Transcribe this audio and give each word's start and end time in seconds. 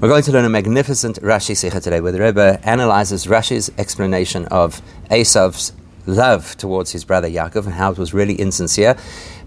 We're 0.00 0.08
going 0.08 0.22
to 0.22 0.32
learn 0.32 0.46
a 0.46 0.48
magnificent 0.48 1.20
Rashi 1.20 1.54
Sikha 1.54 1.78
today, 1.78 2.00
where 2.00 2.10
the 2.10 2.22
Rebbe 2.22 2.58
analyzes 2.62 3.26
Rashi's 3.26 3.70
explanation 3.76 4.46
of 4.46 4.80
Esav's 5.10 5.74
love 6.06 6.56
towards 6.56 6.92
his 6.92 7.04
brother 7.04 7.28
Yaakov 7.28 7.66
and 7.66 7.74
how 7.74 7.92
it 7.92 7.98
was 7.98 8.14
really 8.14 8.32
insincere. 8.32 8.96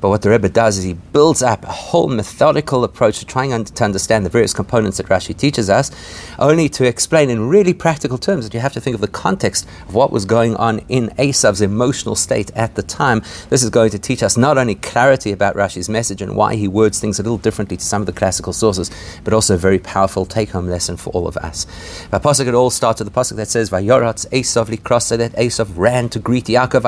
But 0.03 0.09
what 0.09 0.21
the 0.21 0.31
Rebbe 0.31 0.49
does 0.49 0.77
is 0.77 0.83
he 0.83 0.95
builds 0.95 1.41
up 1.41 1.63
a 1.63 1.71
whole 1.71 2.09
methodical 2.09 2.83
approach 2.83 3.19
to 3.19 3.25
trying 3.25 3.53
un- 3.53 3.63
to 3.63 3.83
understand 3.85 4.25
the 4.25 4.29
various 4.29 4.53
components 4.53 4.97
that 4.97 5.05
Rashi 5.05 5.33
teaches 5.33 5.69
us, 5.69 5.91
only 6.37 6.67
to 6.67 6.85
explain 6.85 7.29
in 7.29 7.47
really 7.47 7.73
practical 7.73 8.17
terms 8.17 8.43
that 8.43 8.53
you 8.53 8.59
have 8.59 8.73
to 8.73 8.81
think 8.81 8.95
of 8.95 8.99
the 8.99 9.07
context 9.07 9.65
of 9.87 9.95
what 9.95 10.11
was 10.11 10.25
going 10.25 10.57
on 10.57 10.79
in 10.89 11.07
Esav's 11.17 11.61
emotional 11.61 12.15
state 12.15 12.51
at 12.53 12.75
the 12.75 12.83
time. 12.83 13.21
This 13.47 13.63
is 13.63 13.69
going 13.69 13.91
to 13.91 13.97
teach 13.97 14.21
us 14.23 14.35
not 14.35 14.57
only 14.57 14.75
clarity 14.75 15.31
about 15.31 15.55
Rashi's 15.55 15.87
message 15.87 16.21
and 16.21 16.35
why 16.35 16.55
he 16.55 16.67
words 16.67 16.99
things 16.99 17.17
a 17.17 17.23
little 17.23 17.37
differently 17.37 17.77
to 17.77 17.85
some 17.85 18.01
of 18.01 18.05
the 18.05 18.11
classical 18.11 18.51
sources, 18.51 18.91
but 19.23 19.33
also 19.33 19.53
a 19.53 19.57
very 19.57 19.79
powerful 19.79 20.25
take-home 20.25 20.67
lesson 20.67 20.97
for 20.97 21.11
all 21.11 21.29
of 21.29 21.37
us. 21.37 21.65
The 22.11 22.19
pasuk 22.19 22.47
it 22.47 22.53
all 22.53 22.71
starts 22.71 22.99
with 22.99 23.07
the 23.07 23.17
pasuk 23.17 23.37
that 23.37 23.47
says, 23.47 23.69
"Vayoratz 23.69 24.27
Esav 24.31 24.67
likros," 24.67 25.03
so 25.03 25.15
that 25.15 25.31
Esav 25.37 25.69
ran 25.77 26.09
to 26.09 26.19
greet 26.19 26.47
Yaakov, 26.47 26.83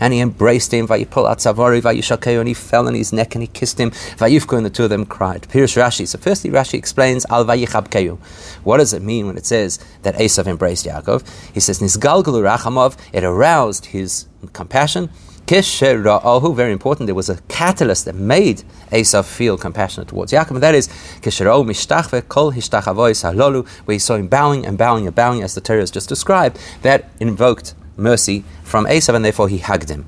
and 0.00 0.12
he 0.12 0.18
embraced 0.18 0.74
him, 0.74 0.88
Vayipol 0.88 1.30
Atzavari, 1.30 1.91
Vayishakeu, 1.92 2.38
and 2.38 2.48
he 2.48 2.54
fell 2.54 2.86
on 2.86 2.94
his 2.94 3.12
neck 3.12 3.34
and 3.34 3.42
he 3.42 3.48
kissed 3.48 3.78
him. 3.78 3.90
Vayifku, 3.90 4.56
and 4.56 4.66
the 4.66 4.70
two 4.70 4.84
of 4.84 4.90
them 4.90 5.06
cried. 5.06 5.42
Pirush 5.42 5.76
Rashi. 5.76 6.06
So 6.06 6.18
firstly, 6.18 6.50
Rashi 6.50 6.74
explains 6.74 7.26
Al 7.30 7.44
Vayichabkehu. 7.44 8.18
What 8.64 8.78
does 8.78 8.92
it 8.92 9.02
mean 9.02 9.26
when 9.26 9.36
it 9.36 9.46
says 9.46 9.78
that 10.02 10.14
Esav 10.16 10.46
embraced 10.46 10.86
Yaakov? 10.86 11.28
He 11.52 11.60
says 11.60 11.80
Nisgalgalu 11.80 12.42
Rachamov. 12.42 12.96
It 13.12 13.24
aroused 13.24 13.86
his 13.86 14.26
compassion. 14.52 15.10
Kishera'ahu, 15.46 16.54
very 16.54 16.72
important, 16.72 17.08
there 17.08 17.16
was 17.16 17.28
a 17.28 17.40
catalyst 17.48 18.04
that 18.04 18.14
made 18.14 18.62
Esav 18.92 19.24
feel 19.24 19.58
compassionate 19.58 20.08
towards 20.08 20.32
Yaakov, 20.32 20.52
and 20.52 20.62
that 20.62 20.74
is 20.74 20.86
Kishera'ahu 21.20 21.66
mishtachve 21.66 22.28
kol 22.28 22.52
hishtachavois 22.52 23.24
halolu, 23.28 23.68
where 23.84 23.94
he 23.94 23.98
saw 23.98 24.14
him 24.14 24.28
bowing 24.28 24.64
and 24.64 24.78
bowing 24.78 25.06
and 25.06 25.16
bowing, 25.16 25.42
as 25.42 25.56
the 25.56 25.60
Torah 25.60 25.80
has 25.80 25.90
just 25.90 26.08
described, 26.08 26.58
that 26.82 27.10
invoked 27.18 27.74
mercy 27.96 28.44
from 28.62 28.86
Esav, 28.86 29.14
and 29.14 29.24
therefore 29.24 29.48
he 29.48 29.58
hugged 29.58 29.88
him. 29.90 30.06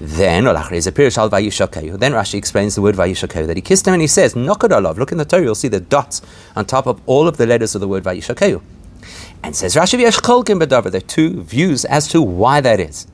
Then, 0.00 0.44
then 0.44 0.52
Rashi 0.54 2.34
explains 2.34 2.74
the 2.74 2.80
word 2.80 2.94
Vayishakehu, 2.94 3.46
that 3.46 3.56
he 3.56 3.60
kissed 3.60 3.86
him 3.86 3.92
and 3.92 4.00
he 4.00 4.06
says, 4.06 4.32
Nokadolov, 4.32 4.96
look 4.96 5.12
in 5.12 5.18
the 5.18 5.26
Torah, 5.26 5.42
you'll 5.42 5.54
see 5.54 5.68
the 5.68 5.78
dots 5.78 6.22
on 6.56 6.64
top 6.64 6.86
of 6.86 7.02
all 7.04 7.28
of 7.28 7.36
the 7.36 7.46
letters 7.46 7.74
of 7.74 7.82
the 7.82 7.88
word 7.88 8.02
Vayishakehu. 8.02 8.62
And 9.42 9.54
says 9.54 9.74
Rashi, 9.74 9.98
There 9.98 10.96
are 10.96 11.00
two 11.02 11.42
views 11.42 11.84
as 11.84 12.08
to 12.08 12.22
why 12.22 12.62
that 12.62 12.80
is. 12.80 13.06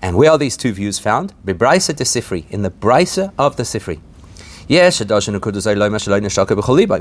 And 0.00 0.16
where 0.16 0.30
are 0.30 0.38
these 0.38 0.56
two 0.56 0.72
views 0.72 1.00
found? 1.00 1.32
Bebraisa 1.44 1.96
de 1.96 2.04
Sifri, 2.04 2.48
in 2.48 2.62
the 2.62 2.70
Braisa 2.70 3.32
of 3.36 3.56
the 3.56 3.64
Sifri. 3.64 4.00
Yes, 4.68 5.00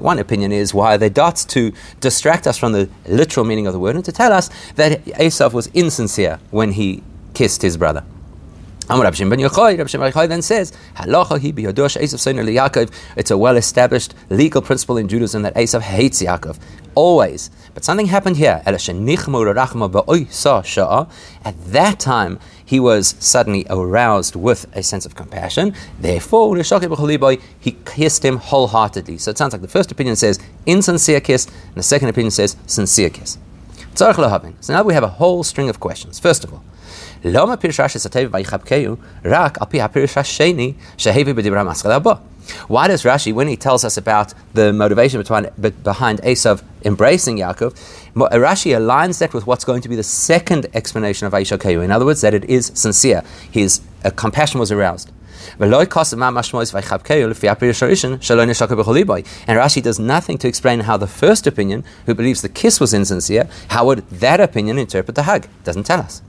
one 0.02 0.20
opinion 0.20 0.52
is 0.52 0.74
why 0.74 0.98
they 0.98 1.10
dots 1.10 1.46
to 1.46 1.72
distract 2.02 2.48
us 2.48 2.58
from 2.58 2.72
the 2.72 2.90
literal 3.08 3.46
meaning 3.46 3.68
of 3.68 3.74
the 3.74 3.80
word 3.80 3.96
and 3.96 4.04
to 4.06 4.12
tell 4.12 4.34
us 4.34 4.50
that 4.76 5.06
Esav 5.06 5.54
was 5.54 5.68
insincere 5.68 6.40
when 6.52 6.72
he 6.74 7.04
kissed 7.34 7.62
his 7.62 7.78
brother. 7.78 8.04
Amar 8.90 9.06
Rabbi 9.06 9.18
ben 9.18 9.40
Yochai, 9.40 10.28
then 10.28 10.42
says. 10.42 10.74
It's 13.16 13.32
a 13.32 13.38
well-established 13.38 14.14
legal 14.30 14.62
principle 14.62 14.98
in 14.98 15.08
Judaism 15.08 15.42
that 15.44 15.56
Esav 15.56 15.82
hates 15.82 16.22
Yaakov. 16.22 16.58
Always. 16.96 17.50
But 17.74 17.84
something 17.84 18.06
happened 18.08 18.38
here. 18.38 18.62
At 18.66 18.78
that 21.72 22.00
time, 22.00 22.40
he 22.66 22.80
was 22.80 23.16
suddenly 23.20 23.66
aroused 23.70 24.36
with 24.36 24.66
a 24.76 24.84
sense 24.84 25.06
of 25.06 25.16
compassion. 25.16 25.74
Therefore, 26.00 26.56
he 26.56 27.72
kissed 27.86 28.24
him 28.26 28.38
wholeheartedly. 28.38 29.18
So 29.18 29.32
it 29.32 29.38
sounds 29.38 29.54
like 29.54 29.62
the 29.62 29.68
first 29.68 29.92
opinion 29.92 30.16
says 30.16 30.40
insincere 30.66 31.20
kiss, 31.20 31.46
and 31.46 31.76
the 31.76 31.84
second 31.84 32.10
opinion 32.10 32.32
says 32.32 32.58
sincere 32.68 33.10
kiss. 33.10 33.38
So 33.96 34.12
now 34.70 34.84
we 34.84 34.94
have 34.94 35.04
a 35.04 35.08
whole 35.08 35.44
string 35.44 35.70
of 35.70 35.80
questions. 35.80 36.20
First 36.20 36.44
of 36.44 36.54
all, 36.54 36.64
למה 37.25 37.57
פירוש 37.57 37.81
רש"י 37.81 37.99
סתיו 37.99 38.33
ויחבקהו 38.33 38.97
רק 39.25 39.59
על 39.61 39.67
פי 39.69 39.83
הפירוש 39.83 40.19
השני 40.19 40.73
שהביא 40.97 41.35
בדברי 41.35 41.61
המסחר 41.61 41.93
הבא? 41.93 42.13
Why 42.69 42.89
does 42.89 43.05
Rashi, 43.05 43.35
when 43.35 43.47
he 43.47 43.57
tells 43.57 43.85
us 43.85 43.97
about 43.97 44.33
the 44.55 44.73
motivation 44.73 45.21
between, 45.21 45.47
behind 45.83 46.21
Esav 46.23 46.63
embracing 46.83 47.37
Yaakov, 47.37 47.75
Rashi 48.17 48.75
aligns 48.75 49.19
that 49.19 49.35
with 49.35 49.47
what's 49.47 49.65
going 49.65 49.83
to 49.83 49.89
be 49.89 49.97
the 49.97 50.03
second 50.03 50.67
explanation 50.75 51.27
of 51.27 51.35
Aishakeu. 51.35 51.85
In 51.85 51.91
other 51.91 52.07
words, 52.07 52.23
that 52.23 52.35
it 52.35 52.45
is 52.45 52.73
sincere. 52.75 53.23
His 53.51 53.81
uh, 54.05 54.11
compassion 54.11 54.61
was 54.61 54.73
aroused. 54.73 55.11
And 55.61 55.71
Rashi 55.71 56.63
does 59.83 59.99
nothing 59.99 60.39
to 60.39 60.49
explain 60.49 60.81
how 60.81 60.97
the 60.97 61.07
first 61.07 61.47
opinion, 61.47 61.85
who 62.07 62.15
believes 62.15 62.43
the 62.43 62.49
kiss 62.49 62.81
was 62.81 62.93
insincere, 62.93 63.49
how 63.69 63.87
would 63.87 64.09
that 64.11 64.41
opinion 64.41 64.79
interpret 64.79 65.15
the 65.15 65.23
hug? 65.25 65.47
Doesn't 65.65 65.85
tell 65.85 66.01
us. 66.01 66.23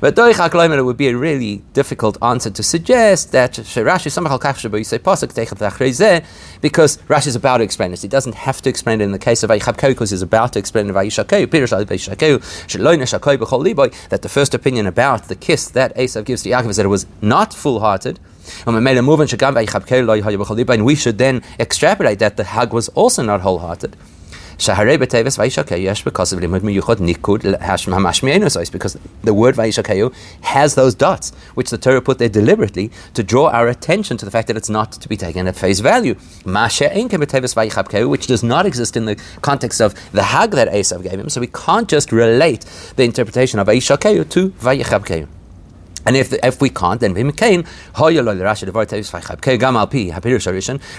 But 0.00 0.14
Doich 0.16 0.34
HaKloimer 0.34 0.78
it 0.78 0.82
would 0.82 0.96
be 0.96 1.08
a 1.08 1.16
really 1.16 1.62
difficult 1.72 2.16
answer 2.22 2.50
to 2.50 2.62
suggest 2.62 3.32
that 3.32 3.52
Rashi 3.52 4.10
Samachal 4.10 4.40
Kachshabu 4.40 4.84
say 4.84 4.98
Pasuk 4.98 5.32
Teichat 5.32 6.24
because 6.60 6.98
Rashi 7.08 7.28
is 7.28 7.36
about 7.36 7.58
to 7.58 7.64
explain 7.64 7.90
this. 7.90 8.02
He 8.02 8.08
doesn't 8.08 8.34
have 8.34 8.62
to 8.62 8.70
explain 8.70 9.00
it 9.00 9.04
in 9.04 9.12
the 9.12 9.18
case 9.18 9.42
of 9.42 9.50
Aichabkeu 9.50 9.88
because 9.88 10.10
he's 10.10 10.22
about 10.22 10.52
to 10.54 10.58
explain 10.58 10.88
Vayishakeu, 10.88 11.46
Pirush 11.46 11.84
Vayishakeu, 11.86 12.38
Shaloina 12.66 13.02
Shakoi 13.02 13.36
B'chol 13.36 13.64
Liboy, 13.64 14.08
that 14.08 14.22
the 14.22 14.28
first 14.28 14.54
opinion 14.54 14.86
about 14.86 15.28
the 15.28 15.34
kiss 15.34 15.68
that 15.70 15.94
Esav 15.96 16.24
gives 16.24 16.42
to 16.42 16.50
Yaakov 16.50 16.70
is 16.70 16.76
that 16.76 16.86
it 16.86 16.90
was 16.90 17.06
not 17.20 17.54
full-hearted. 17.54 18.18
Um, 18.66 18.76
in 18.76 18.84
Bhakalibah 18.84 20.74
and 20.74 20.84
we 20.84 20.94
should 20.94 21.18
then 21.18 21.42
extrapolate 21.58 22.20
that 22.20 22.36
the 22.36 22.44
hug 22.44 22.72
was 22.72 22.88
also 22.90 23.22
not 23.22 23.40
wholehearted. 23.40 23.96
Because 24.58 26.32
of 26.32 26.40
nikud 27.00 27.42
because 28.72 28.96
the 29.22 29.34
word 29.34 29.54
vayishakeyu 29.54 30.14
has 30.40 30.74
those 30.74 30.94
dots 30.94 31.30
which 31.54 31.70
the 31.70 31.78
Torah 31.78 32.00
put 32.00 32.18
there 32.18 32.28
deliberately 32.28 32.90
to 33.14 33.22
draw 33.22 33.48
our 33.50 33.68
attention 33.68 34.16
to 34.16 34.24
the 34.24 34.30
fact 34.30 34.48
that 34.48 34.56
it's 34.56 34.70
not 34.70 34.92
to 34.92 35.08
be 35.08 35.16
taken 35.16 35.46
at 35.46 35.56
face 35.56 35.80
value. 35.80 36.14
Which 36.44 38.26
does 38.26 38.42
not 38.42 38.66
exist 38.66 38.96
in 38.96 39.04
the 39.04 39.16
context 39.42 39.80
of 39.80 39.94
the 40.12 40.22
hag 40.22 40.52
that 40.52 40.68
Esav 40.68 41.02
gave 41.02 41.20
him. 41.20 41.28
So 41.28 41.40
we 41.40 41.48
can't 41.48 41.88
just 41.88 42.10
relate 42.10 42.64
the 42.96 43.04
interpretation 43.04 43.58
of 43.58 43.66
vayishakeyu 43.66 44.28
to 44.30 44.50
vayichabkeyu. 44.50 45.35
And 46.06 46.16
if, 46.16 46.32
if 46.32 46.60
we 46.60 46.70
can't, 46.70 47.00
then 47.00 47.14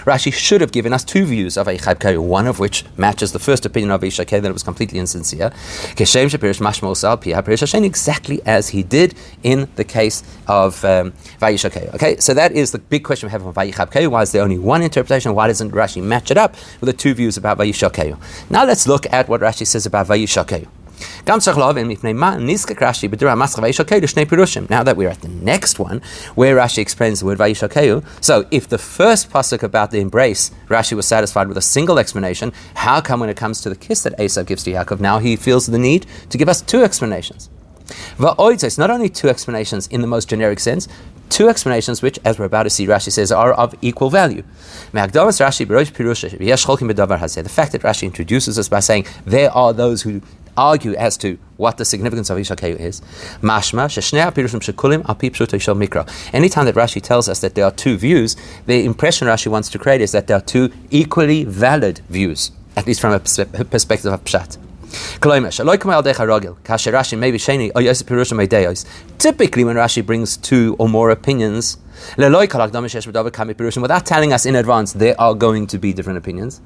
Rashi 0.05 0.33
should 0.33 0.61
have 0.61 0.71
given 0.71 0.93
us 0.93 1.03
two 1.03 1.25
views 1.25 1.57
of 1.57 1.67
Eichabkei, 1.67 2.17
one 2.17 2.45
of 2.45 2.59
which 2.59 2.83
matches 2.97 3.31
the 3.31 3.39
first 3.39 3.65
opinion 3.65 3.91
of 3.91 4.01
Eishakei 4.01 4.41
that 4.41 4.45
it 4.45 4.53
was 4.53 4.63
completely 4.63 4.99
insincere, 4.99 5.51
exactly 7.85 8.41
as 8.45 8.69
he 8.69 8.83
did 8.83 9.15
in 9.43 9.69
the 9.75 9.83
case 9.83 10.23
of 10.47 10.83
um, 10.83 11.13
Okay, 11.41 12.17
so 12.17 12.33
that 12.33 12.51
is 12.51 12.71
the 12.71 12.79
big 12.79 13.03
question 13.03 13.27
we 13.27 13.31
have 13.31 13.45
on 13.45 13.53
Vayichabkei. 13.53 14.07
Why 14.09 14.23
is 14.23 14.33
there 14.33 14.43
only 14.43 14.59
one 14.59 14.81
interpretation? 14.81 15.33
Why 15.33 15.47
doesn't 15.47 15.71
Rashi 15.71 16.03
match 16.03 16.31
it 16.31 16.37
up 16.37 16.55
with 16.81 16.87
the 16.87 16.93
two 16.93 17.13
views 17.13 17.37
about 17.37 17.57
Vayishakei? 17.57 18.17
Now 18.49 18.65
let's 18.65 18.87
look 18.87 19.05
at 19.13 19.29
what 19.29 19.39
Rashi 19.41 19.65
says 19.65 19.85
about 19.85 20.07
Vayishakei. 20.07 20.67
Now 21.25 21.37
that 21.37 21.55
we're 24.95 25.09
at 25.09 25.21
the 25.21 25.27
next 25.27 25.79
one, 25.79 26.01
where 26.35 26.55
Rashi 26.55 26.77
explains 26.79 27.19
the 27.19 27.25
word 27.25 27.37
Vayishakeu, 27.37 28.23
so 28.23 28.47
if 28.51 28.67
the 28.67 28.77
first 28.77 29.29
pasuk 29.29 29.63
about 29.63 29.91
the 29.91 29.99
embrace, 29.99 30.51
Rashi 30.67 30.93
was 30.93 31.05
satisfied 31.05 31.47
with 31.47 31.57
a 31.57 31.61
single 31.61 31.99
explanation, 31.99 32.51
how 32.75 33.01
come 33.01 33.19
when 33.19 33.29
it 33.29 33.37
comes 33.37 33.61
to 33.61 33.69
the 33.69 33.75
kiss 33.75 34.03
that 34.03 34.17
Esav 34.17 34.47
gives 34.47 34.63
to 34.63 34.71
Yaakov, 34.71 34.99
now 34.99 35.19
he 35.19 35.35
feels 35.35 35.67
the 35.67 35.77
need 35.77 36.05
to 36.29 36.37
give 36.37 36.49
us 36.49 36.61
two 36.61 36.83
explanations? 36.83 37.49
It's 38.19 38.77
not 38.77 38.91
only 38.91 39.09
two 39.09 39.29
explanations 39.29 39.87
in 39.87 40.01
the 40.01 40.07
most 40.07 40.29
generic 40.29 40.59
sense, 40.59 40.87
two 41.29 41.49
explanations 41.49 42.01
which, 42.01 42.17
as 42.25 42.39
we're 42.39 42.45
about 42.45 42.63
to 42.63 42.69
see, 42.69 42.87
Rashi 42.87 43.11
says 43.11 43.31
are 43.31 43.53
of 43.53 43.75
equal 43.81 44.09
value. 44.09 44.43
The 44.91 44.99
fact 44.99 45.13
that 45.13 45.21
Rashi 47.81 48.03
introduces 48.03 48.59
us 48.59 48.69
by 48.69 48.79
saying 48.79 49.05
there 49.25 49.51
are 49.51 49.73
those 49.73 50.01
who 50.01 50.21
argue 50.57 50.95
as 50.95 51.15
to 51.17 51.37
what 51.57 51.77
the 51.77 51.85
significance 51.85 52.29
of 52.29 52.37
Ishakeu 52.37 52.79
is. 52.79 53.01
Mashma, 53.41 53.87
shekulim 53.87 55.03
mikra. 55.03 56.33
Anytime 56.33 56.65
that 56.65 56.75
Rashi 56.75 57.01
tells 57.01 57.29
us 57.29 57.39
that 57.41 57.55
there 57.55 57.65
are 57.65 57.71
two 57.71 57.97
views, 57.97 58.35
the 58.65 58.83
impression 58.85 59.27
Rashi 59.27 59.47
wants 59.47 59.69
to 59.69 59.79
create 59.79 60.01
is 60.01 60.11
that 60.11 60.27
there 60.27 60.37
are 60.37 60.41
two 60.41 60.71
equally 60.89 61.43
valid 61.43 61.99
views, 62.09 62.51
at 62.75 62.87
least 62.87 63.01
from 63.01 63.13
a 63.13 63.19
perspective 63.19 64.11
of 64.11 64.23
Pshat. 64.23 64.57
Oh, 65.19 65.29
Typically, 69.17 69.63
when 69.63 69.75
Rashi 69.75 70.05
brings 70.05 70.37
two 70.37 70.75
or 70.79 70.87
more 70.89 71.09
opinions, 71.09 71.77
without 73.81 74.05
telling 74.05 74.33
us 74.33 74.45
in 74.45 74.55
advance 74.55 74.93
there 74.93 75.19
are 75.19 75.33
going 75.33 75.67
to 75.67 75.77
be 75.77 75.93
different 75.93 76.17
opinions. 76.17 76.61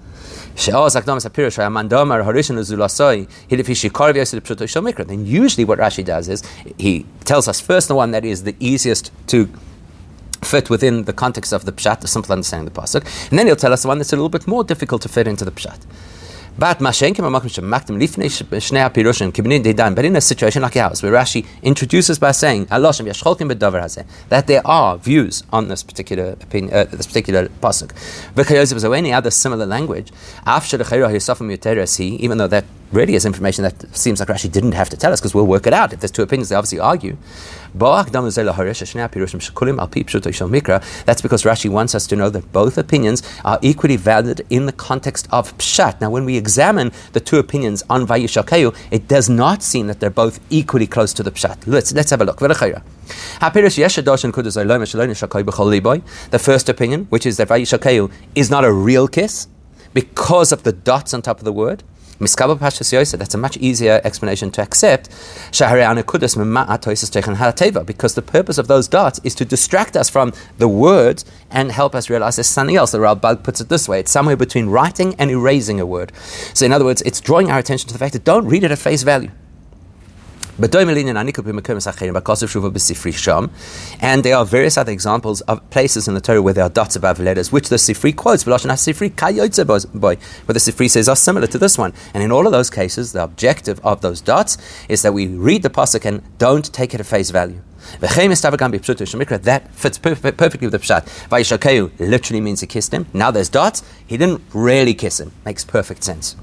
Then 5.07 5.25
usually 5.25 5.65
what 5.65 5.79
Rashi 5.79 6.05
does 6.05 6.29
is 6.29 6.43
he 6.77 7.05
tells 7.25 7.47
us 7.47 7.59
first 7.59 7.87
the 7.87 7.95
one 7.95 8.11
that 8.11 8.25
is 8.25 8.43
the 8.43 8.55
easiest 8.59 9.11
to 9.27 9.49
fit 10.43 10.69
within 10.69 11.03
the 11.03 11.13
context 11.13 11.53
of 11.53 11.65
the 11.65 11.71
pshat, 11.71 12.01
the 12.01 12.07
simple 12.07 12.31
understanding 12.33 12.67
of 12.67 12.73
the 12.73 12.81
pasuk, 12.81 13.29
and 13.29 13.37
then 13.37 13.47
he'll 13.47 13.55
tell 13.55 13.73
us 13.73 13.83
the 13.83 13.87
one 13.87 13.97
that's 13.99 14.11
a 14.11 14.15
little 14.15 14.29
bit 14.29 14.47
more 14.47 14.63
difficult 14.63 15.01
to 15.03 15.09
fit 15.09 15.27
into 15.27 15.45
the 15.45 15.51
pshat. 15.51 15.79
But 16.57 16.79
in 16.79 16.85
a 20.15 20.21
situation 20.21 20.61
like 20.61 20.77
ours, 20.77 21.01
where 21.01 21.11
Rashi 21.11 21.45
introduces 21.63 22.19
by 22.19 22.31
saying 22.31 22.67
that 22.69 24.47
there 24.47 24.67
are 24.67 24.97
views 24.97 25.43
on 25.51 25.67
this 25.69 25.83
particular 25.83 26.31
opinion, 26.41 26.73
uh, 26.73 26.83
this 26.85 27.07
particular 27.07 27.47
pasuk. 27.61 27.91
Is 28.37 28.83
any 28.83 29.13
other 29.13 29.31
similar 29.31 29.65
language, 29.65 30.11
even 32.19 32.37
though 32.37 32.47
that 32.47 32.65
really 32.91 33.15
is 33.15 33.25
information 33.25 33.63
that 33.63 33.95
seems 33.95 34.19
like 34.19 34.29
Rashi 34.29 34.51
didn't 34.51 34.73
have 34.73 34.89
to 34.89 34.97
tell 34.97 35.13
us 35.13 35.19
because 35.19 35.33
we'll 35.33 35.47
work 35.47 35.65
it 35.67 35.73
out. 35.73 35.93
If 35.93 36.01
there's 36.01 36.11
two 36.11 36.23
opinions, 36.23 36.49
they 36.49 36.55
obviously 36.55 36.79
argue. 36.79 37.17
That's 37.73 38.11
because 41.21 41.43
Rashi 41.43 41.69
wants 41.69 41.95
us 41.95 42.05
to 42.07 42.17
know 42.17 42.29
that 42.29 42.51
both 42.51 42.77
opinions 42.77 43.23
are 43.45 43.57
equally 43.61 43.95
valid 43.95 44.45
in 44.49 44.65
the 44.65 44.73
context 44.73 45.29
of 45.31 45.57
Pshat. 45.57 46.01
Now, 46.01 46.09
when 46.09 46.25
we 46.25 46.35
examine 46.35 46.91
the 47.13 47.21
two 47.21 47.37
opinions 47.37 47.81
on 47.89 48.05
Vayishakeu, 48.05 48.75
it 48.91 49.07
does 49.07 49.29
not 49.29 49.63
seem 49.63 49.87
that 49.87 50.01
they're 50.01 50.09
both 50.09 50.41
equally 50.49 50.87
close 50.87 51.13
to 51.13 51.23
the 51.23 51.31
Pshat. 51.31 51.65
Let's, 51.65 51.93
let's 51.93 52.11
have 52.11 52.19
a 52.19 52.25
look. 52.25 52.39
The 52.39 52.81
first 56.39 56.69
opinion, 56.69 57.05
which 57.09 57.25
is 57.25 57.37
that 57.37 57.47
Vayishakeu 57.47 58.11
is 58.35 58.49
not 58.49 58.65
a 58.65 58.71
real 58.71 59.07
kiss 59.07 59.47
because 59.93 60.51
of 60.51 60.63
the 60.63 60.71
dots 60.71 61.13
on 61.13 61.21
top 61.21 61.39
of 61.39 61.45
the 61.45 61.53
word. 61.53 61.83
Miskaba 62.21 62.55
Pashas 62.55 62.93
Yosef, 62.93 63.19
that's 63.19 63.33
a 63.33 63.37
much 63.37 63.57
easier 63.57 63.99
explanation 64.03 64.51
to 64.51 64.61
accept. 64.61 65.09
Because 67.85 68.13
the 68.13 68.23
purpose 68.25 68.57
of 68.59 68.67
those 68.67 68.87
dots 68.87 69.19
is 69.23 69.33
to 69.33 69.43
distract 69.43 69.97
us 69.97 70.07
from 70.07 70.31
the 70.59 70.67
words 70.67 71.25
and 71.49 71.71
help 71.71 71.95
us 71.95 72.11
realize 72.11 72.35
there's 72.35 72.45
something 72.45 72.75
else. 72.75 72.91
The 72.91 72.99
Ralbag 72.99 73.41
puts 73.41 73.59
it 73.59 73.69
this 73.69 73.89
way 73.89 74.01
it's 74.01 74.11
somewhere 74.11 74.37
between 74.37 74.67
writing 74.67 75.15
and 75.17 75.31
erasing 75.31 75.79
a 75.79 75.85
word. 75.85 76.11
So, 76.53 76.63
in 76.63 76.71
other 76.71 76.85
words, 76.85 77.01
it's 77.01 77.19
drawing 77.19 77.49
our 77.49 77.57
attention 77.57 77.87
to 77.87 77.93
the 77.93 77.99
fact 77.99 78.13
that 78.13 78.23
don't 78.23 78.45
read 78.45 78.63
it 78.63 78.69
at 78.69 78.77
face 78.77 79.01
value. 79.01 79.31
And 80.59 80.71
there 84.23 84.35
are 84.35 84.45
various 84.45 84.77
other 84.77 84.91
examples 84.91 85.41
of 85.41 85.69
places 85.69 86.07
in 86.07 86.13
the 86.13 86.21
Torah 86.21 86.41
where 86.41 86.53
there 86.53 86.63
are 86.65 86.69
dots 86.69 86.95
above 86.95 87.19
letters, 87.19 87.51
which 87.51 87.69
the 87.69 87.77
Sifri 87.77 88.15
quotes, 88.15 88.45
where 88.45 88.59
the 88.59 90.59
Sifri 90.59 90.89
says 90.89 91.09
are 91.09 91.15
similar 91.15 91.47
to 91.47 91.57
this 91.57 91.77
one. 91.77 91.93
And 92.13 92.23
in 92.23 92.31
all 92.31 92.45
of 92.45 92.51
those 92.51 92.69
cases, 92.69 93.13
the 93.13 93.23
objective 93.23 93.79
of 93.83 94.01
those 94.01 94.21
dots 94.21 94.57
is 94.89 95.01
that 95.01 95.13
we 95.13 95.27
read 95.27 95.63
the 95.63 95.69
pasuk 95.69 96.05
and 96.05 96.21
don't 96.37 96.71
take 96.73 96.93
it 96.93 96.99
at 96.99 97.05
face 97.05 97.31
value. 97.31 97.61
That 97.99 98.11
fits 99.73 99.97
perfectly 99.97 100.67
with 100.67 100.73
the 100.73 100.79
pshat. 100.79 101.05
Vayishakeu 101.29 101.91
literally 101.99 102.41
means 102.41 102.61
he 102.61 102.67
kissed 102.67 102.93
him. 102.93 103.07
Now 103.13 103.31
there's 103.31 103.49
dots. 103.49 103.83
He 104.05 104.17
didn't 104.17 104.41
really 104.53 104.93
kiss 104.93 105.19
him. 105.19 105.31
Makes 105.45 105.65
perfect 105.65 106.03
sense. 106.03 106.35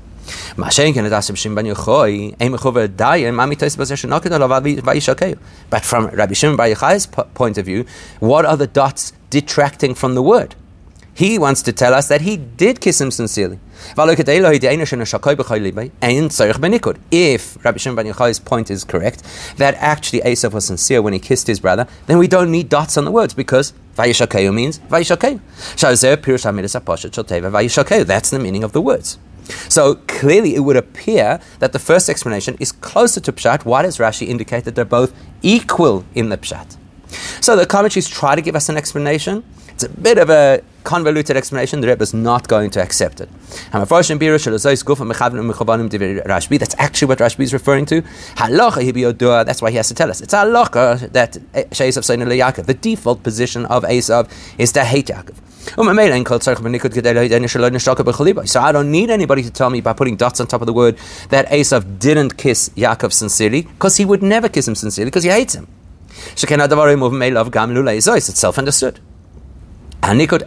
But 5.70 5.84
from 5.84 6.06
Rabbi 6.06 6.34
Shimon 6.34 6.56
Bar 6.56 6.68
Yochai's 6.68 7.06
point 7.06 7.58
of 7.58 7.66
view, 7.66 7.84
what 8.20 8.44
are 8.44 8.56
the 8.56 8.66
dots 8.66 9.12
detracting 9.30 9.94
from 9.94 10.14
the 10.14 10.22
word? 10.22 10.54
He 11.14 11.36
wants 11.36 11.62
to 11.62 11.72
tell 11.72 11.94
us 11.94 12.06
that 12.08 12.20
he 12.20 12.36
did 12.36 12.80
kiss 12.80 13.00
him 13.00 13.10
sincerely. 13.10 13.58
If 13.96 13.96
Rabbi 13.96 14.14
Shimon 17.78 17.96
Bar 17.96 18.04
Yochai's 18.04 18.38
point 18.38 18.70
is 18.70 18.84
correct, 18.84 19.24
that 19.56 19.74
actually 19.78 20.20
Esav 20.20 20.52
was 20.52 20.66
sincere 20.66 21.02
when 21.02 21.12
he 21.12 21.18
kissed 21.18 21.48
his 21.48 21.58
brother, 21.58 21.88
then 22.06 22.18
we 22.18 22.28
don't 22.28 22.52
need 22.52 22.68
dots 22.68 22.96
on 22.96 23.04
the 23.04 23.10
words 23.10 23.34
because 23.34 23.72
Vayishakeu 23.96 24.54
means 24.54 24.78
Vayishakeu. 24.78 25.40
That's 28.06 28.30
the 28.30 28.38
meaning 28.38 28.62
of 28.62 28.70
the 28.70 28.80
words. 28.80 29.18
So 29.68 29.96
clearly, 30.06 30.54
it 30.54 30.60
would 30.60 30.76
appear 30.76 31.40
that 31.58 31.72
the 31.72 31.78
first 31.78 32.08
explanation 32.08 32.56
is 32.60 32.72
closer 32.72 33.20
to 33.20 33.32
Pshat. 33.32 33.64
Why 33.64 33.82
does 33.82 33.98
Rashi 33.98 34.26
indicate 34.26 34.64
that 34.64 34.74
they're 34.74 34.84
both 34.84 35.14
equal 35.42 36.04
in 36.14 36.28
the 36.28 36.38
Pshat? 36.38 36.76
So 37.40 37.56
the 37.56 37.66
commentaries 37.66 38.08
try 38.08 38.34
to 38.34 38.42
give 38.42 38.54
us 38.54 38.68
an 38.68 38.76
explanation. 38.76 39.44
It's 39.78 39.84
a 39.84 39.88
bit 39.90 40.18
of 40.18 40.28
a 40.28 40.60
convoluted 40.82 41.36
explanation. 41.36 41.80
The 41.80 41.86
Rebbe 41.86 42.02
is 42.02 42.12
not 42.12 42.48
going 42.48 42.70
to 42.70 42.82
accept 42.82 43.20
it. 43.20 43.28
That's 43.70 44.00
actually 44.00 44.00
what 47.06 47.18
Rashbi 47.18 47.44
is 47.44 47.52
referring 47.52 47.86
to. 47.86 48.02
That's 48.36 49.62
why 49.62 49.70
he 49.70 49.76
has 49.76 49.86
to 49.86 49.94
tell 49.94 50.10
us. 50.10 50.20
It's 50.20 50.34
halacha 50.34 51.12
that 51.12 51.34
Yaakov. 51.54 52.66
The 52.66 52.74
default 52.74 53.22
position 53.22 53.66
of 53.66 53.84
Esav 53.84 54.28
is 54.58 54.72
to 54.72 54.82
hate 54.82 55.06
Yaakov. 55.06 55.36
So 58.48 58.60
I 58.60 58.72
don't 58.72 58.90
need 58.90 59.10
anybody 59.10 59.42
to 59.44 59.50
tell 59.52 59.70
me 59.70 59.80
by 59.80 59.92
putting 59.92 60.16
dots 60.16 60.40
on 60.40 60.48
top 60.48 60.60
of 60.60 60.66
the 60.66 60.72
word 60.72 60.98
that 61.28 61.46
Esav 61.50 62.00
didn't 62.00 62.36
kiss 62.36 62.70
Yaakov 62.70 63.12
sincerely, 63.12 63.62
because 63.62 63.96
he 63.96 64.04
would 64.04 64.24
never 64.24 64.48
kiss 64.48 64.66
him 64.66 64.74
sincerely, 64.74 65.08
because 65.08 65.22
he 65.22 65.30
hates 65.30 65.54
him. 65.54 65.68
It's 66.34 66.42
self 68.40 68.58
understood. 68.58 68.98
And 70.00 70.20
therefore 70.20 70.38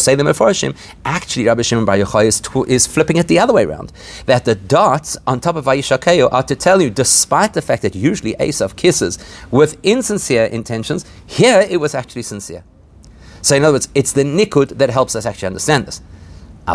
say 0.00 0.14
the 0.14 0.24
Mefarshim, 0.24 0.76
actually 1.04 1.46
Rabbi 1.46 1.62
Shimon 1.62 1.84
Bar 1.84 1.96
Yochai 1.96 2.26
is, 2.26 2.42
is 2.68 2.86
flipping 2.86 3.16
it 3.16 3.28
the 3.28 3.38
other 3.38 3.52
way 3.52 3.64
around. 3.64 3.92
That 4.26 4.44
the 4.44 4.56
dots 4.56 5.16
on 5.26 5.40
top 5.40 5.56
of 5.56 5.64
Vayishakeo 5.66 6.32
are 6.32 6.42
to 6.42 6.56
tell 6.56 6.82
you, 6.82 6.90
despite 6.90 7.54
the 7.54 7.62
fact 7.62 7.82
that 7.82 7.94
usually 7.94 8.34
Esav 8.34 8.74
kisses 8.76 9.18
with 9.50 9.78
insincere 9.84 10.46
intentions, 10.46 11.04
here 11.24 11.60
it 11.60 11.78
was 11.78 11.94
actually 11.94 12.22
sincere. 12.22 12.64
So 13.40 13.54
in 13.54 13.62
other 13.62 13.74
words, 13.74 13.88
it's 13.94 14.12
the 14.12 14.24
nikud 14.24 14.78
that 14.78 14.90
helps 14.90 15.14
us 15.14 15.24
actually 15.24 15.46
understand 15.46 15.86
this. 15.86 16.02
The 16.66 16.72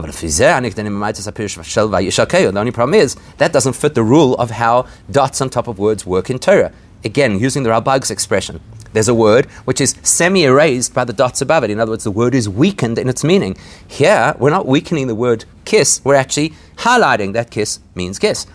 only 2.58 2.72
problem 2.72 2.94
is 2.96 3.16
that 3.38 3.54
doesn't 3.54 3.74
fit 3.74 3.94
the 3.94 4.04
rule 4.04 4.36
of 4.36 4.52
how 4.52 4.88
dots 5.12 5.42
on 5.42 5.50
top 5.50 5.68
of 5.68 5.78
words 5.78 6.06
work 6.06 6.30
in 6.30 6.40
Torah. 6.40 6.72
Again, 7.04 7.38
using 7.40 7.64
the 7.64 7.70
Ralbag's 7.70 8.10
expression 8.10 8.62
there's 8.96 9.10
a 9.10 9.14
word 9.14 9.46
which 9.66 9.82
is 9.82 9.94
semi 10.04 10.46
erased 10.46 10.94
by 10.94 11.04
the 11.04 11.12
dots 11.12 11.42
above 11.42 11.64
it. 11.66 11.70
In 11.70 11.82
other 11.82 11.92
words, 11.92 12.06
the 12.06 12.12
word 12.12 12.34
is 12.34 12.48
weakened 12.48 12.98
in 12.98 13.10
its 13.10 13.24
meaning. 13.26 13.58
Here, 13.88 14.34
we're 14.40 14.50
not 14.50 14.66
weakening 14.66 15.08
the 15.08 15.16
word 15.16 15.44
kiss, 15.66 16.00
we're 16.06 16.16
actually 16.16 16.54
highlighting 16.78 17.34
that 17.34 17.52
kiss 17.52 17.80
means 17.94 18.18
kiss. 18.20 18.48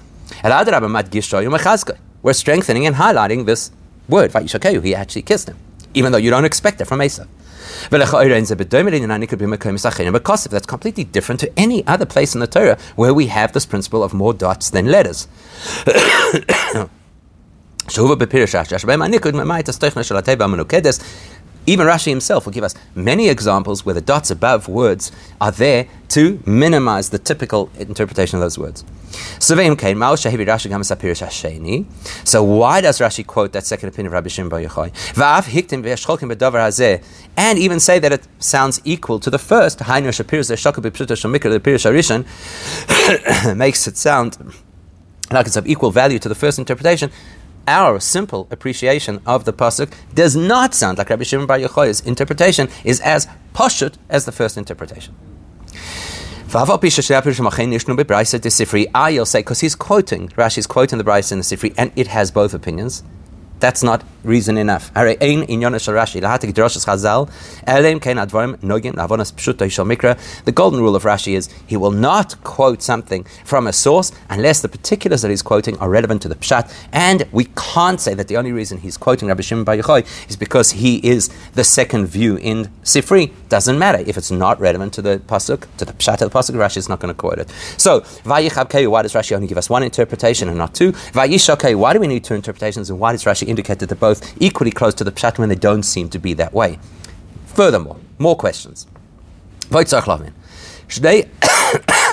We're 2.23 2.33
strengthening 2.33 2.87
and 2.87 2.97
highlighting 2.97 3.45
this 3.45 3.71
word. 4.09 4.33
He 4.33 4.95
actually 4.95 5.23
kissed 5.23 5.49
him, 5.49 5.57
even 5.93 6.13
though 6.13 6.19
you 6.19 6.31
don't 6.31 6.45
expect 6.47 6.81
it 6.81 6.87
from. 6.87 7.01
Because 7.01 7.29
that's 10.45 10.67
completely 10.67 11.05
different 11.05 11.41
to 11.41 11.59
any 11.59 11.87
other 11.87 12.07
place 12.07 12.35
in 12.35 12.41
the 12.41 12.47
Torah 12.47 12.79
where 12.97 13.13
we 13.13 13.27
have 13.27 13.53
this 13.53 13.67
principle 13.67 14.03
of 14.03 14.15
more 14.15 14.33
dots 14.33 14.71
than 14.71 14.87
letters. 14.87 15.29
Even 21.67 21.87
Rashi 21.87 22.09
himself 22.09 22.47
will 22.47 22.53
give 22.53 22.65
us 22.65 22.75
many 22.95 23.29
examples 23.29 23.85
where 23.85 23.95
the 23.95 24.01
dots 24.01 24.31
above 24.31 24.67
words 24.67 25.13
are 25.41 25.53
there 25.53 25.87
to 26.09 26.43
minimize 26.47 27.11
the 27.11 27.19
typical 27.19 27.71
interpretation 27.79 28.37
of 28.37 28.41
those 28.41 28.59
words. 28.59 28.83
So 29.39 29.55
why 32.43 32.81
does 32.81 32.99
Rashi 32.99 33.27
quote 33.27 33.53
that 33.53 33.67
second 33.67 33.91
opinion 33.91 34.07
of 34.07 34.15
Rabbi 34.15 34.29
Shimon 34.29 34.49
Bar 34.49 34.61
Yochai? 34.61 34.91
And 37.37 37.59
even 37.59 37.79
say 37.79 37.99
that 37.99 38.13
it 38.13 38.27
sounds 38.39 38.81
equal 38.85 39.21
to 39.21 39.31
the 39.31 39.39
first, 39.39 39.81
makes 43.57 43.87
it 43.87 43.97
sound 43.97 44.39
like 45.31 45.47
it's 45.47 45.57
of 45.57 45.67
equal 45.67 45.91
value 45.91 46.19
to 46.19 46.29
the 46.29 46.35
first 46.35 46.59
interpretation 46.59 47.11
our 47.67 48.01
simple 48.01 48.49
appreciation 48.51 49.21
of 49.27 49.45
the 49.45 49.53
pasuk 49.53 49.93
does 50.15 50.35
not 50.37 50.75
sound 50.75 50.99
like 50.99 51.11
Rabbi 51.11 51.25
Shimon 51.25 51.47
Bar 51.47 51.59
Yochai's 51.59 52.01
interpretation 52.01 52.69
is 52.85 53.01
as 53.01 53.27
poshut 53.55 53.95
as 54.09 54.25
the 54.25 54.33
first 54.33 54.57
interpretation. 54.57 55.15
I 56.53 56.65
will 59.13 59.27
say 59.27 59.39
because 59.39 59.61
he's 59.61 59.77
quoting 59.77 60.29
Rashi 60.31 60.59
is 60.59 60.67
quoting 60.67 60.99
the 60.99 61.05
Brisa 61.05 61.33
in 61.33 61.39
the 61.39 61.45
Sifri, 61.45 61.73
and 61.79 61.93
it 61.95 62.09
has 62.09 62.33
both 62.33 62.53
opinions. 62.55 63.05
That's 63.61 63.83
not 63.83 64.03
reason 64.25 64.57
enough. 64.59 64.93
The 64.95 65.07
golden 70.55 70.81
rule 70.81 70.97
of 70.97 71.03
Rashi 71.05 71.35
is 71.37 71.49
he 71.67 71.77
will 71.77 71.91
not 71.91 72.43
quote 72.43 72.83
something 72.83 73.27
from 73.45 73.67
a 73.67 73.73
source 73.73 74.13
unless 74.29 74.61
the 74.61 74.69
particulars 74.69 75.23
that 75.23 75.31
he's 75.31 75.43
quoting 75.43 75.79
are 75.79 75.89
relevant 75.89 76.23
to 76.23 76.29
the 76.29 76.35
pshat. 76.35 76.73
And 76.93 77.27
we 77.33 77.45
can't 77.57 78.01
say 78.01 78.15
that 78.15 78.29
the 78.29 78.37
only 78.37 78.53
reason 78.53 78.79
he's 78.79 78.97
quoting 78.97 79.29
Rabbi 79.29 79.43
Shimon 79.43 79.65
Bar 79.65 79.77
Yochai 79.77 80.07
is 80.29 80.37
because 80.37 80.71
he 80.73 80.97
is 81.07 81.31
the 81.55 81.65
second 81.65 82.07
view 82.07 82.37
in 82.37 82.71
Sifri. 82.83 83.33
Doesn't 83.49 83.79
matter 83.79 84.03
if 84.07 84.17
it's 84.17 84.31
not 84.31 84.59
relevant 84.61 84.93
to 84.95 85.03
the 85.03 85.19
pasuk, 85.27 85.67
to 85.77 85.85
the 85.85 85.93
pshat 85.93 86.23
of 86.23 86.31
the 86.31 86.39
pasuk. 86.39 86.55
Rashi 86.55 86.79
is 86.79 86.89
not 86.89 87.01
going 87.01 87.13
to 87.15 87.19
quote 87.19 87.39
it. 87.39 87.51
So 87.77 88.01
why 88.25 88.43
does 88.43 88.55
Rashi 88.55 89.33
only 89.35 89.47
give 89.49 89.59
us 89.59 89.69
one 89.69 89.83
interpretation 89.83 90.49
and 90.49 90.57
not 90.57 90.75
two? 90.75 90.93
Why 91.13 91.27
do 91.29 92.01
we 92.01 92.07
need 92.07 92.25
two 92.25 92.35
interpretations, 92.35 92.91
and 92.91 92.99
why 92.99 93.13
does 93.13 93.25
Rashi 93.25 93.50
indicate 93.51 93.79
that 93.81 93.89
they're 93.89 93.97
both 93.97 94.41
equally 94.41 94.71
close 94.71 94.95
to 94.95 95.05
the 95.05 95.13
pshat 95.13 95.39
when 95.39 95.49
they 95.49 95.55
don't 95.55 95.83
seem 95.83 96.09
to 96.11 96.19
be 96.19 96.33
that 96.35 96.53
way. 96.53 96.79
Furthermore, 97.47 97.99
more 98.19 98.37
questions. 98.37 98.87
Shnei 100.89 101.29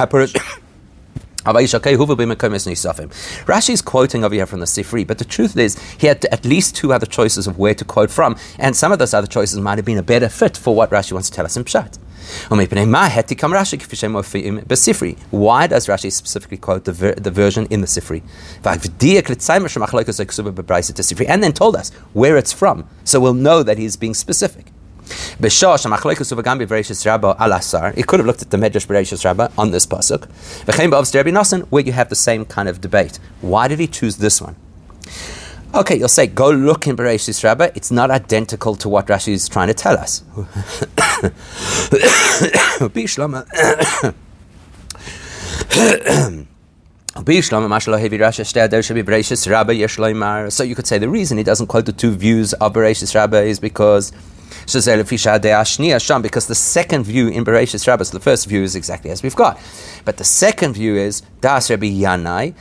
Rashi 3.46 3.70
is 3.70 3.82
quoting 3.82 4.26
over 4.26 4.36
here 4.36 4.46
from 4.46 4.60
the 4.60 4.66
Sifri, 4.66 5.08
but 5.08 5.18
the 5.18 5.26
truth 5.26 5.56
is 5.56 5.80
he 5.98 6.08
had 6.08 6.26
at 6.26 6.44
least 6.44 6.76
two 6.76 6.92
other 6.92 7.06
choices 7.06 7.48
of 7.48 7.58
where 7.58 7.74
to 7.74 7.86
quote 7.86 8.12
from, 8.12 8.36
and 8.60 8.76
some 8.76 8.92
of 8.92 9.00
those 9.00 9.14
other 9.14 9.28
choices 9.28 9.58
might 9.60 9.78
have 9.78 9.86
been 9.86 9.98
a 9.98 10.04
better 10.04 10.28
fit 10.28 10.58
for 10.58 10.76
what 10.76 10.90
Rashi 10.90 11.14
wants 11.14 11.30
to 11.30 11.36
tell 11.36 11.46
us 11.46 11.56
in 11.56 11.64
Pshat. 11.64 11.98
Why 15.32 15.68
does 15.68 15.88
Rashi 15.88 16.12
specifically 16.12 16.58
quote 16.58 16.84
the, 16.86 16.92
ver- 16.92 17.16
the 17.16 17.32
version 17.32 17.66
in 17.70 17.82
the 17.82 17.88
Sifri? 17.88 18.22
And 21.30 21.44
then 21.44 21.54
told 21.54 21.76
us 21.76 21.92
where 22.14 22.38
it's 22.38 22.54
from, 22.54 22.88
so 23.04 23.20
we'll 23.20 23.34
know 23.34 23.64
that 23.64 23.78
he's 23.78 23.98
being 23.98 24.14
specific. 24.14 24.68
It 25.40 25.54
could 28.08 28.20
have 28.20 28.28
looked 28.28 28.42
at 28.42 28.50
the 28.50 28.58
Medrash 28.58 28.88
Bereshis 28.88 29.24
Rabbah 29.24 29.48
on 29.58 29.72
this 29.72 29.86
pasuk. 29.86 30.28
Where 31.70 31.86
you 31.86 31.94
have 31.94 32.10
the 32.10 32.16
same 32.16 32.44
kind 32.46 32.68
of 32.68 32.82
debate. 32.82 33.20
Why 33.42 33.68
did 33.70 33.80
he 33.80 33.88
choose 33.88 34.18
this 34.18 34.42
one? 34.42 34.56
Okay, 35.78 35.96
you'll 35.96 36.08
say, 36.08 36.26
go 36.26 36.50
look 36.50 36.88
in 36.88 36.98
Bereshis 36.98 37.44
Rabbah. 37.44 37.70
It's 37.76 37.92
not 37.92 38.10
identical 38.10 38.74
to 38.78 38.90
what 38.90 39.06
Rashi 39.06 39.34
is 39.34 39.48
trying 39.48 39.68
to 39.68 39.76
tell 39.76 39.96
us. 39.96 40.24
So 50.50 50.64
you 50.64 50.76
could 50.76 50.88
say 50.88 50.98
the 50.98 51.10
reason 51.10 51.38
he 51.38 51.44
doesn't 51.44 51.68
quote 51.68 51.86
the 51.86 51.94
two 51.94 52.16
views 52.16 52.54
of 52.54 52.74
Bereshis 52.74 53.14
Rabbah 53.14 53.42
is 53.42 53.60
because 53.60 54.12
because 54.68 56.48
the 56.48 56.56
second 56.56 57.04
view 57.06 57.30
in 57.30 57.46
Bereshis 57.46 57.88
Rabbah, 57.88 58.04
so 58.04 58.18
the 58.18 58.24
first 58.24 58.48
view 58.48 58.64
is 58.64 58.76
exactly 58.76 59.10
as 59.10 59.24
we've 59.24 59.36
got. 59.36 59.58
But 60.04 60.18
the 60.18 60.26
second 60.26 60.74
view 60.74 60.96
is 60.98 61.22
Das 61.40 61.70
Rabbi 61.70 61.88
Yanai, 61.88 62.54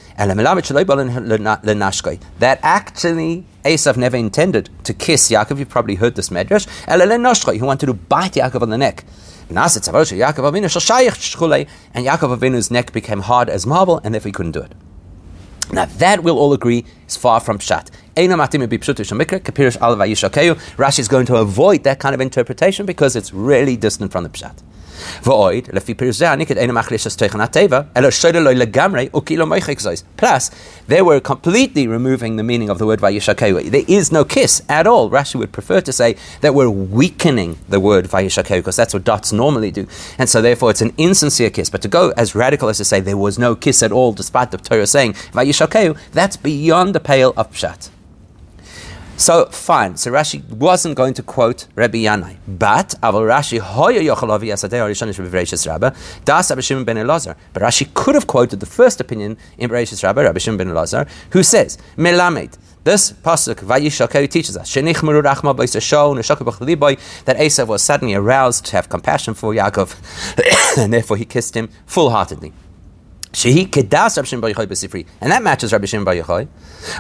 that 2.39 2.59
actually 2.63 3.45
Esav 3.65 3.97
never 3.97 4.17
intended 4.17 4.71
to 4.85 4.95
kiss 4.95 5.29
Yaakov. 5.31 5.59
You've 5.59 5.69
probably 5.69 5.97
heard 5.97 6.15
this 6.15 6.29
medrash. 6.29 6.69
He 7.53 7.63
wanted 7.63 7.87
to 7.87 7.95
bite 7.95 8.35
Yaakov 8.35 8.63
on 8.63 8.71
the 8.71 8.79
neck. 8.79 9.05
And 9.49 9.57
Yaakov 9.59 9.99
Avinu's 12.39 12.71
neck 12.71 12.93
became 12.93 13.21
hard 13.23 13.49
as 13.49 13.67
marble, 13.67 14.01
and 14.05 14.15
therefore 14.15 14.29
he 14.29 14.33
couldn't 14.33 14.53
do 14.53 14.61
it. 14.61 14.73
Now 15.73 15.87
that 15.87 16.23
we'll 16.23 16.39
all 16.39 16.53
agree 16.53 16.85
is 17.07 17.17
far 17.17 17.41
from 17.41 17.59
pshat. 17.59 17.91
Rashi 20.77 20.99
is 20.99 21.09
going 21.09 21.27
to 21.27 21.37
avoid 21.37 21.85
that 21.85 21.99
kind 22.01 22.15
of 22.15 22.21
interpretation 22.21 22.87
because 22.87 23.17
it's 23.17 23.33
really 23.33 23.77
distant 23.77 24.13
from 24.13 24.25
the 24.25 24.31
pshat. 24.31 24.63
Plus, 30.17 30.51
they 30.87 31.03
were 31.03 31.21
completely 31.21 31.87
removing 31.87 32.37
the 32.37 32.43
meaning 32.43 32.71
of 32.71 32.79
the 32.79 32.87
word 32.87 33.01
Vayishakeu. 33.01 33.71
There 33.71 33.85
is 33.87 34.11
no 34.13 34.25
kiss 34.25 34.63
at 34.69 34.87
all. 34.87 35.11
Rashi 35.11 35.35
would 35.37 35.53
prefer 35.53 35.81
to 35.83 35.93
say 35.93 36.17
that 36.41 36.55
we're 36.55 36.71
weakening 36.71 37.59
the 37.69 37.81
word 37.81 38.07
Vayishakeu 38.07 38.57
because 38.59 38.77
that's 38.77 38.95
what 38.95 39.05
dots 39.05 39.33
normally 39.33 39.71
do. 39.71 39.87
And 40.19 40.29
so 40.29 40.41
therefore 40.41 40.71
it's 40.71 40.81
an 40.83 40.93
insincere 40.97 41.51
kiss. 41.51 41.71
But 41.71 41.83
to 41.83 41.89
go 41.89 42.13
as 42.17 42.35
radical 42.35 42.69
as 42.69 42.79
to 42.79 42.85
say 42.85 43.01
there 43.01 43.17
was 43.17 43.39
no 43.39 43.55
kiss 43.55 43.83
at 43.83 43.93
all 43.93 44.13
despite 44.13 44.51
the 44.51 44.59
Torah 44.59 44.87
saying 44.87 45.13
Vayishakeu, 45.13 45.99
that's 46.13 46.37
beyond 46.37 46.96
the 46.97 47.01
pale 47.01 47.35
of 47.37 47.51
Pshat. 47.51 47.91
So 49.19 49.47
fine. 49.47 49.97
So 49.99 50.11
Rashi 50.11 50.47
wasn't 50.49 50.95
going 50.95 51.15
to 51.15 51.23
quote 51.23 51.67
Rabbi 51.75 51.99
Yanai, 51.99 52.37
but 52.47 52.95
Aval 53.03 53.27
Rashi 53.33 53.59
hoya 53.59 54.01
yochalavi 54.01 54.49
asadei 54.55 54.81
arishonish 54.85 55.19
b'Bereishis 55.21 55.67
Rabba 55.67 55.95
das 56.25 56.51
Rabbi 56.51 56.63
Shimon 56.63 56.85
ben 56.85 56.97
Elazar. 56.97 57.37
But 57.53 57.63
Rashi 57.63 57.93
could 57.93 58.15
have 58.15 58.27
quoted 58.27 58.61
the 58.61 58.67
first 58.67 58.99
opinion 59.01 59.37
in 59.59 59.69
Bereishis 59.69 60.03
Rabba, 60.03 60.23
Rabbi 60.23 60.39
Shimon 60.39 60.59
ben 60.59 60.69
Elazar, 60.69 61.09
who 61.33 61.43
says 61.43 61.77
Melamed. 61.97 62.57
This 62.85 63.13
pasuk 63.13 63.57
Vayishakei 63.57 64.31
teaches 64.31 64.57
us 64.57 64.73
that 64.73 64.85
Esav 67.37 67.67
was 67.67 67.83
suddenly 67.83 68.15
aroused 68.15 68.65
to 68.67 68.73
have 68.73 68.89
compassion 68.89 69.35
for 69.35 69.53
Yaakov, 69.53 70.79
and 70.79 70.93
therefore 70.93 71.17
he 71.17 71.25
kissed 71.25 71.57
him 71.57 71.69
full-heartedly. 71.87 72.53
Shehi 73.33 73.69
kedas 73.69 74.17
Rabbi 74.17 74.27
Shimon 74.27 74.41
Bar 74.41 74.51
Yochai 74.51 74.67
b'Sifri, 74.67 75.07
and 75.21 75.31
that 75.31 75.43
matches 75.43 75.73
Rabbi 75.73 75.87
Shimon 75.87 76.05
Bar 76.05 76.15
Yochai. 76.15 76.49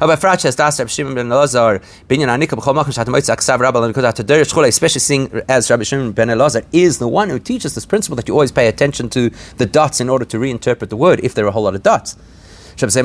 Aber 0.00 0.16
Frach 0.16 0.42
has 0.42 0.56
das 0.56 0.78
Rabbi 0.78 0.88
Shimon 0.88 1.14
ben 1.14 1.28
Elazar 1.28 1.82
binyan 2.08 2.28
anika 2.28 2.58
b'chol 2.58 2.74
machim 2.74 2.92
shat 2.92 3.06
moitz 3.06 3.34
aksav 3.34 3.60
rabba 3.60 3.78
l'nikot 3.78 4.04
atadar 4.04 4.42
shchule, 4.42 4.68
especially 4.68 5.00
seeing 5.00 5.42
as 5.48 5.70
Rabbi 5.70 5.84
Shimon 5.84 6.12
ben 6.12 6.28
Elazar 6.28 6.66
is 6.72 6.98
the 6.98 7.08
one 7.08 7.30
who 7.30 7.38
teaches 7.38 7.74
this 7.74 7.86
principle 7.86 8.16
that 8.16 8.28
you 8.28 8.34
always 8.34 8.52
pay 8.52 8.68
attention 8.68 9.08
to 9.10 9.30
the 9.56 9.66
dots 9.66 10.00
in 10.00 10.08
order 10.08 10.24
to 10.24 10.36
reinterpret 10.36 10.88
the 10.88 10.96
word 10.96 11.20
if 11.22 11.34
there 11.34 11.44
are 11.44 11.48
a 11.48 11.52
whole 11.52 11.62
lot 11.62 11.74
of 11.74 11.82
dots. 11.82 12.16
That's 12.76 12.94
how 12.94 13.00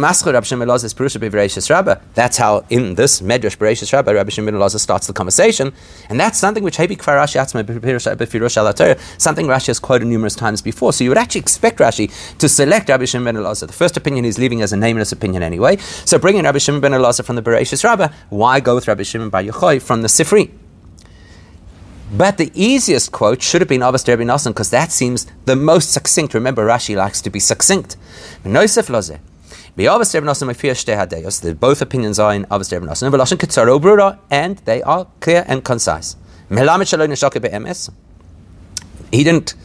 in 2.70 2.96
this 2.96 3.22
Medrash 3.22 3.58
Bereshis 3.58 3.94
Rabba, 3.94 4.13
Rabbi 4.13 4.30
Shimon 4.30 4.56
Elazar 4.56 4.80
starts 4.80 5.08
the 5.08 5.13
conversation, 5.13 5.72
and 6.10 6.20
that's 6.20 6.38
something 6.38 6.63
which 6.63 6.78
Hebi 6.78 6.98
Kvar 6.98 7.18
Rashi 7.18 7.38
something 9.18 9.48
Rashi 9.48 9.68
has 9.68 9.80
quoted 9.80 10.08
numerous 10.08 10.36
times 10.36 10.62
before. 10.62 10.92
So 10.92 11.06
you 11.06 11.10
would 11.10 11.18
actually 11.18 11.42
expect 11.42 11.80
Rashi 11.80 12.12
to 12.38 12.50
select 12.50 12.90
Rabbi 12.90 13.06
Shimon 13.06 13.34
ben 13.34 13.42
Elazar. 13.42 13.68
The 13.68 13.74
first 13.74 13.96
opinion 13.96 14.25
he's 14.25 14.38
leaving 14.38 14.62
as 14.62 14.74
a 14.74 14.78
nameless 14.78 15.13
opinion 15.13 15.42
anyway. 15.42 15.78
So 15.78 16.20
bringing 16.20 16.44
Rabbi 16.44 16.58
Shimon 16.58 16.82
ben 16.82 16.92
Elazar 16.92 17.24
from 17.24 17.38
the 17.38 17.42
Bereshis 17.42 17.84
Rabba, 17.84 18.13
why 18.30 18.60
go 18.60 18.75
with 18.75 18.88
Rabbi 18.88 19.04
Shimon 19.04 19.30
Bar 19.30 19.44
Yochai 19.44 19.82
from 19.82 20.01
the 20.01 20.10
Sifri? 20.10 20.51
But 22.12 22.38
the 22.38 22.51
easiest 22.54 23.13
quote 23.13 23.42
should 23.42 23.62
have 23.62 23.70
been 23.70 23.80
Avos 23.80 24.06
Rabbi 24.06 24.24
Nassan 24.24 24.48
because 24.48 24.70
that 24.72 24.92
seems 24.92 25.28
the 25.46 25.56
most 25.56 25.94
succinct. 25.94 26.34
Remember, 26.34 26.68
Rashi 26.68 26.94
likes 26.94 27.22
to 27.22 27.30
be 27.30 27.40
succinct. 27.40 27.96
Both 29.75 31.81
opinions 31.81 32.20
are 32.20 32.34
in 32.34 32.46
Avos 32.46 32.72
Rebbe 32.72 32.86
Nosson. 32.86 34.20
And 34.29 34.58
they 34.60 34.81
are 34.84 35.08
clear 35.20 35.46
and 35.48 35.63
concise. 35.63 36.15
He 39.12 39.24
didn't, 39.24 39.55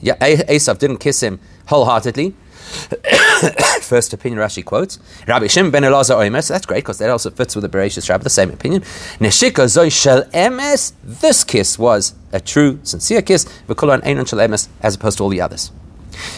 yeah, 0.00 0.16
Esav 0.18 0.78
didn't 0.78 0.98
kiss 0.98 1.22
him 1.22 1.40
wholeheartedly. 1.66 2.34
First 3.80 4.12
opinion 4.12 4.40
Rashi 4.40 4.64
quotes 4.64 4.98
Rabbi 5.28 5.46
Shimon 5.46 5.70
ben 5.70 5.84
Elazar 5.84 6.16
Oimes. 6.16 6.48
That's 6.48 6.66
great 6.66 6.78
because 6.78 6.98
that 6.98 7.10
also 7.10 7.30
fits 7.30 7.54
with 7.54 7.62
the 7.62 7.68
Bereshis 7.68 8.10
Rabbah, 8.10 8.24
the 8.24 8.30
same 8.30 8.50
opinion. 8.50 8.82
Neshika 9.20 9.66
zoy 9.66 9.92
shel 9.92 10.24
emes. 10.24 10.92
This 11.04 11.44
kiss 11.44 11.78
was 11.78 12.14
a 12.32 12.40
true, 12.40 12.80
sincere 12.82 13.22
kiss. 13.22 13.44
V'kulan 13.68 14.02
einon 14.02 14.28
shel 14.28 14.40
emes, 14.40 14.68
as 14.82 14.96
opposed 14.96 15.18
to 15.18 15.24
all 15.24 15.30
the 15.30 15.40
others. 15.40 15.70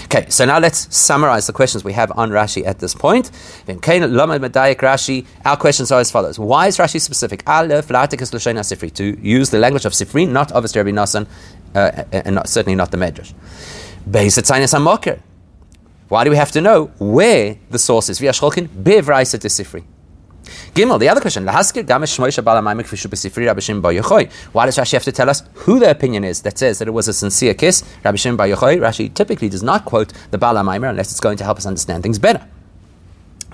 Okay, 0.05 0.27
so 0.31 0.45
now 0.45 0.59
let's 0.59 0.95
summarize 0.95 1.47
the 1.47 1.53
questions 1.53 1.85
we 1.85 1.93
have 1.93 2.11
on 2.17 2.31
Rashi 2.31 2.67
at 2.67 2.79
this 2.79 2.95
point. 2.95 3.31
Rashi, 3.67 5.27
our 5.45 5.57
questions 5.57 5.93
are 5.93 6.01
as 6.01 6.11
follows. 6.11 6.39
Why 6.39 6.67
is 6.67 6.79
Rashi 6.79 7.01
specific? 7.01 7.43
To 7.47 9.19
use 9.21 9.51
the 9.51 9.59
language 9.59 9.85
of 9.85 9.93
Sifri, 9.93 10.29
not 10.29 10.51
of 10.53 10.65
Rabbi 10.75 10.91
Nassan, 10.91 11.27
uh, 11.75 12.05
and 12.13 12.35
not, 12.37 12.49
certainly 12.49 12.75
not 12.75 12.91
the 12.91 12.97
Medrash. 12.97 13.35
Why 16.09 16.25
do 16.25 16.31
we 16.31 16.37
have 16.37 16.53
to 16.53 16.61
know 16.61 16.87
where 16.99 17.59
the 17.71 17.79
source 17.79 18.09
is? 18.09 18.19
Sifri. 19.49 19.85
Gimel, 20.75 20.99
the 20.99 21.09
other 21.09 21.21
question. 21.21 21.45
Why 21.47 21.53
does 24.67 24.77
Rashi 24.77 24.93
have 24.93 25.05
to 25.05 25.13
tell 25.13 25.31
us 25.31 25.43
who 25.55 25.79
the 25.79 25.91
opinion 25.91 26.25
is 26.25 26.43
that 26.43 26.59
says 26.59 26.79
that 26.79 26.89
it 26.89 26.93
was 26.93 27.09
a 27.09 27.13
sincere 27.13 27.55
kiss? 27.55 27.85
Rabbi 28.05 28.17
Shimon 28.17 28.37
Bar 28.37 28.47
Yochai, 28.49 28.79
Rashi 28.79 29.13
typically 29.13 29.49
does 29.49 29.63
not 29.63 29.85
quote 29.85 30.13
the 30.31 30.39
Bala 30.39 30.63
Maimer 30.63 30.91
unless 30.91 31.11
it's 31.11 31.21
going 31.21 31.37
to 31.39 31.45
help 31.45 31.59
us 31.59 31.67
understand 31.67 32.03
things 32.03 32.19
better. 32.19 32.47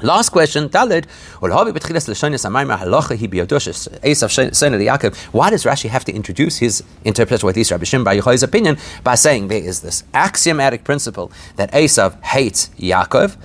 Last 0.05 0.29
question, 0.29 0.69
Dalid. 0.69 1.07
Why 1.41 1.49
does 5.51 5.65
Rashi 5.65 5.89
have 5.89 6.05
to 6.05 6.13
introduce 6.13 6.59
his 6.59 6.85
interpretation, 7.05 7.47
with 7.47 7.71
Rabbi 7.71 7.85
Shimon 7.85 8.05
Bar 8.05 8.15
Yochai's 8.15 8.43
opinion, 8.43 8.77
by 9.03 9.15
saying 9.15 9.49
there 9.49 9.63
is 9.63 9.81
this 9.81 10.05
axiomatic 10.13 10.85
principle 10.85 11.33
that 11.57 11.73
Esav 11.73 12.23
hates 12.23 12.69
Yaakov? 12.79 13.39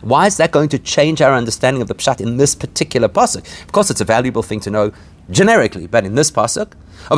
Why 0.00 0.26
is 0.26 0.36
that 0.38 0.50
going 0.50 0.68
to 0.70 0.78
change 0.80 1.22
our 1.22 1.34
understanding 1.34 1.80
of 1.80 1.86
the 1.86 1.94
pshat 1.94 2.20
in 2.20 2.38
this 2.38 2.56
particular 2.56 3.08
pasuk? 3.08 3.46
Of 3.62 3.70
course, 3.70 3.88
it's 3.88 4.00
a 4.00 4.04
valuable 4.04 4.42
thing 4.42 4.58
to 4.60 4.70
know 4.70 4.92
generically, 5.30 5.86
but 5.86 6.04
in 6.04 6.14
this 6.14 6.30
pasuk, 6.30 6.72
the 7.08 7.16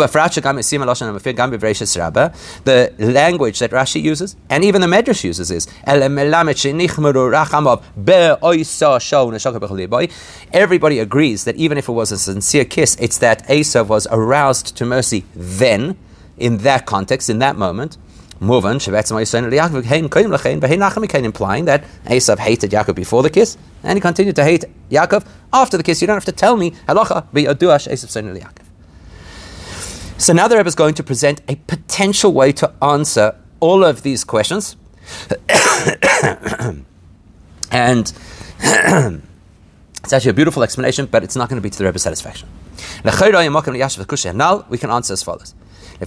language 2.99 3.59
that 3.59 3.71
Rashi 3.73 4.02
uses, 4.02 4.37
and 4.49 4.64
even 4.64 4.81
the 4.81 4.87
Medrash 4.87 5.25
uses, 5.25 5.50
is 5.50 5.67
Everybody 10.52 10.99
agrees 10.99 11.45
that 11.45 11.57
even 11.57 11.79
if 11.79 11.88
it 11.88 11.93
was 11.93 12.12
a 12.12 12.19
sincere 12.19 12.64
kiss, 12.64 12.97
it's 13.00 13.19
that 13.19 13.45
Esav 13.49 13.88
was 13.88 14.07
aroused 14.11 14.76
to 14.76 14.85
mercy 14.87 15.25
then, 15.35 15.97
in 16.38 16.59
that 16.59 16.87
context, 16.87 17.29
in 17.29 17.40
that 17.40 17.57
moment. 17.57 17.97
Implying 18.40 18.78
that 21.66 21.85
Esav 22.06 22.38
hated 22.38 22.70
Yaakov 22.70 22.94
before 22.94 23.23
the 23.23 23.28
kiss, 23.30 23.59
and 23.82 23.97
he 23.97 24.00
continued 24.00 24.37
to 24.37 24.44
hate 24.44 24.64
Yaakov 24.90 25.26
after 25.52 25.76
the 25.76 25.82
kiss. 25.82 26.00
You 26.00 26.06
don't 26.06 26.16
have 26.16 26.25
to 26.25 26.32
tell 26.32 26.56
me 26.56 26.70
halacha 26.88 27.26
Esav 27.32 28.40
Yaakov. 28.40 28.64
So 30.16 30.32
now 30.32 30.49
the 30.49 30.56
Rebbe 30.56 30.68
is 30.68 30.75
going 30.75 30.94
to 30.94 31.02
present 31.02 31.40
a 31.49 31.56
potential 31.56 32.32
way 32.32 32.52
to 32.52 32.73
answer 32.82 33.37
all 33.61 33.85
of 33.85 34.02
these 34.02 34.25
questions. 34.25 34.76
and 37.70 38.12
it's 38.61 40.12
actually 40.12 40.30
a 40.30 40.35
beautiful 40.35 40.62
explanation, 40.62 41.06
but 41.06 41.25
it's 41.25 41.37
not 41.37 41.49
going 41.49 41.56
to 41.56 41.62
be 41.62 41.70
to 41.70 41.78
the 41.78 41.85
Rebbe's 41.85 42.02
satisfaction. 42.02 42.49
Now 43.04 44.66
we 44.68 44.78
can 44.78 44.90
answer 44.90 45.12
as 45.12 45.23
follows. 45.23 45.54
The 46.00 46.07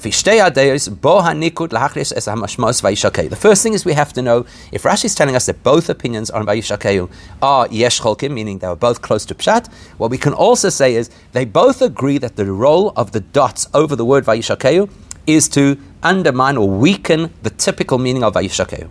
first 3.40 3.64
thing 3.64 3.74
is 3.74 3.86
we 3.86 3.94
have 3.94 4.12
to 4.14 4.22
know 4.24 4.46
if 4.72 4.84
Rashi 4.84 5.06
is 5.06 5.14
telling 5.14 5.36
us 5.36 5.46
that 5.46 5.62
both 5.62 5.88
opinions 5.88 6.32
on 6.32 6.48
Vayishakeu 6.48 7.12
are 7.44 7.68
yesh 7.70 8.02
cholkim, 8.02 8.32
meaning 8.32 8.58
they 8.58 8.68
were 8.68 8.76
both 8.76 9.04
close 9.04 9.24
to 9.26 9.36
pshat. 9.36 9.72
What 9.98 10.10
we 10.10 10.18
can 10.18 10.34
also 10.34 10.70
say 10.70 10.96
is 10.96 11.12
they 11.34 11.46
both 11.46 11.84
agree 11.84 12.18
that 12.18 12.38
the 12.38 12.52
role 12.52 12.92
of 12.96 13.12
the 13.12 13.20
dots 13.20 13.68
over 13.76 13.96
the 13.96 14.04
word 14.04 14.26
Vayishakeu 14.26 14.90
is 15.28 15.48
to 15.50 15.78
undermine 16.02 16.58
or 16.58 16.68
weaken 16.68 17.32
the 17.44 17.52
typical 17.52 18.00
meaning 18.00 18.24
of 18.24 18.34
Vayishakeu. 18.34 18.90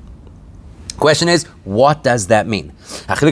Question 0.98 1.28
is, 1.28 1.46
what 1.64 2.04
does 2.04 2.28
that 2.28 2.46
mean? 2.46 2.72
Does 3.08 3.22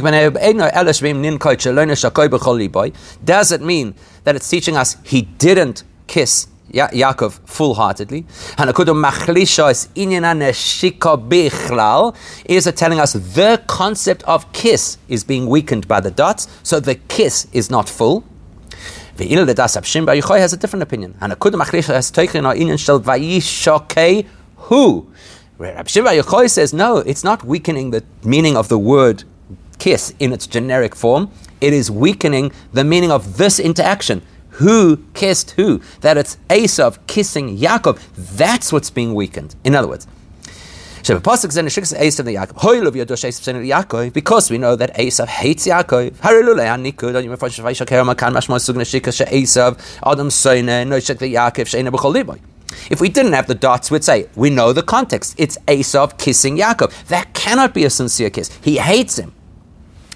it 3.53 3.63
mean 3.63 3.95
that 4.25 4.37
it's 4.37 4.51
teaching 4.51 4.77
us 4.77 4.97
he 5.05 5.23
didn't 5.23 5.85
kiss 6.09 6.49
Ya- 6.73 6.89
Yaakov 6.89 7.41
full-heartedly. 7.47 8.25
Is 12.45 12.67
it 12.67 12.77
telling 12.77 13.01
us 13.01 13.13
the 13.13 13.63
concept 13.67 14.23
of 14.25 14.53
kiss 14.53 14.99
is 15.09 15.25
being 15.25 15.47
weakened 15.47 15.89
by 15.89 16.01
the 16.01 16.11
dots, 16.11 16.47
so 16.63 16.81
the 16.81 16.95
kiss 16.95 17.47
is 17.53 17.71
not 17.71 17.89
full? 17.89 18.25
has 19.19 20.53
a 20.53 20.57
different 20.57 20.83
opinion. 20.83 21.15
Who? 24.57 25.07
Rabbi 25.59 25.89
Shimon 25.89 26.05
Bar 26.07 26.23
Yochai 26.23 26.49
says, 26.49 26.73
no, 26.73 26.99
it's 26.99 27.23
not 27.23 27.45
weakening 27.45 27.91
the 27.91 28.03
meaning 28.25 28.57
of 28.57 28.69
the 28.69 28.79
word 28.79 29.25
kiss 29.79 30.15
in 30.19 30.33
its 30.33 30.47
generic 30.47 30.95
form. 30.97 31.31
It 31.61 31.75
is 31.75 31.91
weakening 31.91 32.53
the 32.73 32.85
meaning 32.85 33.11
of 33.11 33.37
this 33.37 33.59
interaction 33.61 34.23
who 34.61 34.99
kissed 35.15 35.53
who, 35.53 35.81
that 36.03 36.17
it's 36.17 36.37
Esav 36.49 36.99
kissing 37.07 37.57
Yaakov, 37.57 37.99
that's 38.15 38.73
what's 38.73 38.91
being 38.91 39.15
weakened. 39.15 39.57
In 39.65 39.75
other 39.75 39.89
words, 39.89 40.07
because 41.03 41.45
we 44.51 44.59
know 44.59 44.77
that 44.77 44.95
Esav 44.97 45.27
hates 45.29 45.67
Yaakov. 45.67 46.15
If 52.91 53.01
we 53.01 53.09
didn't 53.09 53.33
have 53.33 53.47
the 53.47 53.55
dots, 53.55 53.91
we'd 53.91 54.05
say, 54.05 54.29
we 54.37 54.51
know 54.51 54.73
the 54.73 54.83
context. 54.83 55.35
It's 55.39 55.57
Esav 55.67 56.19
kissing 56.19 56.59
Yaakov. 56.59 57.07
That 57.07 57.33
cannot 57.35 57.73
be 57.73 57.85
a 57.85 57.91
sincere 57.91 58.31
kiss. 58.31 58.51
He 58.63 58.77
hates 58.77 59.19
him. 59.19 59.33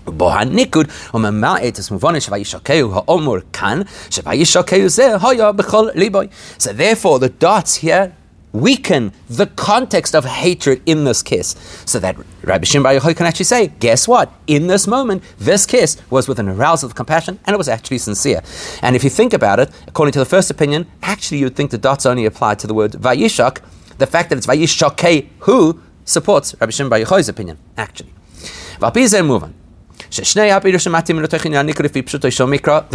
בו 0.05 0.31
הניקוד 0.31 0.87
וממעט 1.13 1.79
את 1.79 1.91
מובן 1.91 2.19
שוישקהו 2.19 2.93
האומר 2.93 3.33
כאן, 3.53 3.81
שוישקהו 4.09 4.87
זה 4.87 5.15
היה 5.21 5.51
בכל 5.51 5.87
ליבוי. 5.95 6.27
So 6.59 6.63
therefore 6.63 7.19
the 7.19 7.43
dots 7.43 7.75
here 7.75 8.11
weaken 8.51 9.11
the 9.29 9.45
context 9.45 10.15
of 10.15 10.25
hatred 10.25 10.81
in 10.85 11.03
this 11.03 11.21
kiss. 11.21 11.55
So 11.85 11.99
that 11.99 12.15
Rabbi 12.43 12.65
Shimon 12.65 12.83
Bar 12.83 12.93
Yochai 12.93 13.15
can 13.15 13.25
actually 13.25 13.45
say, 13.45 13.67
guess 13.79 14.07
what? 14.07 14.31
In 14.47 14.67
this 14.67 14.87
moment, 14.87 15.23
this 15.37 15.65
kiss 15.65 15.97
was 16.09 16.27
with 16.27 16.39
an 16.39 16.49
arousal 16.49 16.87
of 16.87 16.95
compassion 16.95 17.39
and 17.45 17.53
it 17.53 17.57
was 17.57 17.69
actually 17.69 17.99
sincere. 17.99 18.41
And 18.81 18.95
if 18.95 19.03
you 19.03 19.09
think 19.09 19.33
about 19.33 19.59
it, 19.59 19.69
according 19.87 20.13
to 20.13 20.19
the 20.19 20.25
first 20.25 20.49
opinion, 20.49 20.87
actually 21.03 21.39
you'd 21.39 21.55
think 21.55 21.71
the 21.71 21.77
dots 21.77 22.05
only 22.05 22.25
apply 22.25 22.55
to 22.55 22.67
the 22.67 22.73
word 22.73 22.93
Vayishak. 22.93 23.61
The 23.97 24.07
fact 24.07 24.29
that 24.29 24.37
it's 24.37 24.47
Vayishakei 24.47 25.27
who 25.39 25.81
supports 26.05 26.55
Rabbi 26.59 26.71
Shimon 26.71 26.89
Bar 26.89 26.99
Yochai's 26.99 27.29
opinion, 27.29 27.57
actually. 27.77 28.13
move 28.81 29.43
on. 29.43 29.53
the 30.16 30.22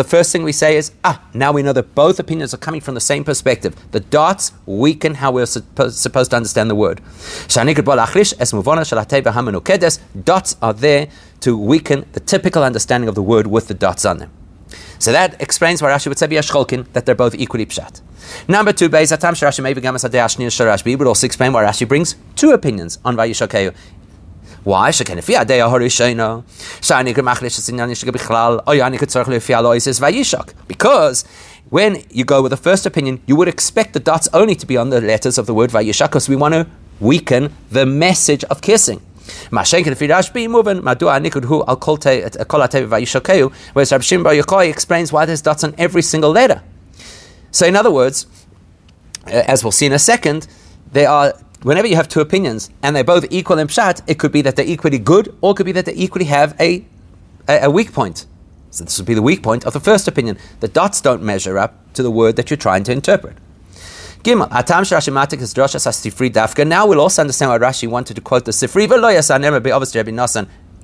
first 0.07 0.31
thing 0.31 0.43
we 0.43 0.53
say 0.53 0.77
is, 0.77 0.93
ah, 1.03 1.21
now 1.33 1.51
we 1.51 1.61
know 1.61 1.73
that 1.73 1.93
both 1.93 2.17
opinions 2.17 2.53
are 2.53 2.57
coming 2.57 2.79
from 2.79 2.95
the 2.95 3.01
same 3.01 3.25
perspective. 3.25 3.75
The 3.91 3.99
dots 3.99 4.53
weaken 4.65 5.15
how 5.15 5.33
we're 5.33 5.43
suppo- 5.43 5.91
supposed 5.91 6.31
to 6.31 6.37
understand 6.37 6.69
the 6.69 6.75
word. 6.75 7.01
Dots 10.23 10.55
are 10.61 10.73
there 10.73 11.07
to 11.41 11.57
weaken 11.57 12.05
the 12.13 12.19
typical 12.21 12.63
understanding 12.63 13.09
of 13.09 13.15
the 13.15 13.23
word 13.23 13.47
with 13.47 13.67
the 13.67 13.73
dots 13.73 14.05
on 14.05 14.19
them. 14.19 14.31
So 14.97 15.11
that 15.11 15.41
explains 15.41 15.81
why 15.81 15.89
Rashi 15.89 16.07
would 16.07 16.19
say 16.19 16.27
Yashcholkin, 16.27 16.85
that 16.93 17.05
they're 17.05 17.15
both 17.15 17.35
equally 17.35 17.65
pshat. 17.65 18.01
Number 18.47 18.71
two, 18.71 18.89
Sharashi 18.89 20.97
would 20.97 21.07
also 21.07 21.25
explain 21.25 21.53
why 21.53 21.63
Rashi 21.63 21.87
brings 21.87 22.15
two 22.35 22.51
opinions 22.51 22.99
on 23.03 23.15
Vayishakeu. 23.15 23.73
Why? 24.63 24.91
Because 30.67 31.25
when 31.69 32.03
you 32.09 32.25
go 32.25 32.41
with 32.41 32.49
the 32.49 32.57
first 32.57 32.85
opinion, 32.85 33.21
you 33.25 33.35
would 33.35 33.47
expect 33.47 33.93
the 33.93 33.99
dots 33.99 34.27
only 34.33 34.55
to 34.55 34.65
be 34.65 34.75
on 34.77 34.89
the 34.89 34.99
letters 35.01 35.37
of 35.37 35.45
the 35.45 35.53
word 35.53 35.69
Vayishak, 35.69 36.07
because 36.07 36.27
we 36.27 36.35
want 36.35 36.53
to 36.53 36.67
weaken 36.99 37.53
the 37.71 37.85
message 37.85 38.43
of 38.45 38.61
kissing. 38.61 39.01
Whereas 39.51 39.71
Rabbi 43.91 44.01
Shimon 44.01 44.23
Bar 44.23 44.33
Yochai 44.33 44.69
explains 44.69 45.13
why 45.13 45.25
there's 45.25 45.41
dots 45.41 45.63
on 45.63 45.75
every 45.77 46.01
single 46.01 46.31
letter. 46.31 46.63
So, 47.51 47.65
in 47.65 47.75
other 47.75 47.91
words, 47.91 48.25
uh, 49.27 49.43
as 49.47 49.63
we'll 49.63 49.71
see 49.71 49.85
in 49.85 49.93
a 49.93 49.99
second, 49.99 50.47
there 50.91 51.09
are 51.09 51.33
whenever 51.63 51.87
you 51.87 51.95
have 51.95 52.07
two 52.07 52.21
opinions 52.21 52.69
and 52.83 52.95
they're 52.95 53.03
both 53.03 53.25
equal 53.29 53.57
in 53.57 53.67
pshat, 53.67 54.01
it 54.07 54.19
could 54.19 54.31
be 54.31 54.41
that 54.41 54.55
they're 54.55 54.65
equally 54.65 54.99
good, 54.99 55.35
or 55.41 55.51
it 55.51 55.57
could 55.57 55.65
be 55.65 55.71
that 55.73 55.85
they 55.85 55.93
equally 55.93 56.25
have 56.25 56.55
a, 56.59 56.85
a, 57.47 57.65
a 57.65 57.69
weak 57.69 57.93
point. 57.93 58.25
So 58.71 58.83
this 58.83 58.97
would 58.97 59.07
be 59.07 59.13
the 59.13 59.21
weak 59.21 59.41
point 59.41 59.65
of 59.65 59.73
the 59.73 59.79
first 59.79 60.07
opinion. 60.07 60.37
The 60.59 60.67
dots 60.67 61.01
don't 61.01 61.23
measure 61.23 61.57
up 61.57 61.73
to 61.93 62.03
the 62.03 62.11
word 62.11 62.35
that 62.35 62.49
you're 62.49 62.57
trying 62.57 62.83
to 62.83 62.91
interpret. 62.91 63.37
Gimel, 64.23 64.51
Atam 64.51 64.83
Rashi 64.83 65.13
Matik 65.13 65.41
is 65.41 65.53
Drosha 65.53 65.77
Sifri 65.77 66.29
Dafka. 66.29 66.67
Now 66.67 66.85
we'll 66.85 66.99
also 66.99 67.21
understand 67.21 67.51
why 67.51 67.57
Rashi 67.57 67.87
wanted 67.87 68.15
to 68.15 68.21
quote 68.21 68.45
the 68.45 68.51
Sifri, 68.51 68.87
but 68.87 68.99
Lo 68.99 69.09
Yasan 69.09 69.41
Never 69.41 69.55
obviously 69.55 69.99
Rabbi 69.99 70.11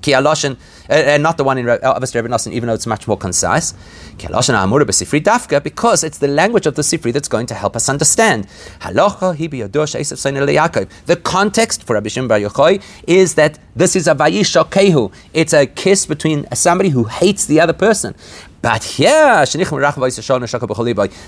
Ki 0.06 0.12
aloshin, 0.12 0.56
and 0.88 1.08
uh, 1.08 1.12
uh, 1.14 1.18
not 1.18 1.38
the 1.38 1.44
one 1.44 1.58
in 1.58 1.68
uh, 1.68 1.80
obviously 1.82 2.22
Rebbe 2.22 2.32
Nosson, 2.32 2.52
even 2.52 2.68
though 2.68 2.76
it's 2.76 2.86
much 2.86 3.08
more 3.08 3.18
concise. 3.18 3.74
Ki 4.20 4.28
aloshin 4.28 4.54
ha'amura 4.54 4.86
dafka, 4.86 5.64
because 5.64 6.04
it's 6.04 6.20
the 6.20 6.28
language 6.28 6.68
of 6.68 6.76
the 6.76 6.84
sifri 6.84 7.12
that's 7.12 7.28
going 7.28 7.48
to 7.48 7.56
help 7.56 7.76
us 7.76 7.90
understand. 7.90 8.46
Yaakov. 8.82 10.90
The 11.08 11.16
context 11.16 11.88
for 11.88 11.96
Rabbi 11.96 12.10
Shimon 12.10 12.28
Bar 12.28 12.38
Yochai 12.38 12.84
is 13.08 13.34
that 13.34 13.58
this 13.76 13.96
is 13.96 14.08
a 14.08 14.14
vayishokehu. 14.14 15.12
It's 15.34 15.54
a 15.54 15.66
kiss 15.66 16.06
between 16.06 16.46
somebody 16.54 16.90
who 16.90 17.06
hates 17.06 17.48
the 17.48 17.60
other 17.60 17.74
person. 17.74 18.14
But 18.62 18.84
here, 18.84 19.44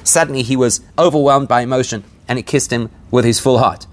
suddenly 0.03 0.43
he 0.43 0.55
was 0.55 0.81
overwhelmed 0.99 1.47
by 1.47 1.61
emotion 1.61 2.03
and 2.27 2.37
he 2.37 2.43
kissed 2.43 2.71
him 2.71 2.91
with 3.09 3.25
his 3.25 3.39
full 3.39 3.57
heart. 3.57 3.87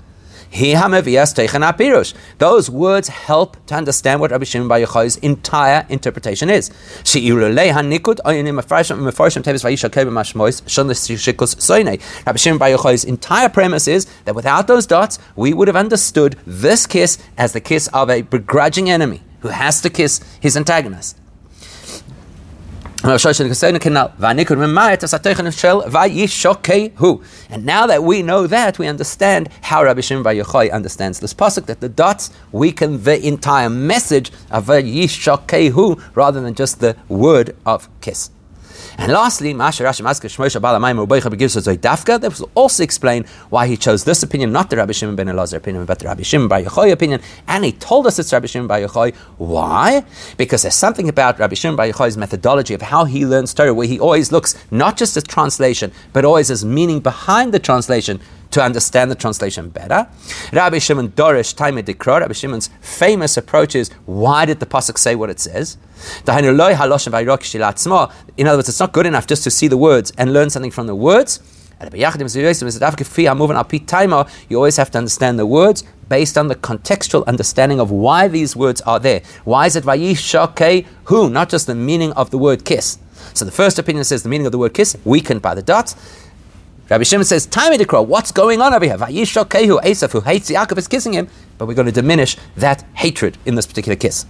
Those 2.38 2.71
words 2.71 3.09
help 3.09 3.57
to 3.67 3.75
understand 3.75 4.21
what 4.21 4.31
Rabbi 4.31 4.45
Shimon 4.45 4.69
Bar 4.69 4.79
Yochai's 4.79 5.17
entire 5.17 5.85
interpretation 5.88 6.49
is. 6.49 6.71
Rabbi 12.25 12.37
Shimon 12.37 12.59
Bar 12.59 12.69
Yochai's 12.69 13.05
entire 13.05 13.49
premise 13.49 13.88
is 13.88 14.07
that 14.27 14.37
without 14.37 14.69
those 14.69 14.87
dots, 14.87 15.19
we 15.35 15.53
would 15.53 15.67
have 15.67 15.77
understood 15.77 16.37
this 16.47 16.87
kiss 16.87 17.19
as 17.37 17.53
the 17.53 17.61
kiss 17.61 17.88
of 17.88 18.09
a 18.09 18.23
begrudging 18.23 18.88
enemy 18.88 19.23
who 19.40 19.49
has 19.49 19.81
to 19.81 19.90
kiss 19.90 20.21
his 20.40 20.57
antagonist. 20.57 21.19
And 27.51 27.67
now 27.67 27.87
that 27.87 28.03
we 28.03 28.23
know 28.23 28.47
that, 28.47 28.79
we 28.79 28.87
understand 28.87 29.51
how 29.61 29.85
Rabbi 29.85 30.01
Shimon 30.01 30.23
Bar 30.23 30.33
Yochai 30.33 30.73
understands 30.73 31.21
this 31.21 31.35
pasuk 31.35 31.67
that 31.67 31.81
the 31.83 31.90
dots 31.90 32.31
weaken 32.51 33.03
the 33.03 33.23
entire 33.23 33.69
message 33.69 34.33
of 34.51 34.64
Vayishokehu 34.69 36.01
rather 36.14 36.40
than 36.40 36.55
just 36.55 36.81
the 36.81 36.97
word 37.11 37.55
of 37.67 37.90
kiss. 38.01 38.31
And 38.99 39.13
lastly, 39.13 39.53
Masha 39.53 39.83
Rashi 39.83 40.03
Masker 40.03 40.29
Shmosha 40.29 40.61
Balamayim 40.61 41.05
Rubaycha 41.05 41.37
gives 41.37 41.57
us 41.57 41.67
dafka. 41.67 42.21
That 42.21 42.39
will 42.39 42.51
also 42.55 42.83
explain 42.83 43.25
why 43.51 43.67
he 43.67 43.77
chose 43.77 44.05
this 44.05 44.23
opinion, 44.23 44.53
not 44.53 44.71
the 44.71 44.77
Rabbi 44.77 44.93
Shimon 44.93 45.17
ben 45.17 45.27
Elazar 45.27 45.57
opinion, 45.57 45.85
but 45.85 45.99
the 45.99 46.07
Rabbi 46.07 46.23
Shimon 46.23 46.49
Bar 46.49 46.63
Yochai 46.63 46.93
opinion. 46.93 47.21
And 47.49 47.65
he 47.65 47.73
told 47.73 48.07
us 48.07 48.19
it's 48.19 48.33
Rabbi 48.33 48.47
Shimon 48.47 48.69
Bar 48.69 48.81
Yochai. 48.81 49.15
Why? 49.39 50.05
Because 50.37 50.63
there's 50.63 50.75
something 50.75 51.09
about 51.09 51.39
Rabbi 51.39 51.55
Shimon 51.55 51.77
Bar 51.77 51.87
Yochai's 51.87 52.17
methodology 52.17 52.75
of 52.75 52.83
how 52.83 53.05
he 53.05 53.27
learns 53.27 53.53
Torah, 53.53 53.75
where 53.75 53.87
he 53.87 53.99
always 53.99 54.31
looks 54.31 54.55
not 54.71 54.97
just 54.97 55.17
at 55.17 55.27
translation, 55.27 55.93
but 56.13 56.25
always 56.25 56.51
as 56.51 56.65
meaning 56.65 57.01
behind 57.01 57.53
the 57.53 57.59
translation 57.59 58.21
to 58.55 58.62
understand 58.62 59.11
the 59.11 59.17
translation 59.17 59.69
better. 59.69 60.09
Rabbi 60.53 60.79
Shimon 60.79 61.11
Dorish 61.11 61.55
Taime 61.55 61.83
Dikra, 61.83 62.21
Rabbi 62.21 62.33
Shimon's 62.33 62.71
famous 62.81 63.37
approach 63.37 63.75
is 63.75 63.90
why 64.07 64.47
did 64.47 64.61
the 64.61 64.67
pasuk 64.67 64.97
say 64.97 65.17
what 65.17 65.29
it 65.29 65.40
says? 65.40 65.77
In 66.27 66.35
other 68.47 68.57
words, 68.57 68.69
it's 68.69 68.81
not 68.81 68.93
good 68.93 69.07
enough 69.07 69.27
just 69.27 69.45
to 69.45 69.51
see 69.51 69.67
the 69.67 69.77
words 69.77 70.12
and 70.17 70.33
learn 70.33 70.51
something 70.51 70.71
from 70.71 70.87
the 70.87 70.95
words. 70.95 71.40
You 71.81 72.07
always 74.57 74.77
have 74.77 74.90
to 74.93 74.99
understand 74.99 75.38
the 75.38 75.47
words 75.47 75.85
based 76.09 76.38
on 76.38 76.47
the 76.47 76.55
contextual 76.55 77.27
understanding 77.27 77.81
of 77.81 77.90
why 77.90 78.29
these 78.29 78.55
words 78.55 78.81
are 78.83 79.01
there. 79.01 79.23
Why 79.43 79.67
is 79.67 79.75
it 79.75 79.83
vayishake 79.83 80.87
who, 81.05 81.29
not 81.29 81.49
just 81.49 81.67
the 81.67 81.75
meaning 81.75 82.12
of 82.12 82.31
the 82.31 82.38
word 82.38 82.64
kiss. 82.64 82.99
So 83.33 83.45
the 83.45 83.51
first 83.51 83.79
opinion 83.79 84.05
says 84.05 84.23
the 84.23 84.29
meaning 84.29 84.47
of 84.47 84.53
the 84.53 84.59
word 84.59 84.75
kiss, 84.75 84.97
weakened 85.05 85.43
by 85.43 85.55
the 85.55 85.62
dots. 85.62 85.97
Rabbi 86.90 87.05
Shimon 87.05 87.25
says, 87.25 87.47
Time 87.47 87.73
Dikro, 87.73 88.07
what's 88.07 88.31
going 88.31 88.61
on 88.61 88.75
over 88.75 88.85
here? 88.85 88.99
Vayishakehu 88.99 89.81
Esav, 89.81 90.12
who 90.12 90.20
hates 90.20 90.51
Yaakov, 90.51 90.77
is 90.77 90.87
kissing 90.87 91.14
him, 91.14 91.29
but 91.57 91.66
we're 91.66 91.73
going 91.73 91.87
to 91.87 91.92
diminish 91.92 92.37
that 92.57 92.83
hatred 92.92 93.38
in 93.47 93.55
this 93.55 93.66
particular 93.66 93.97
kiss. 93.97 94.27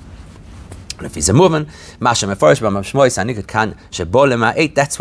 If 1.00 1.16
he's 1.16 1.28
a 1.28 1.32
movement, 1.32 1.70
that's 1.98 2.22
what 2.22 2.38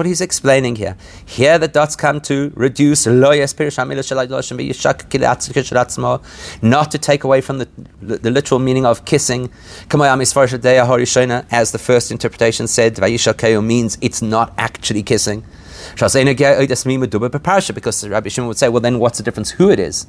he's 0.08 0.22
explaining 0.22 0.78
here. 0.78 0.98
Here 1.24 1.60
the 1.60 1.68
dots 1.68 1.96
come 1.96 2.20
to 2.22 2.52
reduce, 2.56 3.06
not 3.06 3.36
to 6.92 6.98
take 6.98 7.24
away 7.24 7.42
from 7.42 7.60
the, 7.60 7.68
the, 8.02 8.18
the 8.18 8.32
literal 8.32 8.60
meaning 8.60 8.88
of 8.88 9.06
kissing. 9.06 9.52
As 9.92 11.72
the 11.72 11.80
first 11.80 12.12
interpretation 12.12 12.68
said, 12.68 12.98
means 13.62 13.98
it's 14.02 14.24
not 14.24 14.52
actually 14.58 15.04
kissing. 15.04 15.46
Because 15.96 16.16
Rabbi 18.08 18.30
Shimon 18.30 18.48
would 18.48 18.58
say, 18.58 18.70
well, 18.70 18.82
then 18.82 19.00
what's 19.00 19.18
the 19.18 19.24
difference 19.24 19.52
who 19.52 19.70
it 19.70 19.80
is? 19.80 20.08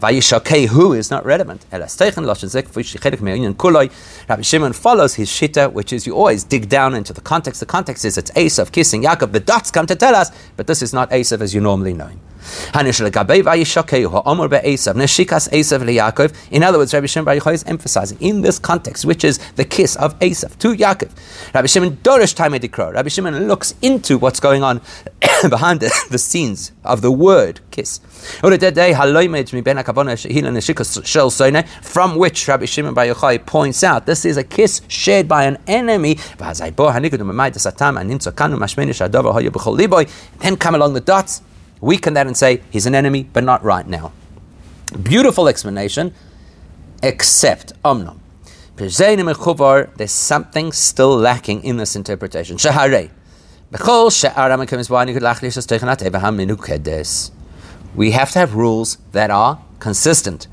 Vayishakehu 0.00 0.96
is 0.96 1.10
not 1.10 1.26
relevant. 1.26 1.66
Rabbi 1.70 1.86
Shimon 4.42 4.72
follows 4.72 5.14
his 5.14 5.28
shita, 5.28 5.72
which 5.72 5.92
is 5.92 6.06
you 6.06 6.16
always 6.16 6.44
dig 6.44 6.70
down 6.70 6.94
into 6.94 7.12
the 7.12 7.20
context. 7.20 7.60
The 7.60 7.66
context 7.66 8.06
is 8.06 8.16
it's 8.16 8.30
Esav 8.30 8.72
kissing 8.72 9.02
Yaakov. 9.02 9.32
The 9.32 9.40
dots 9.40 9.70
come 9.70 9.86
to 9.86 9.94
tell 9.94 10.14
us, 10.14 10.30
but 10.56 10.66
this 10.66 10.80
is 10.80 10.94
not 10.94 11.10
Esav 11.10 11.42
as 11.42 11.54
you 11.54 11.60
normally 11.60 11.92
know 11.92 12.06
him. 12.06 12.20
In 16.50 16.62
other 16.62 16.78
words, 16.78 16.94
Rabbi 16.94 17.06
Shimon 17.06 17.24
Bar 17.24 17.36
Yochai 17.36 17.52
is 17.54 17.64
emphasizing 17.64 18.18
in 18.20 18.40
this 18.42 18.58
context, 18.58 19.04
which 19.04 19.24
is 19.24 19.38
the 19.56 19.64
kiss 19.64 19.96
of 19.96 20.18
Esav 20.20 20.58
to 20.58 20.74
Yaakov. 20.74 21.10
Rabbi 21.54 21.66
Shimon 21.66 21.96
Dorish 21.98 22.34
Time 22.34 22.52
Rabbi 22.52 23.08
Shimon 23.08 23.48
looks 23.48 23.74
into 23.82 24.18
what's 24.18 24.40
going 24.40 24.62
on 24.62 24.80
behind 25.48 25.80
the, 25.80 25.90
the 26.10 26.18
scenes 26.18 26.72
of 26.84 27.02
the 27.02 27.10
word 27.12 27.60
kiss. 27.70 28.00
From 31.82 32.16
which 32.16 32.48
Rabbi 32.48 32.64
Shimon 32.64 32.94
Bar 32.94 33.04
Yochai 33.06 33.46
points 33.46 33.84
out 33.84 34.06
this 34.06 34.24
is 34.24 34.36
a 34.36 34.44
kiss 34.44 34.80
shared 34.88 35.28
by 35.28 35.44
an 35.44 35.58
enemy. 35.66 36.18
Then 40.38 40.56
come 40.56 40.74
along 40.74 40.94
the 40.94 41.00
dots 41.04 41.42
weaken 41.80 42.14
that 42.14 42.26
and 42.26 42.36
say 42.36 42.62
he's 42.70 42.86
an 42.86 42.94
enemy, 42.94 43.24
but 43.24 43.44
not 43.44 43.62
right 43.64 43.86
now. 43.86 44.12
Beautiful 45.02 45.48
explanation, 45.48 46.14
except 47.02 47.72
Omnom. 47.82 48.18
There's 48.76 50.10
something 50.12 50.72
still 50.72 51.16
lacking 51.16 51.64
in 51.64 51.76
this 51.76 51.94
interpretation. 51.96 52.56
We 57.94 58.10
have 58.12 58.30
to 58.30 58.38
have 58.38 58.54
rules 58.54 58.98
that 59.12 59.30
are 59.30 59.60
consistent. 59.78 60.46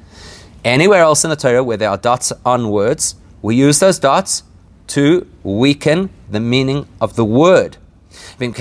Anywhere 0.66 1.02
else 1.02 1.24
in 1.24 1.30
the 1.30 1.36
Torah 1.36 1.64
where 1.64 1.78
there 1.78 1.90
are 1.90 1.98
dots 1.98 2.34
on 2.46 2.70
words, 2.70 3.16
we 3.42 3.56
use 3.56 3.80
those 3.80 3.98
dots 4.00 4.44
to 4.88 5.26
weaken 5.44 6.10
the 6.30 6.40
meaning 6.40 6.88
of 7.00 7.16
the 7.16 7.24
word. 7.26 7.78
It 8.40 8.56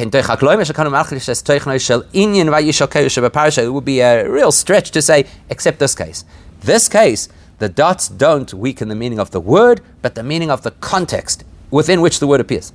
would 3.73 3.85
be 3.85 4.01
a 4.01 4.29
real 4.29 4.53
stretch 4.53 4.91
to 4.93 5.03
say, 5.03 5.27
except 5.51 5.79
this 5.79 5.95
case. 5.95 6.25
This 6.61 6.89
case, 6.89 7.29
the 7.59 7.69
dots 7.69 8.09
don't 8.09 8.55
weaken 8.55 8.89
the 8.89 8.95
meaning 8.95 9.19
of 9.19 9.33
the 9.33 9.41
word, 9.41 9.83
but 10.01 10.15
the 10.15 10.23
meaning 10.23 10.51
of 10.51 10.63
the 10.63 10.71
context 10.71 11.45
within 11.71 12.01
which 12.01 12.21
the 12.21 12.27
word 12.27 12.41
appears. 12.41 12.73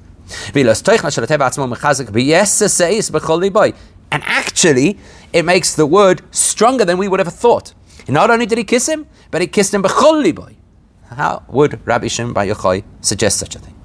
And 4.11 4.23
actually, 4.25 4.99
it 5.33 5.45
makes 5.45 5.75
the 5.75 5.85
word 5.85 6.21
stronger 6.31 6.85
than 6.85 6.97
we 6.97 7.07
would 7.07 7.19
have 7.19 7.33
thought. 7.33 7.73
Not 8.07 8.29
only 8.29 8.45
did 8.45 8.57
he 8.57 8.63
kiss 8.63 8.87
him, 8.87 9.07
but 9.31 9.41
he 9.41 9.47
kissed 9.47 9.73
him 9.73 9.81
liboy. 9.81 10.55
How 11.09 11.43
would 11.47 11.85
Rabbi 11.85 12.07
Shimon 12.07 12.33
Bar 12.33 12.45
Yochai 12.45 12.83
suggest 13.01 13.39
such 13.39 13.55
a 13.55 13.59
thing? 13.59 13.75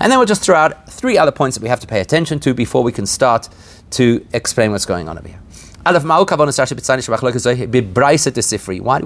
And 0.00 0.10
then 0.10 0.18
we'll 0.18 0.26
just 0.26 0.42
throw 0.42 0.56
out 0.56 0.90
three 0.90 1.18
other 1.18 1.32
points 1.32 1.56
that 1.56 1.62
we 1.62 1.68
have 1.68 1.80
to 1.80 1.86
pay 1.86 2.00
attention 2.00 2.40
to 2.40 2.54
before 2.54 2.82
we 2.82 2.92
can 2.92 3.06
start 3.06 3.48
to 3.92 4.26
explain 4.32 4.72
what's 4.72 4.86
going 4.86 5.08
on 5.08 5.18
over 5.18 5.28
here. 5.28 5.38
Why 5.84 5.92
do 5.92 5.98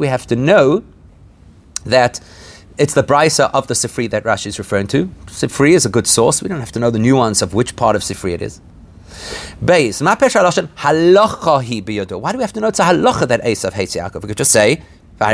we 0.00 0.08
have 0.08 0.26
to 0.26 0.36
know 0.36 0.84
that 1.84 2.20
it's 2.78 2.94
the 2.94 3.02
brisa 3.02 3.50
of 3.54 3.66
the 3.66 3.74
Sifri 3.74 4.10
that 4.10 4.24
Rashi 4.24 4.48
is 4.48 4.58
referring 4.58 4.86
to? 4.88 5.06
Sifri 5.26 5.70
is 5.70 5.86
a 5.86 5.88
good 5.88 6.06
source. 6.06 6.42
We 6.42 6.48
don't 6.48 6.60
have 6.60 6.72
to 6.72 6.78
know 6.78 6.90
the 6.90 6.98
nuance 6.98 7.40
of 7.40 7.54
which 7.54 7.76
part 7.76 7.96
of 7.96 8.02
Sifri 8.02 8.32
it 8.32 8.42
is. 8.42 8.60
Why 9.60 9.80
do 9.80 9.88
we 12.38 12.42
have 12.42 12.52
to 12.52 12.60
know 12.60 12.68
it's 12.68 12.78
a 12.78 12.84
halacha 12.84 13.26
that 13.28 13.42
Esav 13.42 13.72
hates 13.72 13.96
Yaakov? 13.96 14.20
We 14.22 14.28
could 14.28 14.36
just 14.36 14.52
say 14.52 14.82
we 15.18 15.26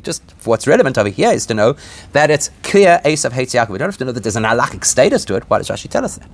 just 0.00 0.22
what's 0.44 0.66
relevant 0.66 0.98
over 0.98 1.08
here 1.08 1.30
is 1.30 1.46
to 1.46 1.54
know 1.54 1.76
that 2.12 2.30
it's 2.30 2.50
clear 2.64 3.00
Esav 3.04 3.30
hates 3.32 3.54
Yaakov. 3.54 3.68
We 3.68 3.78
don't 3.78 3.88
have 3.88 3.96
to 3.98 4.04
know 4.04 4.12
that 4.12 4.24
there's 4.24 4.34
an 4.34 4.42
halachic 4.42 4.84
status 4.84 5.24
to 5.26 5.36
it. 5.36 5.44
Why 5.48 5.58
does 5.58 5.68
Rashi 5.68 5.88
tell 5.88 6.04
us 6.04 6.16
that? 6.18 6.28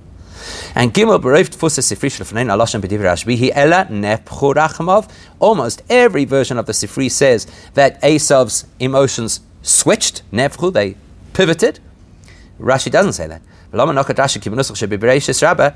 And 0.75 0.91
Gimel 0.93 1.21
Bereif 1.21 1.49
Tfusa 1.49 1.81
Sifri 1.81 2.09
Shlefnein 2.09 2.47
Alashon 2.47 2.81
B'Divrei 2.81 3.13
Rashbi 3.13 3.51
Ella 3.53 3.85
Nepchu 3.85 5.09
Almost 5.39 5.83
every 5.89 6.25
version 6.25 6.57
of 6.57 6.65
the 6.65 6.73
Sifri 6.73 7.11
says 7.11 7.45
that 7.75 8.01
Esav's 8.01 8.65
emotions 8.79 9.41
switched, 9.61 10.23
Nepchu, 10.31 10.73
they 10.73 10.95
pivoted. 11.33 11.79
Rashi 12.59 12.89
doesn't 12.91 13.13
say 13.13 13.27
that. 13.27 13.41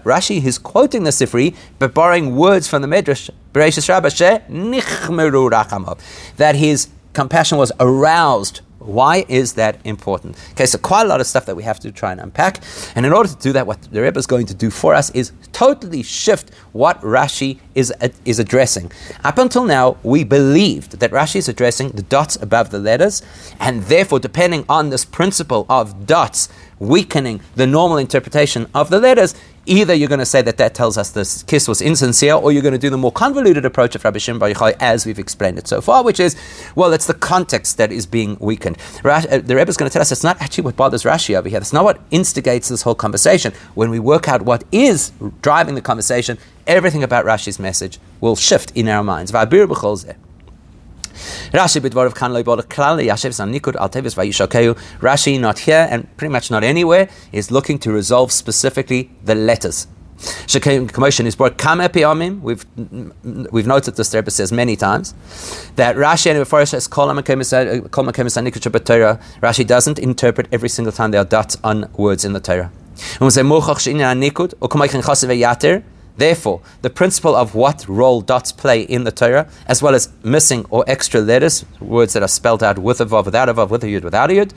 Rashi 0.04 0.46
is 0.46 0.60
quoting 0.60 1.04
the 1.04 1.10
Sifri, 1.10 1.56
but 1.80 1.96
borrowing 1.96 2.36
words 2.36 2.68
from 2.68 2.84
the 2.84 2.88
Midrash, 2.88 3.32
that 6.38 6.56
his 6.56 6.90
compassion 7.14 7.58
was 7.58 7.72
aroused 7.80 8.62
why 8.88 9.26
is 9.28 9.54
that 9.54 9.80
important? 9.84 10.38
Okay, 10.52 10.66
so 10.66 10.78
quite 10.78 11.06
a 11.06 11.10
lot 11.10 11.20
of 11.20 11.28
stuff 11.28 11.46
that 11.46 11.56
we 11.56 11.64
have 11.64 11.80
to 11.82 11.92
try 11.92 12.12
and 12.12 12.22
unpack. 12.22 12.62
And 12.96 13.06
in 13.06 13.12
order 13.12 13.30
to 13.30 13.36
do 13.36 13.52
that, 13.54 13.68
what 13.68 13.82
the 13.82 14.02
Rebbe 14.02 14.18
is 14.18 14.26
going 14.26 14.46
to 14.48 14.54
do 14.54 14.70
for 14.70 14.96
us 14.96 15.10
is 15.12 15.34
totally 15.52 16.04
shift 16.04 16.54
what 16.72 17.02
Rashi 17.02 17.60
is, 17.76 17.92
uh, 18.00 18.10
is 18.24 18.40
addressing. 18.40 18.92
Up 19.24 19.38
until 19.38 19.66
now, 19.66 19.98
we 20.04 20.24
believed 20.24 21.00
that 21.00 21.12
Rashi 21.12 21.36
is 21.38 21.50
addressing 21.50 21.90
the 21.90 22.02
dots 22.02 22.38
above 22.38 22.70
the 22.70 22.80
letters, 22.80 23.22
and 23.60 23.84
therefore, 23.84 24.20
depending 24.20 24.64
on 24.70 24.90
this 24.90 25.04
principle 25.04 25.66
of 25.70 26.06
dots 26.06 26.48
weakening 26.80 27.42
the 27.56 27.68
normal 27.68 27.98
interpretation 27.98 28.68
of 28.74 28.90
the 28.90 29.00
letters, 29.00 29.36
Either 29.68 29.94
you're 29.94 30.08
going 30.08 30.20
to 30.20 30.26
say 30.26 30.42
that 30.42 30.56
that 30.58 30.74
tells 30.74 30.98
us 30.98 31.12
this 31.12 31.44
kiss 31.44 31.68
was 31.68 31.82
insincere, 31.82 32.36
or 32.36 32.54
you're 32.54 32.62
going 32.62 32.72
to 32.72 32.80
do 32.80 32.90
the 32.90 32.98
more 32.98 33.12
convoluted 33.12 33.66
approach 33.66 33.96
of 33.96 34.04
Rabbi 34.06 34.18
Shimon 34.18 34.40
Bar 34.40 34.52
Yochai 34.52 34.78
as 34.80 35.06
we've 35.06 35.20
explained 35.20 35.58
it 35.58 35.68
so 35.68 35.82
far, 35.82 36.06
which 36.06 36.22
is, 36.22 36.38
well, 36.74 36.94
it's 36.94 37.06
the 37.06 37.14
context 37.14 37.78
that 37.78 37.92
is 37.92 38.06
being 38.06 38.38
weakened. 38.40 38.78
Uh, 39.04 39.20
the 39.40 39.58
Rebbe 39.58 39.68
is 39.68 39.76
going 39.76 39.90
to 39.90 39.94
tell 39.94 40.02
us 40.02 40.10
it's 40.10 40.24
not 40.24 40.42
actually 40.42 40.64
what 40.64 40.78
bothers 40.78 41.04
Rashi 41.04 41.36
over 41.38 41.50
here. 41.50 41.60
That's 41.60 41.74
not 41.74 41.84
what 41.84 42.00
instigates 42.12 42.70
this 42.70 42.84
whole 42.84 42.96
conversation. 42.96 43.52
When 43.76 43.90
we 43.90 44.00
work 44.00 44.30
out 44.30 44.44
what 44.44 44.64
is 44.72 45.12
driving 45.42 45.76
the 45.76 45.82
conversation, 45.82 46.38
everything 46.66 47.04
about 47.04 47.26
Rashi's 47.26 47.60
message 47.60 48.00
will 48.22 48.38
shift 48.38 48.72
in 48.74 48.88
our 48.88 49.04
minds. 49.04 49.34
Rashi 51.52 51.82
b'dvarav 51.82 52.16
kan 52.16 52.34
loy 52.34 52.44
bol 52.44 52.58
klal 52.58 53.04
yashev 53.04 53.34
san 53.34 53.54
nikud 53.54 53.76
al 53.76 53.90
tevis 53.90 54.16
vayishakeu. 54.16 54.78
Rashi 55.00 55.40
not 55.40 55.60
here 55.60 55.88
and 55.90 56.16
pretty 56.18 56.32
much 56.32 56.52
not 56.52 56.64
anywhere 56.64 57.10
is 57.32 57.52
looking 57.52 57.80
to 57.80 57.92
resolve 57.92 58.32
specifically 58.32 59.12
the 59.24 59.36
letters. 59.36 59.88
Commotion 60.48 61.28
is 61.28 61.36
brought 61.36 61.58
kam 61.58 61.80
epiamim. 61.80 62.42
We've 62.42 62.66
we've 63.52 63.68
noted 63.68 63.96
this 63.96 64.12
but 64.12 64.32
says 64.32 64.52
many 64.52 64.76
times 64.76 65.14
that 65.76 65.96
Rashi 65.96 66.32
and 66.32 66.44
Mepharsh 66.44 66.70
says 66.70 66.88
kol 66.88 67.08
Rashi 67.10 69.68
doesn't 69.68 70.00
interpret 70.00 70.48
every 70.52 70.70
single 70.70 70.92
time 70.92 71.12
there 71.12 71.22
are 71.22 71.26
dots 71.26 71.58
on 71.64 71.90
words 71.98 72.26
in 72.26 72.34
the 72.34 72.40
Torah. 72.40 72.72
When 73.20 73.28
we 73.28 73.32
say 73.32 73.42
mochach 73.42 73.80
she'inyan 73.80 74.20
nikud 74.20 74.56
or 74.60 74.70
kamaychen 74.70 75.04
chasev 75.04 75.38
yater. 75.38 75.84
Therefore, 76.18 76.62
the 76.82 76.90
principle 76.90 77.36
of 77.36 77.54
what 77.54 77.88
role 77.88 78.22
dots 78.22 78.52
play 78.52 78.82
in 78.82 79.04
the 79.04 79.12
Torah, 79.12 79.48
as 79.68 79.84
well 79.84 79.94
as 79.94 80.10
missing 80.24 80.66
or 80.72 80.84
extra 80.88 81.22
letters, 81.22 81.64
words 81.80 82.14
that 82.14 82.24
are 82.24 82.28
spelled 82.28 82.64
out 82.64 82.80
with 82.80 83.00
a 83.00 83.06
vav, 83.06 83.26
without 83.26 83.50
a 83.50 83.54
vav, 83.54 83.70
with 83.70 83.84
a 83.84 83.88
yud, 83.88 84.04
without 84.04 84.32
a 84.32 84.34
yud, 84.34 84.52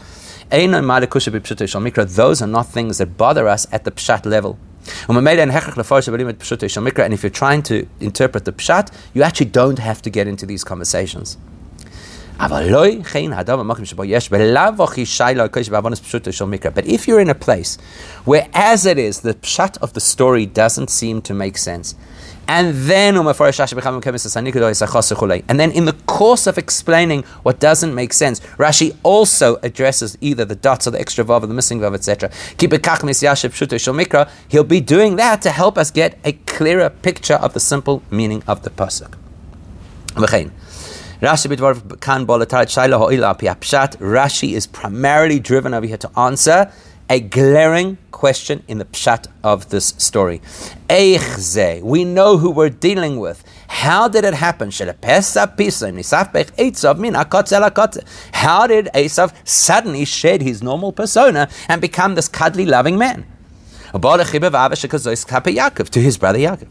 those 2.16 2.42
are 2.42 2.46
not 2.46 2.66
things 2.66 2.98
that 2.98 3.16
bother 3.16 3.46
us 3.46 3.66
at 3.70 3.84
the 3.84 3.90
pshat 3.90 4.26
level. 4.26 4.58
And 5.06 5.28
if 7.14 7.22
you're 7.22 7.30
trying 7.30 7.62
to 7.62 7.86
interpret 8.00 8.44
the 8.46 8.52
pshat, 8.52 8.90
you 9.12 9.22
actually 9.22 9.46
don't 9.46 9.78
have 9.78 10.02
to 10.02 10.10
get 10.10 10.26
into 10.26 10.46
these 10.46 10.64
conversations. 10.64 11.36
But 12.40 12.64
if 16.86 17.06
you're 17.06 17.20
in 17.20 17.28
a 17.28 17.34
place 17.34 17.76
where, 18.24 18.48
as 18.54 18.86
it 18.86 18.98
is, 18.98 19.20
the 19.20 19.34
pshat 19.34 19.76
of 19.82 19.92
the 19.92 20.00
story 20.00 20.46
doesn't 20.46 20.88
seem 20.88 21.20
to 21.20 21.34
make 21.34 21.58
sense, 21.58 21.94
and 22.48 22.74
then 22.74 23.16
and 23.16 23.28
then 25.60 25.70
in 25.70 25.84
the 25.84 25.92
course 26.06 26.46
of 26.46 26.56
explaining 26.56 27.24
what 27.42 27.60
doesn't 27.60 27.94
make 27.94 28.14
sense, 28.14 28.40
Rashi 28.56 28.96
also 29.02 29.58
addresses 29.62 30.16
either 30.22 30.46
the 30.46 30.54
dots 30.54 30.86
or 30.86 30.92
the 30.92 31.00
extra 31.00 31.22
vav 31.24 31.42
or 31.42 31.46
the 31.46 31.52
missing 31.52 31.80
vav, 31.80 31.94
etc. 31.94 32.30
He'll 34.48 34.64
be 34.64 34.80
doing 34.80 35.16
that 35.16 35.42
to 35.42 35.50
help 35.50 35.76
us 35.76 35.90
get 35.90 36.18
a 36.24 36.32
clearer 36.32 36.88
picture 36.88 37.34
of 37.34 37.52
the 37.52 37.60
simple 37.60 38.02
meaning 38.10 38.42
of 38.48 38.62
the 38.62 38.70
pasuk. 38.70 39.12
Rashi 44.00 44.52
is 44.52 44.66
primarily 44.66 45.38
driven 45.38 45.74
over 45.74 45.86
here 45.86 45.98
to 45.98 46.18
answer 46.18 46.72
a 47.10 47.20
glaring 47.20 47.98
question 48.10 48.62
in 48.66 48.78
the 48.78 48.86
pshat 48.86 49.26
of 49.44 49.68
this 49.68 49.92
story. 49.98 50.40
We 51.82 52.04
know 52.04 52.38
who 52.38 52.50
we're 52.50 52.70
dealing 52.70 53.20
with. 53.20 53.44
How 53.68 54.08
did 54.08 54.24
it 54.24 54.32
happen? 54.32 54.70
How 54.70 54.88
did 58.66 58.88
Esav 58.94 59.32
suddenly 59.44 60.04
shed 60.06 60.40
his 60.40 60.62
normal 60.62 60.92
persona 60.92 61.50
and 61.68 61.82
become 61.82 62.14
this 62.14 62.28
cuddly, 62.28 62.64
loving 62.64 62.96
man? 62.96 63.26
To 63.92 64.00
his 66.00 66.16
brother 66.16 66.38
Yaakov. 66.38 66.68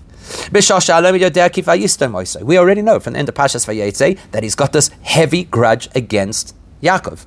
We 2.43 2.57
already 2.57 2.81
know 2.81 2.99
from 2.99 3.13
the 3.13 3.19
end 3.19 3.29
of 3.29 3.35
Pashas 3.35 3.65
Vayetze 3.65 4.17
that 4.31 4.43
he's 4.43 4.55
got 4.55 4.71
this 4.73 4.89
heavy 5.01 5.43
grudge 5.45 5.89
against 5.95 6.55
Yaakov. 6.81 7.25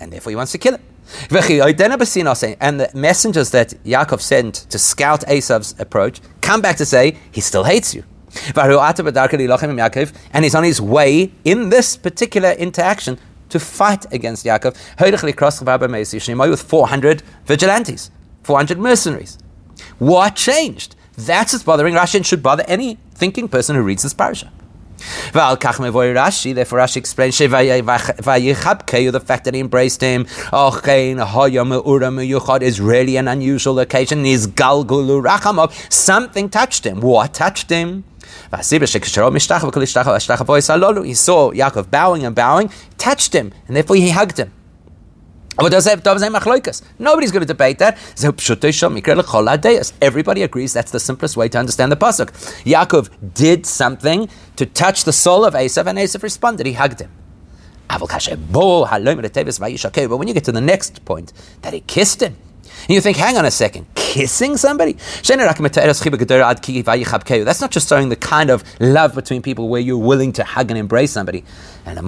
And 0.00 0.12
therefore 0.12 0.30
he 0.30 0.36
wants 0.36 0.52
to 0.52 0.58
kill 0.58 0.74
him. 0.74 0.82
And 1.30 2.80
the 2.80 2.90
messengers 2.94 3.50
that 3.50 3.74
Yaakov 3.84 4.20
sent 4.20 4.54
to 4.70 4.78
scout 4.78 5.20
Esav's 5.26 5.74
approach 5.78 6.20
come 6.40 6.60
back 6.60 6.76
to 6.76 6.84
say 6.86 7.16
he 7.30 7.40
still 7.40 7.64
hates 7.64 7.94
you. 7.94 8.04
And 8.54 10.44
he's 10.44 10.54
on 10.54 10.64
his 10.64 10.80
way 10.80 11.32
in 11.44 11.70
this 11.70 11.96
particular 11.96 12.50
interaction 12.52 13.18
to 13.48 13.58
fight 13.58 14.04
against 14.12 14.44
Yaakov 14.44 14.76
with 16.50 16.62
400 16.62 17.22
vigilantes, 17.46 18.10
400 18.42 18.78
mercenaries. 18.78 19.38
What 19.98 20.36
changed? 20.36 20.94
That's 21.18 21.52
what's 21.52 21.64
bothering 21.64 21.94
Rashi 21.94 22.14
and 22.14 22.26
should 22.26 22.44
bother 22.44 22.64
any 22.68 22.96
thinking 23.12 23.48
person 23.48 23.74
who 23.74 23.82
reads 23.82 24.04
this 24.04 24.14
parasha. 24.14 24.52
Rashi, 25.00 26.54
therefore 26.54 26.78
Rashi 26.78 26.96
explains 26.98 27.36
the 27.38 29.22
fact 29.24 29.44
that 29.44 29.54
he 29.54 29.60
embraced 29.60 30.00
him 30.00 30.26
oh, 30.52 30.80
is 32.62 32.80
really 32.80 33.16
an 33.16 33.26
unusual 33.28 33.80
occasion. 33.80 34.24
Something 35.88 36.48
touched 36.48 36.86
him. 36.86 37.00
What 37.00 37.34
touched 37.34 37.70
him? 37.70 38.04
He 38.52 38.58
saw 41.14 41.50
Yaakov 41.52 41.90
bowing 41.90 42.24
and 42.24 42.34
bowing, 42.36 42.70
touched 42.96 43.32
him, 43.32 43.52
and 43.66 43.76
therefore 43.76 43.96
he 43.96 44.10
hugged 44.10 44.38
him. 44.38 44.52
Nobody's 45.58 47.32
going 47.32 47.40
to 47.40 47.46
debate 47.46 47.78
that. 47.80 47.98
Everybody 50.00 50.42
agrees 50.42 50.72
that's 50.72 50.92
the 50.92 51.00
simplest 51.00 51.36
way 51.36 51.48
to 51.48 51.58
understand 51.58 51.90
the 51.90 51.96
pasuk. 51.96 52.30
Yaakov 52.64 53.10
did 53.34 53.66
something 53.66 54.28
to 54.54 54.66
touch 54.66 55.02
the 55.04 55.12
soul 55.12 55.44
of 55.44 55.54
Esav, 55.54 55.86
and 55.86 55.98
Esav 55.98 56.22
responded. 56.22 56.64
He 56.66 56.74
hugged 56.74 57.00
him. 57.00 57.10
But 57.88 58.00
when 60.18 60.28
you 60.28 60.34
get 60.34 60.44
to 60.44 60.52
the 60.52 60.60
next 60.60 61.04
point, 61.04 61.32
that 61.62 61.72
he 61.72 61.80
kissed 61.80 62.22
him, 62.22 62.36
and 62.88 62.94
you 62.94 63.02
think, 63.02 63.18
hang 63.18 63.36
on 63.36 63.44
a 63.44 63.50
second, 63.50 63.86
kissing 63.94 64.56
somebody? 64.56 64.96
That's 67.44 67.60
not 67.60 67.70
just 67.70 67.86
showing 67.86 68.08
the 68.08 68.16
kind 68.16 68.48
of 68.48 68.64
love 68.80 69.14
between 69.14 69.42
people 69.42 69.68
where 69.68 69.82
you're 69.82 69.98
willing 69.98 70.32
to 70.32 70.42
hug 70.42 70.70
and 70.70 70.78
embrace 70.78 71.10
somebody. 71.10 71.44
And 71.84 71.98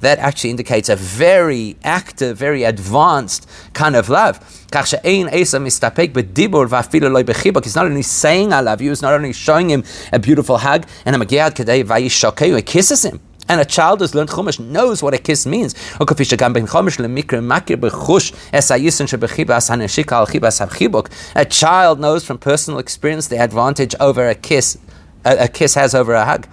that 0.00 0.18
actually 0.18 0.50
indicates 0.50 0.88
a 0.88 0.96
very 0.96 1.76
active, 1.84 2.36
very 2.36 2.64
advanced 2.64 3.48
kind 3.74 3.94
of 3.94 4.08
love. 4.08 4.40
He's 4.72 5.54
not 7.76 7.86
only 7.86 8.02
saying 8.02 8.52
I 8.52 8.60
love 8.60 8.80
you, 8.80 8.90
he's 8.90 9.02
not 9.02 9.12
only 9.12 9.32
showing 9.32 9.70
him 9.70 9.84
a 10.12 10.18
beautiful 10.18 10.58
hug, 10.58 10.86
and 11.06 11.14
a 11.14 12.62
kisses 12.62 13.04
him. 13.04 13.20
And 13.48 13.60
a 13.60 13.64
child 13.64 14.00
who's 14.00 14.14
learned 14.14 14.30
Chumash 14.30 14.58
knows 14.60 15.02
what 15.02 15.14
a 15.14 15.18
kiss 15.18 15.46
means. 15.46 15.74
A 21.34 21.44
child 21.44 22.00
knows 22.00 22.24
from 22.24 22.38
personal 22.38 22.78
experience 22.78 23.28
the 23.28 23.38
advantage 23.38 23.94
over 24.00 24.28
a 24.28 24.34
kiss, 24.34 24.78
a, 25.24 25.44
a 25.44 25.48
kiss 25.48 25.74
has 25.74 25.94
over 25.94 26.14
a 26.14 26.24
hug. 26.24 26.46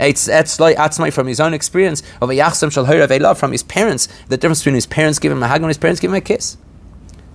It's 0.00 0.28
Atzmai 0.28 1.12
from 1.12 1.26
his 1.26 1.40
own 1.40 1.54
experience 1.54 2.02
of 2.20 2.30
a 2.30 2.34
Yachsam 2.34 3.36
from 3.36 3.52
his 3.52 3.62
parents. 3.64 4.08
The 4.28 4.36
difference 4.36 4.60
between 4.60 4.76
his 4.76 4.86
parents 4.86 5.18
giving 5.18 5.38
him 5.38 5.42
a 5.42 5.48
hug 5.48 5.60
and 5.60 5.68
his 5.68 5.78
parents 5.78 6.00
giving 6.00 6.14
him 6.14 6.18
a 6.18 6.24
kiss. 6.24 6.56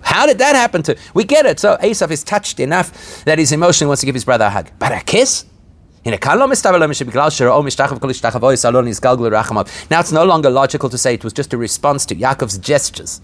How 0.02 0.26
did 0.26 0.38
that 0.39 0.56
happen 0.56 0.84
to? 0.84 0.98
We 1.13 1.24
get 1.24 1.46
it. 1.46 1.60
So 1.60 1.78
Esav 1.78 2.12
is 2.12 2.24
touched 2.24 2.60
enough 2.60 3.24
that 3.26 3.39
he's 3.39 3.52
emotionally 3.52 3.89
wants 3.89 4.02
to 4.02 4.06
give 4.06 4.16
his 4.16 4.26
brother 4.26 4.46
a 4.46 4.50
hug. 4.50 4.70
But 4.80 4.92
a 4.92 5.02
kiss? 5.02 5.46
Oh, 6.06 6.12
oh, 9.58 9.66
now 9.89 10.00
it's 10.00 10.12
no 10.12 10.26
longer 10.26 10.50
logical 10.50 10.89
to 10.89 10.98
say 10.98 11.13
it 11.13 11.24
was 11.24 11.34
just 11.34 11.54
a 11.54 11.58
response 11.58 12.06
to 12.08 12.16
Yaakov's 12.16 12.58
gestures. 12.58 13.22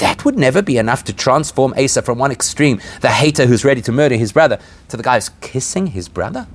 That 0.00 0.24
would 0.24 0.36
never 0.38 0.62
be 0.62 0.76
enough 0.78 1.04
to 1.04 1.12
transform 1.12 1.74
Asa 1.78 2.02
from 2.02 2.18
one 2.18 2.30
extreme, 2.32 2.80
the 3.00 3.08
hater 3.08 3.46
who's 3.46 3.64
ready 3.64 3.80
to 3.82 3.92
murder 3.92 4.16
his 4.16 4.32
brother, 4.32 4.58
to 4.88 4.96
the 4.96 5.02
guy 5.02 5.14
who's 5.14 5.30
kissing 5.40 5.86
his 5.88 6.08
brother. 6.08 6.46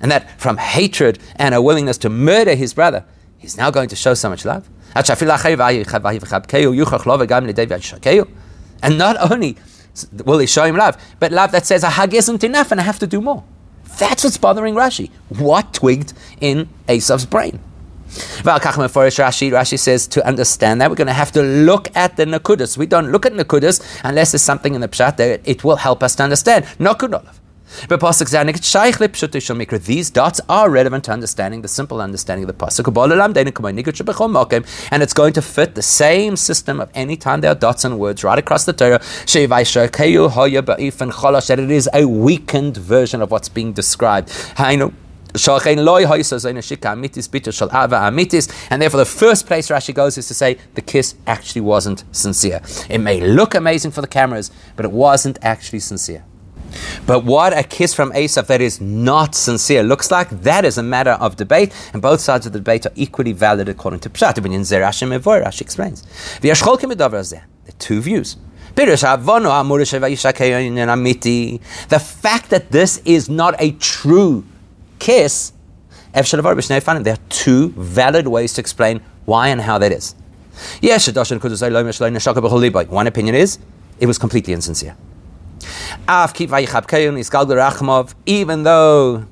And 0.00 0.10
that 0.12 0.40
from 0.40 0.58
hatred 0.58 1.18
and 1.36 1.54
a 1.54 1.60
willingness 1.62 1.98
to 1.98 2.08
murder 2.08 2.54
his 2.54 2.72
brother, 2.74 3.04
he's 3.38 3.56
now 3.56 3.70
going 3.70 3.88
to 3.88 3.96
show 3.96 4.14
so 4.14 4.28
much 4.28 4.44
love. 4.44 4.68
And 8.82 8.98
not 8.98 9.30
only 9.30 9.56
will 10.24 10.38
he 10.38 10.46
show 10.46 10.64
him 10.64 10.76
love, 10.76 10.96
but 11.18 11.32
love 11.32 11.52
that 11.52 11.66
says 11.66 11.82
a 11.82 11.90
hug 11.90 12.14
isn't 12.14 12.44
enough 12.44 12.70
and 12.70 12.80
I 12.80 12.84
have 12.84 12.98
to 13.00 13.06
do 13.06 13.20
more. 13.20 13.44
That's 13.98 14.24
what's 14.24 14.36
bothering 14.36 14.74
Rashi. 14.74 15.10
What 15.28 15.72
twigged 15.74 16.12
in 16.40 16.68
Esav's 16.86 17.26
brain? 17.26 17.58
Rashi, 18.08 19.50
Rashi 19.50 19.78
says 19.78 20.06
to 20.08 20.26
understand 20.26 20.80
that 20.80 20.88
we're 20.88 20.96
going 20.96 21.08
to 21.08 21.12
have 21.12 21.32
to 21.32 21.42
look 21.42 21.94
at 21.96 22.16
the 22.16 22.24
Nakudas. 22.24 22.78
We 22.78 22.86
don't 22.86 23.10
look 23.10 23.26
at 23.26 23.32
Nakudas 23.32 23.84
unless 24.04 24.32
there's 24.32 24.42
something 24.42 24.74
in 24.74 24.80
the 24.80 24.88
Pshat 24.88 25.16
that 25.16 25.40
it 25.44 25.64
will 25.64 25.76
help 25.76 26.02
us 26.02 26.14
to 26.16 26.22
understand. 26.22 26.64
Nakudolav. 26.78 27.34
But 27.88 28.00
Pasuk 28.00 28.28
These 29.84 30.10
dots 30.10 30.40
are 30.48 30.70
relevant 30.70 31.04
to 31.04 31.12
understanding 31.12 31.62
the 31.62 31.68
simple 31.68 32.00
understanding 32.00 32.48
of 32.48 32.58
the 32.58 32.66
Pasuk. 32.66 32.88
And 34.90 35.02
it's 35.02 35.12
going 35.12 35.32
to 35.34 35.42
fit 35.42 35.74
the 35.74 35.82
same 35.82 36.36
system 36.36 36.80
of 36.80 36.90
any 36.94 37.16
time 37.16 37.40
there 37.40 37.52
are 37.52 37.54
dots 37.54 37.84
and 37.84 37.98
words 37.98 38.24
right 38.24 38.38
across 38.38 38.64
the 38.64 38.72
Torah. 38.72 39.00
That 41.48 41.58
it 41.58 41.70
is 41.70 41.88
a 41.92 42.04
weakened 42.06 42.76
version 42.76 43.22
of 43.22 43.30
what's 43.30 43.48
being 43.48 43.72
described. 43.72 44.30
And 44.58 44.92
therefore, 48.82 48.98
the 48.98 49.04
first 49.04 49.46
place 49.46 49.68
Rashi 49.68 49.94
goes 49.94 50.18
is 50.18 50.26
to 50.28 50.34
say 50.34 50.56
the 50.74 50.80
kiss 50.80 51.14
actually 51.26 51.60
wasn't 51.60 52.04
sincere. 52.12 52.62
It 52.88 52.98
may 52.98 53.20
look 53.20 53.54
amazing 53.54 53.90
for 53.90 54.00
the 54.00 54.06
cameras, 54.08 54.50
but 54.74 54.84
it 54.84 54.92
wasn't 54.92 55.38
actually 55.42 55.80
sincere. 55.80 56.24
But 57.06 57.24
what 57.24 57.56
a 57.56 57.62
kiss 57.62 57.94
from 57.94 58.12
Esav 58.12 58.46
that 58.48 58.60
is 58.60 58.80
not 58.80 59.34
sincere 59.34 59.82
looks 59.82 60.10
like, 60.10 60.28
that 60.42 60.64
is 60.64 60.76
a 60.78 60.82
matter 60.82 61.12
of 61.12 61.36
debate, 61.36 61.72
and 61.92 62.02
both 62.02 62.20
sides 62.20 62.46
of 62.46 62.52
the 62.52 62.58
debate 62.58 62.86
are 62.86 62.92
equally 62.94 63.32
valid 63.32 63.68
according 63.68 64.00
to 64.00 64.10
Pshat. 64.10 64.34
Rashi 64.34 65.60
explains. 65.60 66.02
There 66.40 66.52
are 66.52 66.56
two 67.78 68.00
views. 68.00 68.36
The 68.74 68.86
fact 72.20 72.50
that 72.50 72.70
this 72.70 72.98
is 73.04 73.28
not 73.28 73.54
a 73.58 73.72
true 73.72 74.44
kiss, 74.98 75.52
there 76.12 76.22
are 76.22 77.18
two 77.28 77.68
valid 77.70 78.28
ways 78.28 78.52
to 78.54 78.60
explain 78.60 79.00
why 79.24 79.48
and 79.48 79.60
how 79.60 79.78
that 79.78 79.92
is. 79.92 80.14
One 82.90 83.06
opinion 83.06 83.34
is 83.34 83.58
it 84.00 84.06
was 84.06 84.18
completely 84.18 84.52
insincere 84.52 84.96
even 88.26 88.62
though 88.62 89.26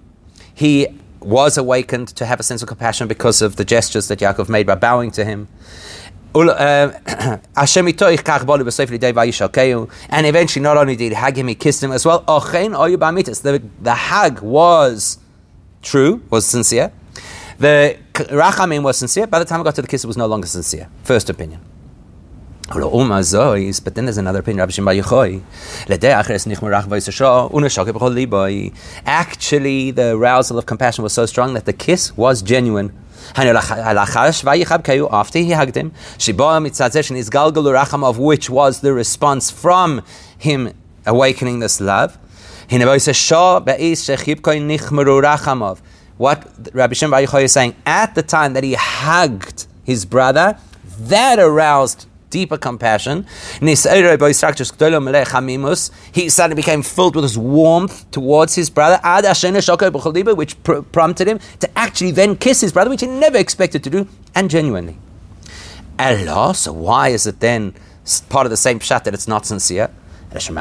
he 0.54 0.88
was 1.20 1.58
awakened 1.58 2.08
to 2.08 2.24
have 2.24 2.38
a 2.38 2.42
sense 2.42 2.62
of 2.62 2.68
compassion 2.68 3.08
because 3.08 3.42
of 3.42 3.56
the 3.56 3.64
gestures 3.64 4.08
that 4.08 4.20
Yaakov 4.20 4.48
made 4.48 4.66
by 4.66 4.74
bowing 4.74 5.10
to 5.12 5.24
him. 5.24 5.48
uh, 6.34 7.38
and 10.10 10.26
eventually, 10.26 10.62
not 10.62 10.76
only 10.76 10.94
did 10.96 11.12
Hagim, 11.12 11.48
he 11.48 11.54
kissed 11.54 11.82
him 11.82 11.92
as 11.92 12.04
well. 12.04 12.24
The, 12.28 13.62
the 13.80 13.94
Hag 13.94 14.40
was 14.40 15.18
true, 15.82 16.22
was 16.30 16.46
sincere. 16.46 16.92
The 17.58 17.96
Rachamim 18.14 18.82
was 18.82 18.98
sincere. 18.98 19.26
By 19.26 19.38
the 19.38 19.44
time 19.46 19.60
I 19.60 19.64
got 19.64 19.74
to 19.76 19.82
the 19.82 19.88
kiss, 19.88 20.04
it 20.04 20.06
was 20.06 20.16
no 20.18 20.26
longer 20.26 20.46
sincere. 20.46 20.88
First 21.04 21.30
opinion. 21.30 21.60
Um 22.68 22.80
but 22.80 23.94
then 23.94 24.06
there's 24.06 24.18
another 24.18 24.40
opinion. 24.40 24.68
Actually, 29.06 29.90
the 29.92 30.16
arousal 30.16 30.58
of 30.58 30.66
compassion 30.66 31.04
was 31.04 31.12
so 31.12 31.26
strong 31.26 31.54
that 31.54 31.64
the 31.64 31.72
kiss 31.72 32.16
was 32.16 32.42
genuine. 32.42 32.92
After 33.36 33.54
he 35.38 35.52
hugged 35.52 35.76
him, 35.76 35.92
of 38.04 38.18
which 38.18 38.50
was 38.50 38.80
the 38.80 38.92
response 38.92 39.50
from 39.50 40.02
him 40.36 40.72
awakening 41.06 41.60
this 41.60 41.80
love. 41.80 42.18
What 46.18 46.72
Rabbi 46.72 46.94
Shimon 46.94 47.10
Bar 47.10 47.20
Yochai 47.20 47.44
is 47.44 47.52
saying, 47.52 47.76
at 47.84 48.14
the 48.14 48.22
time 48.22 48.54
that 48.54 48.64
he 48.64 48.74
hugged 48.74 49.66
his 49.84 50.04
brother, 50.04 50.58
that 50.98 51.38
aroused 51.38 52.06
deeper 52.30 52.56
compassion. 52.58 53.26
He 53.60 53.74
suddenly 53.74 54.16
became 56.54 56.82
filled 56.82 57.14
with 57.16 57.24
this 57.24 57.36
warmth 57.36 58.10
towards 58.10 58.54
his 58.54 58.70
brother, 58.70 58.98
which 60.34 60.62
pr- 60.62 60.80
prompted 60.80 61.28
him 61.28 61.40
to 61.60 61.78
actually 61.78 62.10
then 62.10 62.36
kiss 62.36 62.60
his 62.60 62.72
brother, 62.72 62.90
which 62.90 63.00
he 63.00 63.06
never 63.06 63.38
expected 63.38 63.82
to 63.84 63.90
do, 63.90 64.08
and 64.34 64.50
genuinely. 64.50 64.98
Allah, 65.98 66.54
so 66.54 66.72
why 66.72 67.08
is 67.08 67.26
it 67.26 67.40
then 67.40 67.74
part 68.28 68.46
of 68.46 68.50
the 68.50 68.56
same 68.56 68.78
pshat 68.78 69.04
that 69.04 69.14
it's 69.14 69.26
not 69.26 69.46
sincere? 69.46 69.90
Because 70.28 70.52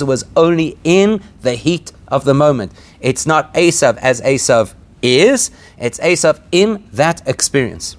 it 0.00 0.06
was 0.06 0.24
only 0.36 0.78
in 0.84 1.20
the 1.42 1.54
heat 1.54 1.92
of 2.08 2.24
the 2.24 2.32
moment. 2.32 2.72
It's 3.00 3.26
not 3.26 3.52
Esav 3.54 3.98
as 3.98 4.20
Esav 4.22 4.74
is, 5.04 5.50
it's 5.78 5.98
Esav 6.00 6.40
in 6.50 6.88
that 6.92 7.26
experience. 7.28 7.96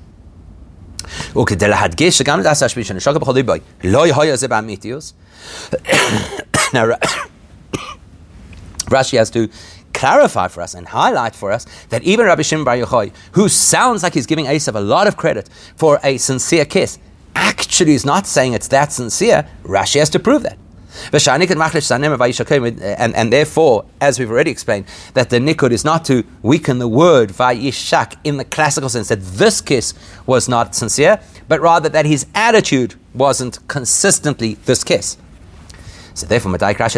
now, 6.74 6.88
Rashi 8.90 9.18
has 9.18 9.30
to 9.32 9.50
clarify 9.94 10.48
for 10.48 10.62
us 10.62 10.74
and 10.74 10.88
highlight 10.88 11.36
for 11.36 11.52
us 11.52 11.66
that 11.90 12.04
even 12.04 12.26
Rabbi 12.26 12.42
Shimon 12.42 12.66
Bar 12.66 12.78
Yochai, 12.78 13.14
who 13.34 13.48
sounds 13.50 14.04
like 14.04 14.14
he's 14.14 14.26
giving 14.26 14.46
Esav 14.46 14.76
a 14.76 14.80
lot 14.80 15.08
of 15.08 15.16
credit 15.16 15.50
for 15.76 16.00
a 16.04 16.18
sincere 16.18 16.66
kiss, 16.66 17.00
actually 17.36 17.94
is 17.94 18.06
not 18.06 18.26
saying 18.28 18.54
it's 18.54 18.68
that 18.70 18.92
sincere. 18.92 19.48
Rashi 19.64 20.00
has 20.00 20.10
to 20.12 20.20
prove 20.20 20.44
that. 20.44 20.58
And, 21.12 23.16
and 23.16 23.34
therefore, 23.34 23.86
as 24.02 24.20
we've 24.20 24.32
already 24.32 24.52
explained, 24.52 24.86
that 25.14 25.30
the 25.30 25.40
nikud 25.40 25.72
is 25.72 25.86
not 25.86 26.06
to 26.06 26.24
weaken 26.42 26.80
the 26.80 26.88
word 26.88 27.30
vayishak 27.30 28.16
in 28.24 28.38
the 28.38 28.46
classical 28.46 28.90
sense 28.90 29.10
that 29.10 29.22
this 29.22 29.62
kiss 29.62 29.94
was 30.26 30.50
not 30.50 30.76
sincere, 30.76 31.20
but 31.48 31.62
rather 31.62 31.90
that 31.90 32.06
his 32.06 32.26
attitude 32.34 32.96
wasn't 33.14 33.60
consistently 33.68 34.56
this 34.66 34.84
kiss. 34.84 35.18
So 36.16 36.26
therefore, 36.26 36.58
that's 36.58 36.80
what 36.80 36.92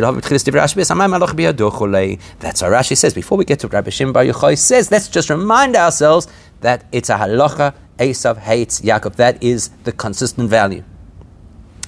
Rashi 2.72 2.96
says. 2.96 3.14
Before 3.16 3.38
we 3.38 3.46
get 3.46 3.60
to 3.62 3.68
Rabbi 3.68 3.90
Shimon 3.90 4.14
Bar 4.14 4.26
Yochai 4.26 4.56
says, 4.56 4.92
let's 4.92 5.10
just 5.10 5.32
remind 5.32 5.76
ourselves 5.76 6.28
that 6.62 6.86
it's 6.92 7.10
a 7.10 7.16
halacha. 7.16 7.74
Esav 7.98 8.38
hates 8.38 8.82
Yaakov. 8.82 9.16
That 9.16 9.42
is 9.42 9.70
the 9.86 9.92
consistent 9.92 10.52
value. 10.52 10.84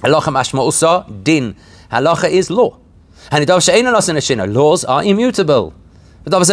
Halacha 0.00 0.32
mashma 0.32 1.22
din 1.22 1.54
Halacha 1.90 2.30
is 2.30 2.50
law. 2.50 2.78
And 3.30 3.48
laws 3.48 4.84
are 4.84 5.04
immutable. 5.04 5.74
But 6.24 6.34
And 6.34 6.50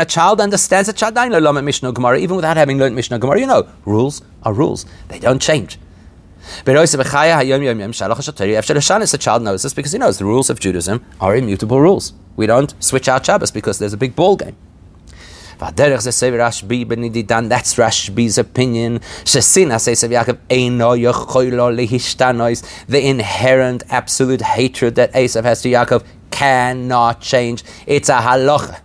a 0.00 0.04
child 0.04 0.40
understands 0.40 0.88
a 0.88 0.92
Chadain 0.92 1.32
Mishnah 1.64 1.92
Gemara, 1.92 2.18
even 2.18 2.36
without 2.36 2.56
having 2.56 2.78
learned 2.78 2.94
Mishnah 2.94 3.18
Gemara. 3.18 3.40
You 3.40 3.46
know, 3.46 3.68
rules 3.84 4.22
are 4.42 4.52
rules, 4.52 4.86
they 5.08 5.18
don't 5.18 5.42
change. 5.42 5.78
A 6.64 6.86
child 9.18 9.42
knows 9.42 9.62
this 9.62 9.74
because 9.74 9.92
he 9.92 9.98
knows 9.98 10.18
the 10.18 10.24
rules 10.24 10.48
of 10.48 10.60
Judaism 10.60 11.04
are 11.20 11.34
immutable 11.34 11.80
rules. 11.80 12.12
We 12.36 12.46
don't 12.46 12.72
switch 12.78 13.08
out 13.08 13.26
Shabbos 13.26 13.50
because 13.50 13.78
there's 13.78 13.92
a 13.92 13.96
big 13.96 14.14
ball 14.14 14.36
game. 14.36 14.56
That's 15.58 15.74
Rashbi's 17.74 18.38
opinion. 18.38 19.00
The 22.88 23.08
inherent 23.08 23.82
absolute 23.90 24.42
hatred 24.42 24.94
that 24.96 25.12
Esav 25.12 25.44
has 25.44 25.62
to 25.62 25.70
Yaakov 25.70 26.04
cannot 26.30 27.20
change. 27.20 27.64
It's 27.86 28.08
a 28.08 28.18
halacha. 28.18 28.80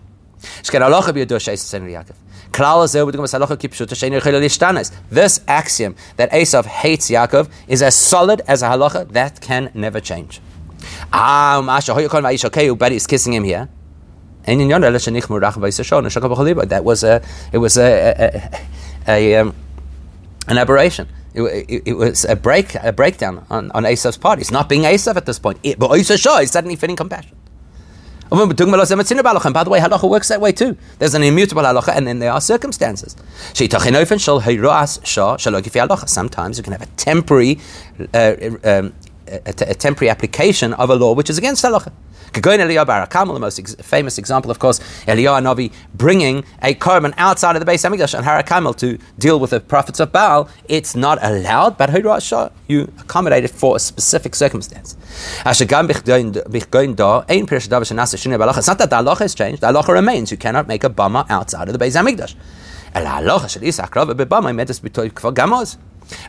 This 5.10 5.42
axiom 5.48 5.96
that 6.18 6.32
Esav 6.32 6.66
hates 6.66 7.10
Yaakov 7.10 7.50
is 7.68 7.82
as 7.82 7.96
solid 7.96 8.42
as 8.48 8.62
a 8.62 8.70
halacha 8.70 9.12
that 9.12 9.42
can 9.42 9.72
never 9.74 10.00
change. 10.00 10.42
Ah, 11.14 11.62
but 12.78 12.92
he's 12.92 13.08
kissing 13.08 13.34
him 13.34 13.44
here. 13.44 13.70
That 16.69 16.84
was 16.84 17.04
a, 17.04 17.21
it 17.51 17.60
was 17.60 17.77
a, 17.77 18.51
a, 19.08 19.12
a 19.12 19.36
um, 19.36 19.56
an 20.47 20.58
aberration. 20.58 21.08
It, 21.34 21.41
it, 21.69 21.84
it, 21.86 21.93
was 21.93 22.25
a 22.25 22.36
break, 22.36 22.75
a 22.75 22.91
breakdown 22.91 23.45
on, 23.49 23.71
on 23.71 23.84
Esav's 23.84 24.17
part. 24.17 24.39
He's 24.39 24.51
not 24.51 24.67
being 24.67 24.82
Esav 24.82 25.15
at 25.15 25.25
this 25.25 25.39
point. 25.39 25.60
It, 25.63 25.80
but 25.80 25.97
Shah 26.04 26.39
is 26.39 26.51
suddenly 26.51 26.75
feeling 26.75 26.97
compassion. 26.97 27.38
By 28.32 28.38
the 28.45 29.69
way, 29.69 29.80
halacha 29.80 30.10
works 30.10 30.30
that 30.30 30.39
way 30.39 30.54
too. 30.54 30.77
There's 30.99 31.13
an 31.15 31.23
immutable 31.23 31.63
halacha, 31.63 31.95
and 31.95 32.08
then 32.08 32.19
there 32.19 32.32
are 32.32 32.39
circumstances. 32.39 33.15
Sometimes 36.08 36.58
you 36.58 36.63
can 36.63 36.71
have 36.71 36.82
a 36.82 36.86
temporary, 36.95 37.60
uh, 38.13 38.36
um, 38.63 38.93
a, 39.27 39.41
a, 39.45 39.73
temporary 39.73 40.10
application 40.10 40.73
of 40.73 40.89
a 40.89 40.95
law 40.95 41.13
which 41.13 41.30
is 41.30 41.38
against 41.38 41.65
halacha. 41.65 41.91
Kagoin 42.34 42.60
Eliyahu 42.60 42.86
Barakamel, 42.86 43.34
the 43.34 43.39
most 43.41 43.60
ex- 43.60 43.76
famous 43.76 44.17
example, 44.17 44.50
of 44.52 44.58
course, 44.58 44.80
Eliyahu 45.06 45.41
Navi 45.44 45.74
bringing 45.94 46.46
a 46.62 46.74
korban 46.74 47.13
outside 47.17 47.58
of 47.58 47.65
the 47.65 47.70
Beis 47.70 47.84
Hamikdash 47.84 48.13
and 48.13 48.26
Harakamel 48.26 48.78
to 48.78 48.98
deal 49.20 49.38
with 49.38 49.50
the 49.50 49.60
prophets 49.60 50.00
of 50.00 50.13
Baal. 50.13 50.48
It's 50.70 50.96
not 50.96 51.20
allowed, 51.22 51.78
but 51.78 51.91
you 52.67 52.94
accommodate 53.00 53.44
it 53.44 53.52
for 53.52 53.76
a 53.76 53.80
specific 53.80 54.36
circumstance. 54.36 54.96
It's 55.46 55.60
not 55.60 55.67
that 58.78 58.89
the 58.89 58.96
halacha 58.96 59.20
has 59.20 59.36
changed, 59.36 59.62
the 59.62 59.67
halacha 59.67 59.89
remains. 59.89 60.32
You 60.32 60.38
cannot 60.38 60.67
make 60.70 60.86
a 60.86 60.89
bama 60.89 61.26
outside 61.30 61.67
of 61.67 61.78
the 61.78 61.86
Beis 61.86 62.02
Hamikdash. 62.02 62.36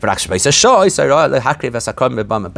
But 0.01 0.19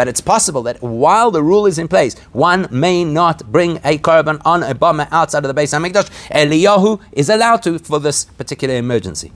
it's 0.09 0.21
possible 0.21 0.63
that 0.63 0.83
while 0.83 1.31
the 1.31 1.43
rule 1.43 1.67
is 1.67 1.79
in 1.79 1.89
place, 1.89 2.19
one 2.33 2.69
may 2.71 3.05
not 3.05 3.51
bring 3.51 3.77
a 3.79 3.99
korban 3.99 4.41
on 4.45 4.63
a 4.63 4.75
bama 4.75 5.09
outside 5.11 5.45
of 5.45 5.55
the 5.55 5.61
Beis 5.61 5.73
Hamikdash. 5.73 6.11
Eliyahu 6.31 7.01
is 7.13 7.29
allowed 7.29 7.63
to 7.63 7.79
for 7.79 7.99
this 7.99 8.25
particular 8.25 8.75
emergency. 8.77 9.33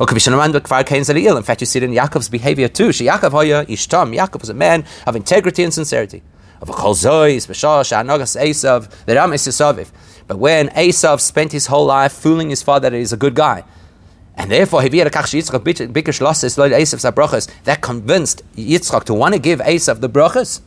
In 0.00 0.06
fact, 0.06 1.60
you 1.60 1.66
see 1.66 1.78
it 1.78 1.82
in 1.82 1.92
Yaakov's 1.92 2.28
behavior 2.28 2.68
too. 2.68 2.88
Yaakov 2.88 4.40
was 4.40 4.48
a 4.48 4.54
man 4.54 4.84
of 5.06 5.16
integrity 5.16 5.62
and 5.62 5.72
sincerity. 5.72 6.22
Of 6.60 6.70
a 6.70 6.72
But 10.26 10.38
when 10.38 10.68
Esav 10.70 11.20
spent 11.20 11.52
his 11.52 11.66
whole 11.66 11.86
life 11.86 12.12
fooling 12.12 12.50
his 12.50 12.62
father 12.62 12.90
that 12.90 12.96
he's 12.96 13.12
a 13.12 13.16
good 13.16 13.36
guy, 13.36 13.62
and 14.38 14.50
therefore, 14.52 14.82
he 14.82 14.98
had 14.98 15.08
a 15.08 15.10
kakh 15.10 15.34
Yitzhak 15.34 15.92
Bikish 15.92 16.20
losses, 16.20 16.54
that 17.64 17.80
convinced 17.82 18.42
Yitzchak 18.56 19.04
to 19.04 19.14
want 19.14 19.34
to 19.34 19.40
give 19.40 19.58
Esav 19.58 20.00
the 20.00 20.08
brachas. 20.08 20.60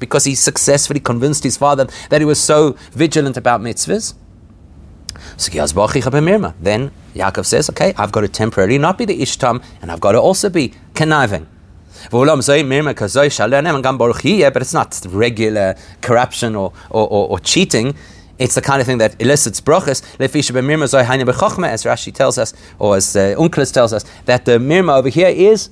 Because 0.00 0.24
he 0.24 0.34
successfully 0.34 1.00
convinced 1.00 1.44
his 1.44 1.58
father 1.58 1.86
that 2.08 2.20
he 2.22 2.24
was 2.24 2.40
so 2.40 2.72
vigilant 2.92 3.36
about 3.36 3.60
mitzvahs. 3.60 4.14
Then 6.60 6.90
Yaakov 7.14 7.44
says, 7.44 7.68
Okay, 7.68 7.92
I've 7.98 8.12
got 8.12 8.22
to 8.22 8.28
temporarily 8.28 8.78
not 8.78 8.96
be 8.96 9.04
the 9.04 9.20
Ishtam, 9.20 9.62
and 9.82 9.92
I've 9.92 10.00
got 10.00 10.12
to 10.12 10.20
also 10.20 10.48
be 10.48 10.72
conniving. 10.94 11.46
But 12.10 12.28
it's 14.62 14.74
not 14.74 15.06
regular 15.08 15.74
corruption 16.00 16.56
or, 16.56 16.72
or, 16.90 17.08
or, 17.08 17.28
or 17.28 17.38
cheating. 17.40 17.94
It's 18.38 18.54
the 18.54 18.60
kind 18.60 18.80
of 18.80 18.86
thing 18.86 18.98
that 18.98 19.20
elicits 19.20 19.60
brachas. 19.60 20.02
As 20.18 21.84
Rashi 21.84 22.12
tells 22.12 22.38
us, 22.38 22.52
or 22.78 22.96
as 22.96 23.14
uh, 23.14 23.34
Onkelos 23.38 23.72
tells 23.72 23.92
us, 23.92 24.04
that 24.24 24.44
the 24.44 24.58
mirma 24.58 24.98
over 24.98 25.08
here 25.08 25.28
is 25.28 25.70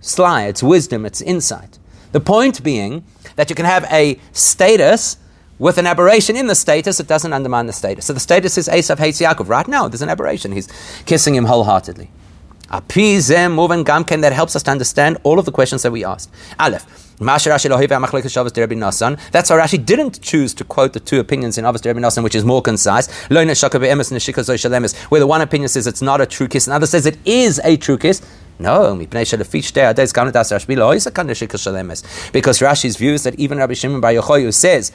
sly, 0.00 0.44
it's 0.44 0.62
wisdom, 0.62 1.04
it's 1.04 1.20
insight. 1.20 1.78
The 2.12 2.20
point 2.20 2.62
being 2.62 3.04
that 3.36 3.50
you 3.50 3.56
can 3.56 3.66
have 3.66 3.84
a 3.90 4.18
status 4.32 5.16
with 5.58 5.78
an 5.78 5.86
aberration 5.86 6.36
in 6.36 6.46
the 6.46 6.54
status, 6.54 7.00
it 7.00 7.08
doesn't 7.08 7.32
undermine 7.32 7.66
the 7.66 7.72
status. 7.72 8.06
So 8.06 8.12
the 8.12 8.20
status 8.20 8.58
is 8.58 8.68
Esav 8.68 8.98
hates 8.98 9.20
Yaakov. 9.20 9.48
Right 9.48 9.66
now, 9.66 9.88
there's 9.88 10.02
an 10.02 10.08
aberration. 10.08 10.52
He's 10.52 10.68
kissing 11.06 11.34
him 11.34 11.46
wholeheartedly. 11.46 12.10
Apizem 12.68 13.54
moving 13.54 13.84
gamken 13.84 14.20
that 14.22 14.32
helps 14.32 14.56
us 14.56 14.62
to 14.64 14.70
understand 14.70 15.18
all 15.22 15.38
of 15.38 15.44
the 15.44 15.52
questions 15.52 15.82
that 15.82 15.92
we 15.92 16.04
asked. 16.04 16.30
Aleph. 16.58 17.03
That's 17.18 17.46
why 17.46 17.56
Rashi 19.56 19.84
didn't 19.84 20.20
choose 20.20 20.54
to 20.54 20.64
quote 20.64 20.92
the 20.92 21.00
two 21.00 21.20
opinions 21.20 21.58
in 21.58 21.64
Avos 21.64 21.80
Derbi 21.80 22.00
Nasan, 22.00 22.24
which 22.24 22.34
is 22.34 22.44
more 22.44 22.60
concise. 22.60 23.08
Where 23.28 23.44
the 25.20 25.26
one 25.26 25.40
opinion 25.40 25.68
says 25.68 25.86
it's 25.86 26.02
not 26.02 26.20
a 26.20 26.26
true 26.26 26.48
kiss, 26.48 26.66
and 26.66 26.72
the 26.72 26.76
other 26.76 26.86
says 26.86 27.06
it 27.06 27.18
is 27.24 27.60
a 27.62 27.76
true 27.76 27.98
kiss. 27.98 28.20
No, 28.58 28.94
because 28.96 29.16
Rashi's 32.60 32.96
view 32.96 33.12
is 33.12 33.24
that 33.24 33.34
even 33.34 33.58
Rabbi 33.58 33.74
Shimon 33.74 34.00
Bar 34.00 34.12
Yochai 34.12 34.42
who 34.42 34.52
says, 34.52 34.92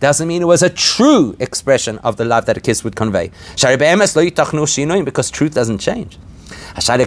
doesn't 0.00 0.28
mean 0.28 0.42
it 0.42 0.44
was 0.44 0.62
a 0.62 0.68
true 0.68 1.34
expression 1.40 1.98
of 1.98 2.16
the 2.16 2.24
love 2.26 2.44
that 2.44 2.58
a 2.58 2.60
kiss 2.60 2.84
would 2.84 2.94
convey. 2.94 3.30
Because 3.56 5.30
truth 5.30 5.54
doesn't 5.54 5.78
change. 5.78 6.18
The 6.74 7.06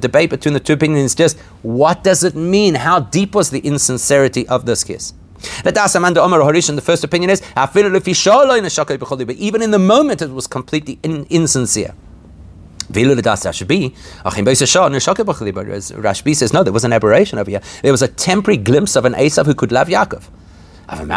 debate 0.00 0.30
between 0.30 0.54
the 0.54 0.60
two 0.60 0.72
opinions 0.72 1.04
is 1.04 1.14
just 1.14 1.38
what 1.62 2.02
does 2.02 2.24
it 2.24 2.34
mean? 2.34 2.74
How 2.74 3.00
deep 3.00 3.34
was 3.34 3.50
the 3.50 3.60
insincerity 3.60 4.48
of 4.48 4.64
this 4.66 4.82
kiss? 4.82 5.12
The 5.62 6.82
first 6.84 7.04
opinion 7.04 7.30
is, 7.30 7.40
but 7.54 7.76
even 9.36 9.62
in 9.62 9.70
the 9.70 9.78
moment 9.78 10.20
it 10.22 10.30
was 10.30 10.48
completely 10.48 10.98
in, 11.02 11.26
insincere. 11.26 11.94
Rashbi 12.88 13.92
says, 16.36 16.52
no, 16.52 16.62
there 16.62 16.72
was 16.72 16.84
an 16.84 16.92
aberration 16.92 17.38
over 17.38 17.50
here. 17.50 17.60
There 17.82 17.92
was 17.92 18.02
a 18.02 18.08
temporary 18.08 18.58
glimpse 18.58 18.96
of 18.96 19.04
an 19.04 19.12
Esav 19.14 19.46
who 19.46 19.54
could 19.54 19.72
love 19.72 19.88
Yaakov. 19.88 20.24
But 20.88 21.08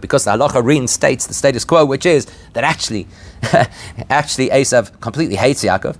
because 0.00 0.24
the 0.24 0.30
halacha 0.32 0.62
reinstates 0.62 1.26
the 1.26 1.34
status 1.34 1.64
quo, 1.64 1.84
which 1.84 2.04
is 2.04 2.26
that 2.52 2.64
actually, 2.64 3.06
actually 4.10 4.48
Esav 4.48 5.00
completely 5.00 5.36
hates 5.36 5.64
Yaakov. 5.64 5.96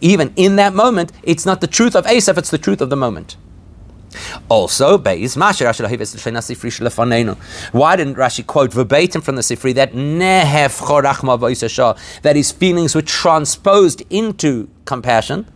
Even 0.00 0.32
in 0.36 0.56
that 0.56 0.74
moment, 0.74 1.12
it's 1.22 1.44
not 1.44 1.60
the 1.60 1.66
truth 1.66 1.94
of 1.94 2.06
Esav; 2.06 2.38
it's 2.38 2.50
the 2.50 2.58
truth 2.58 2.80
of 2.80 2.90
the 2.90 2.96
moment. 2.96 3.36
Also, 4.48 4.96
why 4.98 5.12
didn't 7.96 8.14
Rashi 8.14 8.46
quote 8.46 8.72
verbatim 8.72 9.20
from 9.20 9.36
the 9.36 9.42
Sifri 9.42 9.74
that 9.74 9.92
that 12.22 12.36
his 12.36 12.52
feelings 12.52 12.94
were 12.94 13.02
transposed 13.02 14.02
into 14.10 14.68
compassion? 14.86 15.46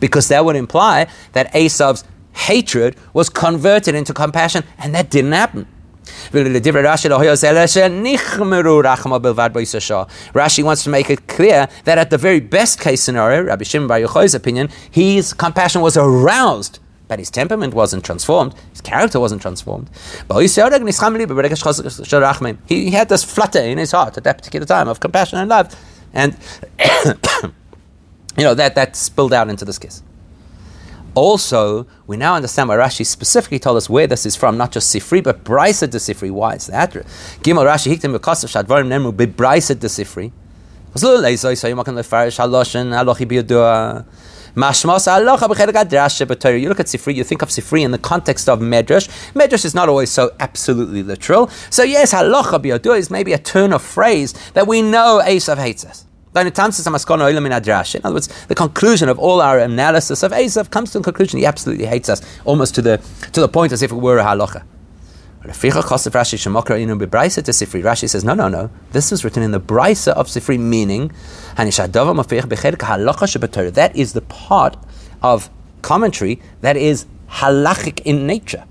Because 0.00 0.28
that 0.28 0.44
would 0.44 0.56
imply 0.56 1.06
that 1.32 1.52
Esav's 1.52 2.04
hatred 2.32 2.96
was 3.12 3.28
converted 3.28 3.94
into 3.94 4.12
compassion, 4.14 4.64
and 4.78 4.94
that 4.94 5.10
didn't 5.10 5.32
happen. 5.32 5.66
Rashi 10.34 10.62
wants 10.64 10.82
to 10.84 10.90
make 10.90 11.10
it 11.10 11.26
clear 11.28 11.68
that 11.84 11.98
at 11.98 12.10
the 12.10 12.18
very 12.18 12.40
best 12.40 12.80
case 12.80 13.02
scenario, 13.02 13.44
Rabbi 13.44 13.64
Shimon 13.64 13.88
Bar 13.88 14.00
Yochai's 14.00 14.34
opinion, 14.34 14.68
his 14.90 15.32
compassion 15.32 15.82
was 15.82 15.96
aroused 15.96 16.80
but 17.10 17.18
his 17.18 17.28
temperament 17.28 17.74
wasn't 17.74 18.04
transformed, 18.04 18.54
his 18.70 18.80
character 18.80 19.18
wasn't 19.18 19.42
transformed. 19.42 19.90
He, 22.68 22.84
he 22.84 22.90
had 22.92 23.08
this 23.08 23.24
flutter 23.24 23.58
in 23.58 23.78
his 23.78 23.90
heart 23.90 24.16
at 24.16 24.22
that 24.22 24.38
particular 24.38 24.64
time 24.64 24.86
of 24.86 25.00
compassion 25.00 25.40
and 25.40 25.48
love. 25.48 25.74
And, 26.12 26.36
you 28.38 28.44
know, 28.44 28.54
that, 28.54 28.76
that 28.76 28.94
spilled 28.94 29.32
out 29.32 29.50
into 29.50 29.64
this 29.64 29.76
kiss. 29.76 30.04
Also, 31.16 31.84
we 32.06 32.16
now 32.16 32.36
understand 32.36 32.68
why 32.68 32.76
Rashi 32.76 33.04
specifically 33.04 33.58
told 33.58 33.76
us 33.76 33.90
where 33.90 34.06
this 34.06 34.24
is 34.24 34.36
from, 34.36 34.56
not 34.56 34.70
just 34.70 34.94
Sifri, 34.94 35.20
but 35.20 35.42
Brisa 35.42 35.90
de 35.90 35.98
Sifri. 35.98 36.30
Why 36.30 36.54
is 36.54 36.68
that? 36.68 36.92
Gimel 36.92 37.66
Rashi 37.66 37.92
hiktim 37.92 38.16
b'kosav 38.16 38.46
shadvarim 38.64 38.86
nemu 38.86 39.12
b'Brisa 39.12 39.76
de 39.76 39.88
Sifri. 39.88 40.30
You 44.56 44.62
look 44.62 45.50
at 46.80 46.86
Sifri, 46.86 47.14
you 47.14 47.24
think 47.24 47.42
of 47.42 47.48
Sifri 47.48 47.82
in 47.82 47.90
the 47.90 47.98
context 47.98 48.48
of 48.48 48.60
Medrash. 48.60 49.08
Medrash 49.32 49.64
is 49.64 49.74
not 49.74 49.88
always 49.88 50.10
so 50.10 50.30
absolutely 50.40 51.02
literal. 51.02 51.48
So 51.70 51.82
yes, 51.82 52.12
halacha 52.12 52.96
is 52.96 53.10
maybe 53.10 53.32
a 53.32 53.38
turn 53.38 53.72
of 53.72 53.82
phrase 53.82 54.34
that 54.52 54.66
we 54.66 54.82
know 54.82 55.22
Esav 55.24 55.58
hates 55.58 55.84
us. 55.84 56.06
In 56.32 56.38
other 56.38 58.14
words, 58.14 58.46
the 58.46 58.54
conclusion 58.54 59.08
of 59.08 59.18
all 59.18 59.40
our 59.40 59.58
analysis 59.58 60.22
of 60.22 60.30
Esav 60.30 60.70
comes 60.70 60.92
to 60.92 60.98
the 60.98 61.04
conclusion 61.04 61.40
he 61.40 61.46
absolutely 61.46 61.86
hates 61.86 62.08
us, 62.08 62.22
almost 62.44 62.76
to 62.76 62.82
the, 62.82 63.00
to 63.32 63.40
the 63.40 63.48
point 63.48 63.72
as 63.72 63.82
if 63.82 63.90
it 63.90 63.96
were 63.96 64.18
a 64.18 64.24
halacha. 64.24 64.62
Rashi 67.82 68.08
says, 68.08 68.24
no, 68.24 68.34
no, 68.34 68.48
no. 68.48 68.70
This 68.92 69.10
was 69.10 69.24
written 69.24 69.42
in 69.42 69.50
the 69.52 69.60
Brisa 69.60 70.12
of 70.12 70.28
Sifri, 70.28 70.58
meaning, 70.58 71.10
that 71.56 71.66
is 73.96 74.12
the 74.12 74.20
part 74.22 74.76
of 75.22 75.50
commentary 75.82 76.40
that 76.60 76.76
is 76.76 77.06
halachic 77.30 78.00
in 78.04 78.26
nature. 78.26 78.64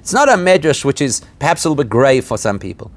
It's 0.00 0.12
not 0.12 0.28
a 0.28 0.36
medrash 0.36 0.84
which 0.84 1.00
is 1.00 1.22
perhaps 1.38 1.64
a 1.64 1.68
little 1.68 1.84
bit 1.84 1.88
grey 1.88 2.20
for 2.20 2.38
some 2.38 2.58
people. 2.58 2.90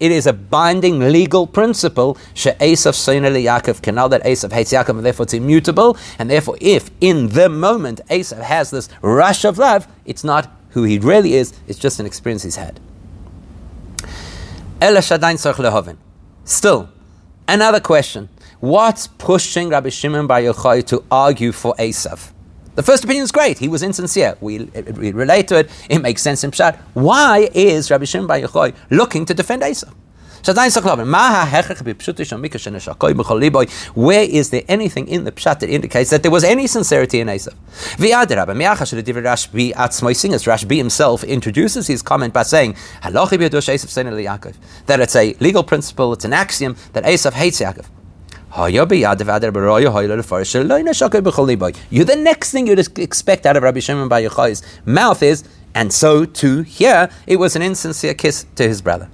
It 0.00 0.12
is 0.12 0.26
a 0.26 0.32
binding 0.32 1.00
legal 1.00 1.46
principle. 1.46 2.16
She'esav 2.34 2.94
soiner 2.94 3.30
Yaakov 3.30 3.82
canal 3.82 4.08
that 4.10 4.22
Esav 4.24 4.52
hates 4.52 4.72
Yaakov, 4.72 4.90
and 4.90 5.04
therefore 5.04 5.24
it's 5.24 5.34
immutable. 5.34 5.96
And 6.18 6.30
therefore, 6.30 6.56
if 6.60 6.90
in 7.00 7.28
the 7.28 7.48
moment 7.48 8.00
Esav 8.08 8.40
has 8.42 8.70
this 8.70 8.88
rush 9.02 9.44
of 9.44 9.58
love, 9.58 9.88
it's 10.04 10.24
not 10.24 10.50
who 10.70 10.84
he 10.84 10.98
really 10.98 11.34
is. 11.34 11.52
It's 11.66 11.78
just 11.78 11.98
an 12.00 12.06
experience 12.06 12.42
he's 12.42 12.56
had. 12.56 12.80
Still, 16.44 16.88
another 17.48 17.80
question. 17.80 18.28
What's 18.60 19.06
pushing 19.06 19.70
Rabbi 19.70 19.88
Shimon 19.88 20.26
Bar 20.26 20.40
Yochai 20.40 20.86
to 20.86 21.02
argue 21.10 21.52
for 21.52 21.74
Esav? 21.78 22.32
The 22.78 22.84
first 22.84 23.02
opinion 23.02 23.24
is 23.24 23.32
great. 23.32 23.58
He 23.58 23.66
was 23.66 23.82
insincere. 23.82 24.36
We, 24.40 24.60
we 24.60 25.10
relate 25.10 25.48
to 25.48 25.58
it. 25.58 25.68
It 25.90 25.98
makes 25.98 26.22
sense 26.22 26.44
in 26.44 26.52
Pshat. 26.52 26.78
Why 26.94 27.50
is 27.52 27.90
Rabbi 27.90 28.04
Shimon 28.04 28.28
Bar 28.28 28.38
Yochai 28.38 28.72
looking 28.88 29.26
to 29.26 29.34
defend 29.34 29.64
Esau? 29.64 29.90
Where 33.94 34.22
is 34.22 34.50
there 34.50 34.62
anything 34.68 35.08
in 35.08 35.24
the 35.24 35.32
pshat 35.32 35.58
that 35.58 35.68
indicates 35.68 36.10
that 36.10 36.22
there 36.22 36.30
was 36.30 36.44
any 36.44 36.68
sincerity 36.68 37.18
in 37.18 37.26
Esav? 37.26 37.54
Rashbi 40.46 40.76
himself 40.76 41.24
introduces 41.24 41.88
his 41.88 42.02
comment 42.02 42.32
by 42.32 42.44
saying 42.44 42.76
that 43.02 45.00
it's 45.00 45.16
a 45.16 45.34
legal 45.40 45.64
principle, 45.64 46.12
it's 46.12 46.24
an 46.24 46.32
axiom 46.32 46.76
that 46.92 47.02
Esav 47.02 47.32
hates 47.32 47.60
Yaakov. 47.60 47.86
You 51.90 52.04
the 52.04 52.16
next 52.16 52.50
thing 52.50 52.66
you'd 52.66 52.78
expect 52.98 53.46
out 53.46 53.56
of 53.56 53.62
Rabbi 53.62 53.80
Shimon 53.80 54.08
Bar 54.08 54.20
Yochai's 54.20 54.62
mouth 54.86 55.22
is, 55.22 55.44
and 55.74 55.92
so 55.92 56.24
too 56.24 56.62
here, 56.62 57.10
it 57.26 57.36
was 57.36 57.56
an 57.56 57.62
insincere 57.62 58.14
kiss 58.14 58.46
to 58.56 58.66
his 58.66 58.80
brother. 58.80 59.10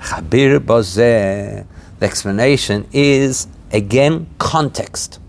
The 0.00 1.66
explanation 2.00 2.88
is 2.92 3.46
again 3.70 4.26
context. 4.38 5.20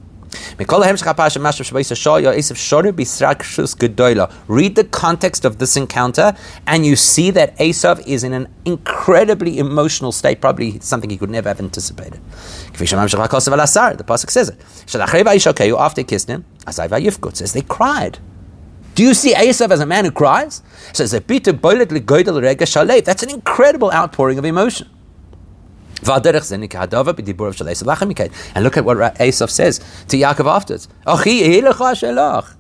Read 4.48 4.76
the 4.76 4.88
context 4.92 5.46
of 5.46 5.58
this 5.58 5.78
encounter, 5.78 6.36
and 6.68 6.86
you 6.86 6.96
see 6.96 7.32
that 7.32 7.58
Esav 7.58 8.06
is 8.08 8.24
in 8.24 8.34
an 8.34 8.48
incredibly 8.66 9.60
emotional 9.60 10.12
state, 10.12 10.42
probably 10.42 10.80
something 10.80 11.10
he 11.10 11.18
could 11.18 11.30
never 11.30 11.50
have 11.50 11.60
anticipated. 11.60 12.20
The 12.74 14.04
Pasuk 14.04 14.30
says 14.30 14.50
it. 14.50 15.78
After 15.78 16.02
he 16.02 16.06
kissed 16.06 16.28
him, 16.28 16.46
says 16.68 17.54
they 17.54 17.62
cried. 17.62 18.20
Do 18.96 19.04
you 19.04 19.14
see 19.14 19.34
Esav 19.34 19.72
as 19.72 19.80
a 19.80 19.86
man 19.86 20.06
who 20.06 20.12
cries? 20.12 20.62
Says 20.94 21.12
That's 21.12 23.24
an 23.24 23.30
incredible 23.30 23.92
outpouring 23.92 24.38
of 24.38 24.46
emotion. 24.46 24.90
And 26.04 26.14
look 28.64 28.78
at 28.78 28.86
what 28.86 28.98
Esav 28.98 29.50
says 29.50 29.80
to 30.08 30.18
Yaakov 30.18 30.46
afterwards. 30.46 30.88
Oh, 31.06 31.18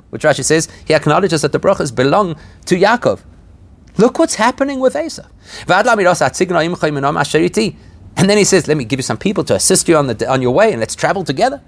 Which 0.10 0.24
Rashi 0.24 0.44
says 0.44 0.68
he 0.86 0.94
acknowledges 0.94 1.42
that 1.42 1.52
the 1.52 1.60
brachas 1.60 1.94
belong 1.94 2.36
to 2.66 2.76
Yaakov. 2.76 3.22
Look 3.98 4.20
what's 4.20 4.36
happening 4.36 4.80
with 4.80 4.96
Esav. 4.96 5.28
And 8.16 8.30
then 8.30 8.38
he 8.38 8.44
says, 8.44 8.68
Let 8.68 8.78
me 8.78 8.86
give 8.86 9.00
you 9.00 9.04
some 9.04 9.18
people 9.18 9.44
to 9.46 9.56
assist 9.56 9.88
you 9.88 9.98
on, 9.98 10.08
the, 10.08 10.32
on 10.32 10.42
your 10.42 10.52
way 10.52 10.72
and 10.72 10.80
let's 10.80 10.96
travel 10.96 11.24
together. 11.24 11.62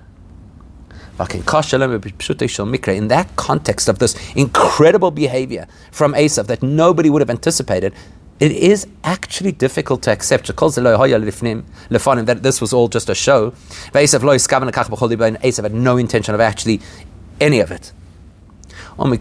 In 1.17 3.07
that 3.07 3.30
context 3.38 3.88
of 3.88 3.99
this 3.99 4.36
incredible 4.36 5.11
behavior 5.11 5.65
from 5.91 6.13
Esav 6.13 6.47
that 6.47 6.61
nobody 6.61 7.09
would 7.09 7.21
have 7.21 7.30
anticipated, 7.30 7.93
it 8.40 8.52
is 8.52 8.86
actually 9.04 9.52
difficult 9.54 10.02
to 10.04 10.12
accept 10.12 10.48
that 10.48 12.40
this 12.44 12.62
was 12.62 12.74
all 12.74 12.88
just 12.90 13.10
a 13.10 13.16
show. 13.16 13.52
Esav 13.94 15.64
had 15.64 15.74
no 15.74 15.98
intention 15.98 16.36
of 16.36 16.42
actually 16.42 16.82
any 17.40 17.60
of 17.60 17.72
it. 17.72 17.94
And 18.98 19.14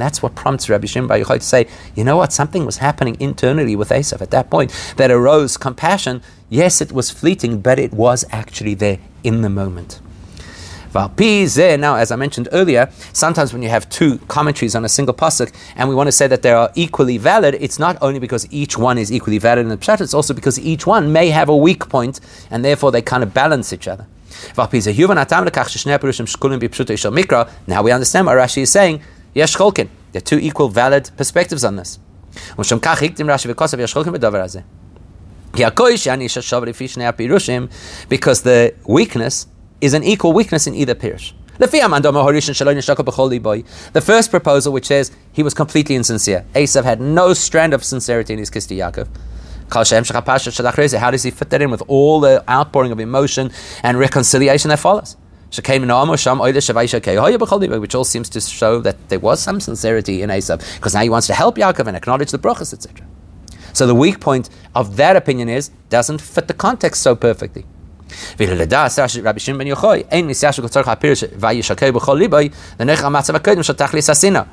that's 0.00 0.22
what 0.22 0.34
prompts 0.34 0.68
Rabbi 0.68 0.86
Shimon 0.86 1.06
Bar 1.08 1.18
Yochai 1.18 1.38
to 1.38 1.40
say, 1.40 1.68
you 1.94 2.02
know 2.04 2.16
what, 2.16 2.32
something 2.32 2.66
was 2.66 2.78
happening 2.78 3.16
internally 3.20 3.76
with 3.76 3.90
Esav 3.90 4.20
at 4.20 4.30
that 4.30 4.50
point 4.50 4.72
that 4.96 5.10
arose 5.10 5.56
compassion. 5.56 6.22
Yes, 6.48 6.80
it 6.80 6.90
was 6.92 7.10
fleeting, 7.10 7.60
but 7.60 7.78
it 7.78 7.92
was 7.92 8.24
actually 8.30 8.74
there 8.74 8.98
in 9.22 9.42
the 9.42 9.50
moment. 9.50 10.00
Now, 10.92 11.96
as 11.96 12.10
I 12.12 12.16
mentioned 12.16 12.48
earlier, 12.52 12.90
sometimes 13.14 13.52
when 13.54 13.62
you 13.62 13.70
have 13.70 13.88
two 13.88 14.18
commentaries 14.28 14.74
on 14.74 14.84
a 14.84 14.88
single 14.90 15.14
pasuk 15.14 15.54
and 15.74 15.88
we 15.88 15.94
want 15.94 16.08
to 16.08 16.12
say 16.12 16.26
that 16.26 16.42
they 16.42 16.52
are 16.52 16.70
equally 16.74 17.16
valid, 17.16 17.54
it's 17.54 17.78
not 17.78 17.96
only 18.02 18.20
because 18.20 18.46
each 18.52 18.76
one 18.76 18.98
is 18.98 19.10
equally 19.10 19.38
valid 19.38 19.62
in 19.64 19.70
the 19.70 19.78
pshat, 19.78 20.02
it's 20.02 20.12
also 20.12 20.34
because 20.34 20.60
each 20.60 20.86
one 20.86 21.10
may 21.10 21.30
have 21.30 21.48
a 21.48 21.56
weak 21.56 21.88
point 21.88 22.20
and 22.50 22.62
therefore 22.62 22.92
they 22.92 23.00
kind 23.00 23.22
of 23.22 23.32
balance 23.32 23.72
each 23.72 23.88
other. 23.88 24.06
Now 27.66 27.82
we 27.82 27.92
understand 27.92 28.26
what 28.26 28.36
Rashi 28.36 28.62
is 28.62 28.70
saying. 28.70 29.00
Cholkin. 29.34 29.88
There 30.12 30.20
are 30.20 30.24
two 30.24 30.38
equal 30.38 30.68
valid 30.68 31.10
perspectives 31.16 31.64
on 31.64 31.76
this. 31.76 31.98
Because 38.08 38.42
the 38.42 38.74
weakness 38.86 39.46
is 39.82 39.92
an 39.92 40.02
equal 40.02 40.32
weakness 40.32 40.66
in 40.66 40.74
either 40.74 40.94
pirish. 40.94 41.34
The 41.58 41.68
first 44.00 44.30
proposal, 44.30 44.72
which 44.72 44.86
says 44.86 45.10
he 45.32 45.42
was 45.42 45.52
completely 45.52 45.94
insincere, 45.96 46.46
Esav 46.54 46.84
had 46.84 47.00
no 47.00 47.34
strand 47.34 47.74
of 47.74 47.84
sincerity 47.84 48.32
in 48.32 48.38
his 48.38 48.48
kiss 48.48 48.64
to 48.66 48.74
Yaakov. 48.74 49.08
How 49.70 51.10
does 51.10 51.22
he 51.22 51.30
fit 51.30 51.50
that 51.50 51.60
in 51.62 51.70
with 51.70 51.82
all 51.88 52.20
the 52.20 52.42
outpouring 52.48 52.92
of 52.92 53.00
emotion 53.00 53.50
and 53.82 53.98
reconciliation 53.98 54.70
that 54.70 54.78
follows? 54.78 55.16
Which 55.48 55.58
all 57.94 58.04
seems 58.04 58.28
to 58.30 58.40
show 58.40 58.80
that 58.80 59.08
there 59.10 59.18
was 59.18 59.42
some 59.42 59.60
sincerity 59.60 60.22
in 60.22 60.30
Esav, 60.30 60.58
because 60.76 60.94
now 60.94 61.02
he 61.02 61.10
wants 61.10 61.26
to 61.26 61.34
help 61.34 61.56
Yaakov 61.56 61.86
and 61.86 61.96
acknowledge 61.96 62.30
the 62.30 62.38
brachas, 62.38 62.72
etc. 62.72 63.06
So 63.74 63.86
the 63.86 63.94
weak 63.94 64.20
point 64.20 64.48
of 64.74 64.96
that 64.96 65.16
opinion 65.16 65.48
is 65.48 65.70
doesn't 65.90 66.20
fit 66.20 66.48
the 66.48 66.54
context 66.54 67.02
so 67.02 67.14
perfectly. 67.14 67.66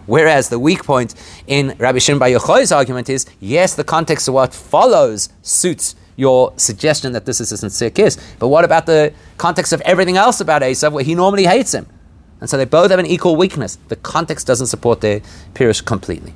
Whereas 0.05 0.49
the 0.49 0.59
weak 0.59 0.83
point 0.83 1.15
in 1.47 1.75
Rabbi 1.77 1.99
Shimon 1.99 2.19
Bar 2.19 2.29
Yochai's 2.29 2.71
argument 2.71 3.09
is, 3.09 3.25
yes, 3.39 3.75
the 3.75 3.83
context 3.83 4.27
of 4.27 4.33
what 4.33 4.53
follows 4.53 5.29
suits 5.41 5.95
your 6.15 6.53
suggestion 6.57 7.13
that 7.13 7.25
this 7.25 7.39
is 7.39 7.51
a 7.51 7.57
sincere 7.57 7.89
kiss, 7.89 8.17
but 8.39 8.49
what 8.49 8.65
about 8.65 8.85
the 8.85 9.13
context 9.37 9.71
of 9.71 9.81
everything 9.81 10.17
else 10.17 10.41
about 10.41 10.61
Esav 10.61 10.91
where 10.91 11.03
he 11.03 11.15
normally 11.15 11.45
hates 11.45 11.73
him? 11.73 11.87
And 12.41 12.49
so 12.49 12.57
they 12.57 12.65
both 12.65 12.91
have 12.91 12.99
an 12.99 13.05
equal 13.05 13.35
weakness. 13.35 13.77
The 13.87 13.95
context 13.95 14.45
doesn't 14.47 14.67
support 14.67 15.01
their 15.01 15.21
Pirish 15.53 15.83
completely. 15.83 16.33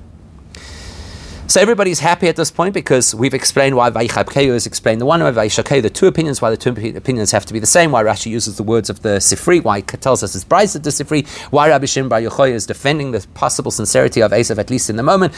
So 1.46 1.60
everybody's 1.60 2.00
happy 2.00 2.30
at 2.30 2.38
this 2.38 2.50
point 2.50 2.74
because 2.74 3.14
we've 3.14 3.34
explained 3.34 3.76
why 3.76 3.92
Vayichab 3.92 4.36
is 4.56 4.66
explained 4.66 5.02
the 5.02 5.06
one 5.06 5.22
way, 5.22 5.30
Vayishakeu, 5.30 5.82
the 5.82 5.90
two 5.90 6.08
opinions, 6.08 6.42
why 6.42 6.50
the 6.50 6.56
two 6.58 6.70
opinions 6.96 7.32
have 7.32 7.46
to 7.46 7.54
be 7.54 7.60
the 7.60 7.68
same, 7.68 7.92
why 7.92 8.02
Rashi 8.02 8.28
uses 8.28 8.56
the 8.56 8.64
words 8.64 8.90
of 8.90 9.02
the 9.02 9.18
Sifri, 9.20 9.62
why 9.62 9.80
he 9.80 9.84
tells 9.84 10.24
us 10.24 10.36
it's 10.36 10.46
Brisa 10.46 10.82
de 10.82 10.90
Sifri, 10.90 11.28
why 11.52 11.68
Rabbi 11.68 11.86
Shimon 11.86 12.08
Bar 12.08 12.22
Yochai 12.22 12.52
is 12.52 12.66
defending 12.66 13.12
the 13.12 13.28
possible 13.34 13.72
sincerity 13.72 14.22
of 14.22 14.32
Esav, 14.32 14.58
at 14.58 14.70
least 14.70 14.90
in 14.90 14.96
the 14.96 15.04
moment. 15.04 15.34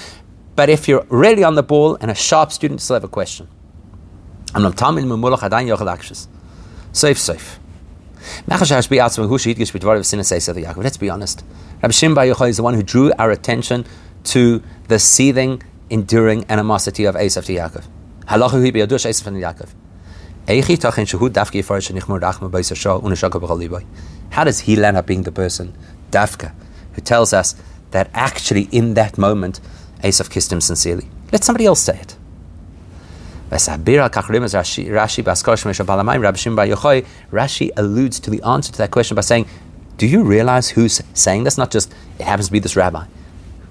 But 0.56 0.70
if 0.70 0.88
you're 0.88 1.06
really 1.10 1.43
on 1.43 1.56
the 1.56 1.64
ball 1.64 1.97
and 1.99 2.12
a 2.12 2.16
sharp 2.16 2.51
student, 2.51 2.82
still 2.82 2.93
have 2.93 3.03
a 3.03 3.08
question. 3.08 3.47
Safe, 6.93 7.18
safe. 7.18 7.60
Let's 8.47 8.72
be 10.97 11.10
honest. 11.10 11.43
Rabbi 11.82 11.91
Shimon 11.91 12.16
Bar 12.16 12.26
Yochai 12.26 12.49
is 12.49 12.58
the 12.58 12.64
one 12.64 12.76
who 12.76 12.84
drew 12.84 13.12
our 13.18 13.32
attention 13.32 13.86
to 14.26 14.62
the 14.88 14.99
seething 14.99 15.62
enduring 15.89 16.45
animosity 16.49 17.05
of 17.05 17.15
Esav 17.15 17.45
to 17.45 17.53
Yaakov. 17.53 17.86
Halacha 18.25 18.51
hu 18.51 18.71
biyadush 18.71 19.05
Esav 19.05 19.27
and 19.27 19.38
Yaakov. 19.38 19.69
Eichi 20.47 20.77
shehu 20.77 21.29
yifar 21.29 21.79
shenichmur 21.81 22.19
rachma. 22.21 23.86
How 24.29 24.43
does 24.43 24.59
he 24.61 24.75
land 24.75 24.97
up 24.97 25.05
being 25.05 25.23
the 25.23 25.31
person, 25.31 25.75
Dafka, 26.11 26.53
who 26.93 27.01
tells 27.01 27.33
us 27.33 27.55
that 27.91 28.09
actually 28.13 28.67
in 28.71 28.93
that 28.95 29.17
moment 29.17 29.59
Esav 30.03 30.29
kissed 30.29 30.51
him 30.51 30.61
sincerely? 30.61 31.09
Let 31.31 31.43
somebody 31.43 31.65
else 31.65 31.81
say 31.81 31.99
it. 31.99 32.15
Rashi 37.31 37.71
alludes 37.77 38.19
to 38.19 38.29
the 38.29 38.41
answer 38.41 38.71
to 38.71 38.77
that 38.79 38.91
question 38.91 39.15
by 39.15 39.21
saying, 39.21 39.47
Do 39.97 40.07
you 40.07 40.23
realize 40.23 40.69
who's 40.69 41.01
saying 41.13 41.43
this? 41.43 41.57
Not 41.57 41.71
just, 41.71 41.93
it 42.19 42.23
happens 42.23 42.47
to 42.47 42.51
be 42.51 42.59
this 42.59 42.75
rabbi. 42.75 43.05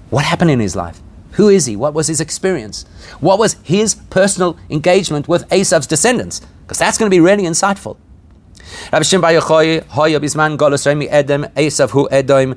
What 0.09 0.25
happened 0.25 0.51
in 0.51 0.59
his 0.59 0.75
life? 0.75 1.01
Who 1.35 1.49
is 1.49 1.65
he? 1.65 1.75
What 1.75 1.93
was 1.93 2.07
his 2.07 2.19
experience? 2.19 2.85
What 3.19 3.39
was 3.39 3.53
his 3.63 3.95
personal 4.09 4.57
engagement 4.69 5.27
with 5.27 5.47
Esav's 5.49 5.87
descendants? 5.87 6.41
Because 6.61 6.79
that's 6.79 6.97
going 6.97 7.09
to 7.09 7.15
be 7.15 7.19
really 7.19 7.43
insightful. 7.43 7.97
Rabbi 8.91 9.03
Shimon 9.03 9.33
Yochai, 9.35 9.83
Hoya 9.87 10.19
Bisman, 10.19 10.57
Golos 10.57 10.85
Remi 10.85 11.07
Esav 11.07 11.91
Hu 11.91 12.07
Edom. 12.09 12.55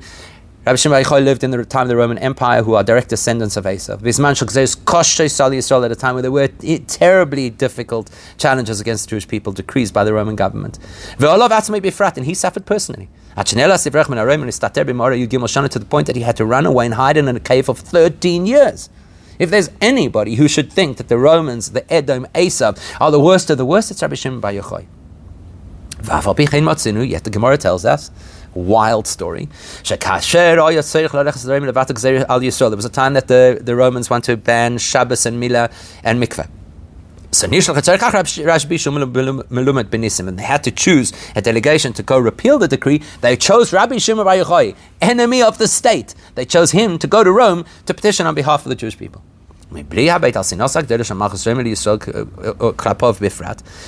Rabbi 0.65 0.75
Shimon 0.75 1.03
Yochai 1.03 1.23
lived 1.23 1.43
in 1.43 1.51
the 1.51 1.63
time 1.65 1.83
of 1.83 1.87
the 1.89 1.95
Roman 1.97 2.17
Empire, 2.19 2.63
who 2.63 2.73
are 2.73 2.83
direct 2.83 3.09
descendants 3.09 3.57
of 3.57 3.65
Esav. 3.65 3.99
Bisman 3.99 4.33
Shokzeus 4.33 4.77
Koshe 4.77 5.29
Sali 5.29 5.57
Yisrael 5.57 5.85
at 5.85 5.91
a 5.91 5.95
time 5.95 6.15
where 6.15 6.21
there 6.21 6.31
were 6.31 6.47
terribly 6.87 7.49
difficult 7.49 8.09
challenges 8.37 8.79
against 8.79 9.05
the 9.05 9.09
Jewish 9.09 9.27
people, 9.27 9.51
decreed 9.51 9.91
by 9.91 10.03
the 10.03 10.13
Roman 10.13 10.35
government. 10.35 10.79
Ve'olav 11.17 11.49
Atzmei 11.49 11.81
Bifrat, 11.81 12.17
and 12.17 12.25
he 12.25 12.33
suffered 12.33 12.65
personally. 12.65 13.09
To 13.45 13.55
the 13.55 13.61
point 15.89 16.07
that 16.07 16.15
he 16.15 16.21
had 16.21 16.37
to 16.37 16.45
run 16.45 16.65
away 16.65 16.85
and 16.85 16.93
hide 16.93 17.17
in 17.17 17.27
a 17.27 17.39
cave 17.39 17.65
for 17.67 17.75
13 17.75 18.45
years. 18.45 18.89
If 19.39 19.49
there's 19.49 19.69
anybody 19.79 20.35
who 20.35 20.49
should 20.49 20.71
think 20.71 20.97
that 20.97 21.07
the 21.07 21.17
Romans, 21.17 21.71
the 21.71 21.91
Edom, 21.91 22.27
Esav, 22.35 22.77
are 22.99 23.11
the 23.11 23.19
worst 23.19 23.49
of 23.49 23.57
the 23.57 23.65
worst, 23.65 23.89
it's 23.91 24.01
Rabbi 24.01 24.15
Shimon 24.15 24.41
Bar 24.41 24.51
Yochai. 24.51 24.85
Yet 27.09 27.23
the 27.23 27.29
Gemara 27.29 27.57
tells 27.57 27.85
us, 27.85 28.11
wild 28.53 29.07
story. 29.07 29.47
There 29.85 29.95
was 29.95 30.33
a 32.85 32.89
time 32.89 33.13
that 33.13 33.27
the, 33.27 33.59
the 33.61 33.75
Romans 33.75 34.09
want 34.09 34.25
to 34.25 34.35
ban 34.35 34.77
Shabbos 34.77 35.25
and 35.25 35.41
Milah 35.41 35.71
and 36.03 36.21
Mikveh. 36.21 36.49
So 37.31 37.45
and 37.45 37.53
they 37.53 37.59
had 40.43 40.63
to 40.63 40.71
choose 40.71 41.13
a 41.35 41.41
delegation 41.41 41.93
to 41.93 42.03
go 42.03 42.17
repeal 42.17 42.57
the 42.57 42.67
decree. 42.67 43.03
They 43.21 43.37
chose 43.37 43.71
Rabbi 43.71 43.97
Shimon 43.97 44.25
Bar 44.25 44.35
Yochai, 44.35 44.75
enemy 44.99 45.43
of 45.43 45.59
the 45.59 45.67
state. 45.67 46.15
They 46.33 46.45
chose 46.45 46.71
him 46.71 46.97
to 46.97 47.07
go 47.07 47.23
to 47.23 47.31
Rome 47.31 47.65
to 47.85 47.93
petition 47.93 48.25
on 48.25 48.33
behalf 48.33 48.65
of 48.65 48.69
the 48.69 48.75
Jewish 48.75 48.97
people. 48.97 49.21
Uh, 49.71 49.77
uh, 49.77 49.83
uh, 52.59 52.73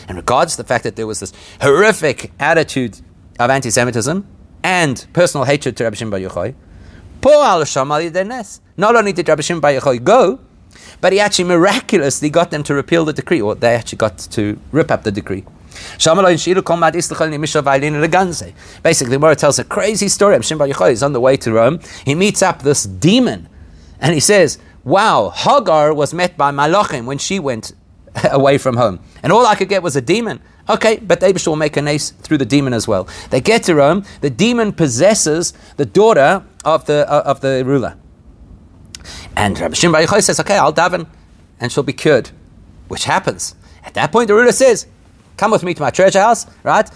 In 0.08 0.16
regards 0.16 0.56
to 0.56 0.62
the 0.62 0.68
fact 0.68 0.84
that 0.84 0.96
there 0.96 1.08
was 1.08 1.20
this 1.20 1.34
horrific 1.60 2.32
attitude 2.39 3.02
of 3.39 3.50
anti-Semitism 3.50 4.28
and 4.64 5.08
personal 5.14 5.46
hatred 5.46 5.76
to 5.78 5.84
Rabbi 5.86 5.96
Shimon 5.96 6.12
Bar 6.12 6.20
Yochai, 6.30 6.54
not 8.78 8.96
only 8.96 9.14
did 9.14 9.28
Rabbi 9.28 9.42
Shimon 9.42 9.62
Bar 9.62 9.72
Yochai 9.72 10.04
go, 10.04 10.39
but 11.00 11.14
he 11.14 11.20
actually 11.20 11.46
miraculously 11.46 12.30
got 12.30 12.52
them 12.52 12.64
to 12.64 12.74
repeal 12.74 13.06
the 13.06 13.14
decree, 13.14 13.42
or 13.42 13.56
they 13.56 13.76
actually 13.76 13.98
got 13.98 14.18
to 14.18 14.60
rip 14.72 14.92
up 14.92 15.04
the 15.04 15.12
decree. 15.12 15.46
Basically, 18.84 19.16
Gemara 19.16 19.36
tells 19.36 19.60
a 19.60 19.64
crazy 19.64 20.08
story. 20.10 20.36
Bar 20.38 20.68
Yochai 20.68 20.92
is 20.92 21.04
on 21.04 21.14
the 21.14 21.22
way 21.22 21.38
to 21.38 21.52
Rome. 21.52 21.80
He 22.06 22.16
meets 22.16 22.42
up 22.42 22.62
this 22.64 22.84
demon, 22.84 23.48
and 24.00 24.14
he 24.14 24.20
says, 24.20 24.58
"Wow, 24.84 25.30
Hagar 25.30 25.94
was 25.94 26.14
met 26.14 26.38
by 26.38 26.52
Malachim 26.52 27.06
when 27.06 27.18
she 27.18 27.40
went 27.40 27.74
away 28.32 28.58
from 28.58 28.78
home, 28.78 29.00
and 29.24 29.32
all 29.32 29.46
I 29.46 29.56
could 29.56 29.70
get 29.70 29.84
was 29.84 29.96
a 29.96 30.02
demon." 30.02 30.42
Okay, 30.70 30.98
but 30.98 31.22
Abish 31.22 31.48
will 31.48 31.56
make 31.56 31.76
an 31.78 31.88
ace 31.88 32.12
through 32.12 32.38
the 32.38 32.46
demon 32.46 32.74
as 32.74 32.88
well. 32.88 33.08
They 33.30 33.42
get 33.42 33.64
to 33.64 33.76
Rome. 33.76 34.06
The 34.22 34.30
demon 34.30 34.74
possesses 34.74 35.54
the 35.78 35.86
daughter 35.86 36.44
of 36.64 36.86
the 36.86 37.10
uh, 37.12 37.24
of 37.26 37.42
the 37.42 37.64
ruler. 37.66 37.96
And 39.36 39.60
Rabbi 39.60 39.74
Shimon 39.74 40.06
Bar 40.06 40.22
says, 40.22 40.40
okay, 40.40 40.58
I'll 40.58 40.74
daven, 40.74 41.08
and 41.60 41.72
she'll 41.72 41.84
be 41.84 41.94
cured, 41.94 42.32
which 42.88 43.06
happens. 43.06 43.56
At 43.84 43.94
that 43.96 44.12
point, 44.12 44.28
the 44.28 44.36
ruler 44.36 44.52
says, 44.52 44.88
come 45.38 45.52
with 45.52 45.64
me 45.64 45.74
to 45.74 45.82
my 45.82 45.90
treasure 45.90 46.20
house, 46.20 46.46
right? 46.64 46.90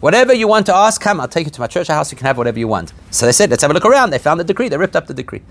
Whatever 0.00 0.32
you 0.32 0.48
want 0.48 0.66
to 0.66 0.74
ask, 0.74 1.00
come, 1.00 1.20
I'll 1.20 1.28
take 1.28 1.46
you 1.46 1.52
to 1.52 1.60
my 1.60 1.68
treasure 1.68 1.92
house, 1.92 2.10
you 2.10 2.18
can 2.18 2.26
have 2.26 2.36
whatever 2.36 2.58
you 2.58 2.66
want. 2.66 2.92
So 3.10 3.26
they 3.26 3.32
said, 3.32 3.48
let's 3.50 3.62
have 3.62 3.70
a 3.70 3.74
look 3.74 3.84
around. 3.84 4.10
They 4.10 4.18
found 4.18 4.40
the 4.40 4.44
decree, 4.44 4.68
they 4.68 4.76
ripped 4.76 4.96
up 4.96 5.06
the 5.06 5.14
decree. 5.14 5.42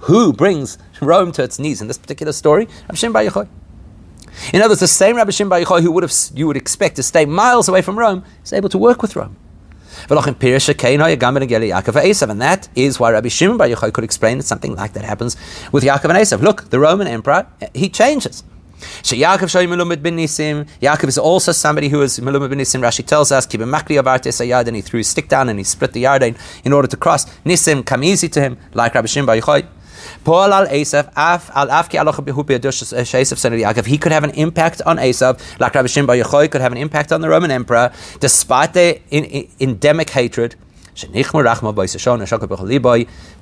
Who 0.00 0.32
brings 0.32 0.78
Rome 1.00 1.32
to 1.32 1.42
its 1.42 1.58
knees 1.58 1.80
in 1.80 1.88
this 1.88 1.98
particular 1.98 2.32
story? 2.32 2.68
Rabbi 2.82 2.94
Shimon 2.94 3.12
Bar 3.12 3.24
Yochai. 3.24 3.48
In 4.52 4.60
other 4.60 4.70
words, 4.70 4.80
the 4.80 4.86
same 4.86 5.16
Rabbi 5.16 5.32
Shimon 5.32 5.48
Bar 5.48 5.60
Yochai 5.62 5.82
who 5.82 5.90
would 5.90 6.04
have, 6.04 6.14
you 6.34 6.46
would 6.46 6.56
expect 6.56 6.94
to 6.96 7.02
stay 7.02 7.24
miles 7.26 7.68
away 7.68 7.82
from 7.82 7.98
Rome 7.98 8.24
is 8.44 8.52
able 8.52 8.68
to 8.68 8.78
work 8.78 9.02
with 9.02 9.16
Rome. 9.16 9.36
And 10.10 10.18
that 12.40 12.68
is 12.74 13.00
why 13.00 13.12
Rabbi 13.12 13.28
Shimon 13.28 13.56
Bar 13.56 13.68
Yochai 13.68 13.92
could 13.92 14.04
explain 14.04 14.38
that 14.38 14.44
something 14.44 14.74
like 14.74 14.92
that 14.94 15.04
happens 15.04 15.36
with 15.72 15.84
Yaakov 15.84 16.04
and 16.04 16.18
Esav. 16.18 16.40
Look, 16.40 16.70
the 16.70 16.78
Roman 16.78 17.06
emperor, 17.06 17.46
he 17.74 17.88
changes. 17.88 18.44
Yaakov 18.80 21.08
is 21.08 21.18
also 21.18 21.52
somebody 21.52 21.88
who 21.88 22.02
is 22.02 22.20
Melumid 22.20 22.50
bin 22.50 22.60
Nisim. 22.60 22.80
Rashi 22.80 23.04
tells 23.04 23.32
us, 23.32 23.46
and 24.68 24.76
he 24.76 24.82
threw 24.82 24.98
his 24.98 25.08
stick 25.08 25.28
down 25.28 25.48
and 25.48 25.58
he 25.58 25.64
split 25.64 25.92
the 25.92 26.04
Yarden 26.04 26.38
in 26.64 26.72
order 26.72 26.86
to 26.86 26.96
cross. 26.96 27.24
Nisim 27.44 27.84
come 27.84 28.04
easy 28.04 28.28
to 28.28 28.40
him, 28.40 28.56
like 28.74 28.94
Rabbi 28.94 29.06
Shimon 29.06 29.26
Bar 29.26 29.36
Yochai. 29.36 29.66
Paul 30.24 30.52
al 30.52 30.66
Esav, 30.66 31.10
af 31.16 31.50
al 31.54 31.68
afki 31.68 31.98
Yaakov. 31.98 33.86
He 33.86 33.98
could 33.98 34.12
have 34.12 34.24
an 34.24 34.30
impact 34.30 34.82
on 34.82 34.98
Esav, 34.98 35.40
like 35.60 35.74
Rabbi 35.74 35.86
Shimon 35.86 36.18
Yochai 36.18 36.50
could 36.50 36.60
have 36.60 36.72
an 36.72 36.78
impact 36.78 37.12
on 37.12 37.20
the 37.20 37.28
Roman 37.28 37.50
emperor, 37.50 37.92
despite 38.20 38.72
their 38.74 38.98
in, 39.10 39.24
in, 39.24 39.48
endemic 39.60 40.10
hatred. 40.10 40.56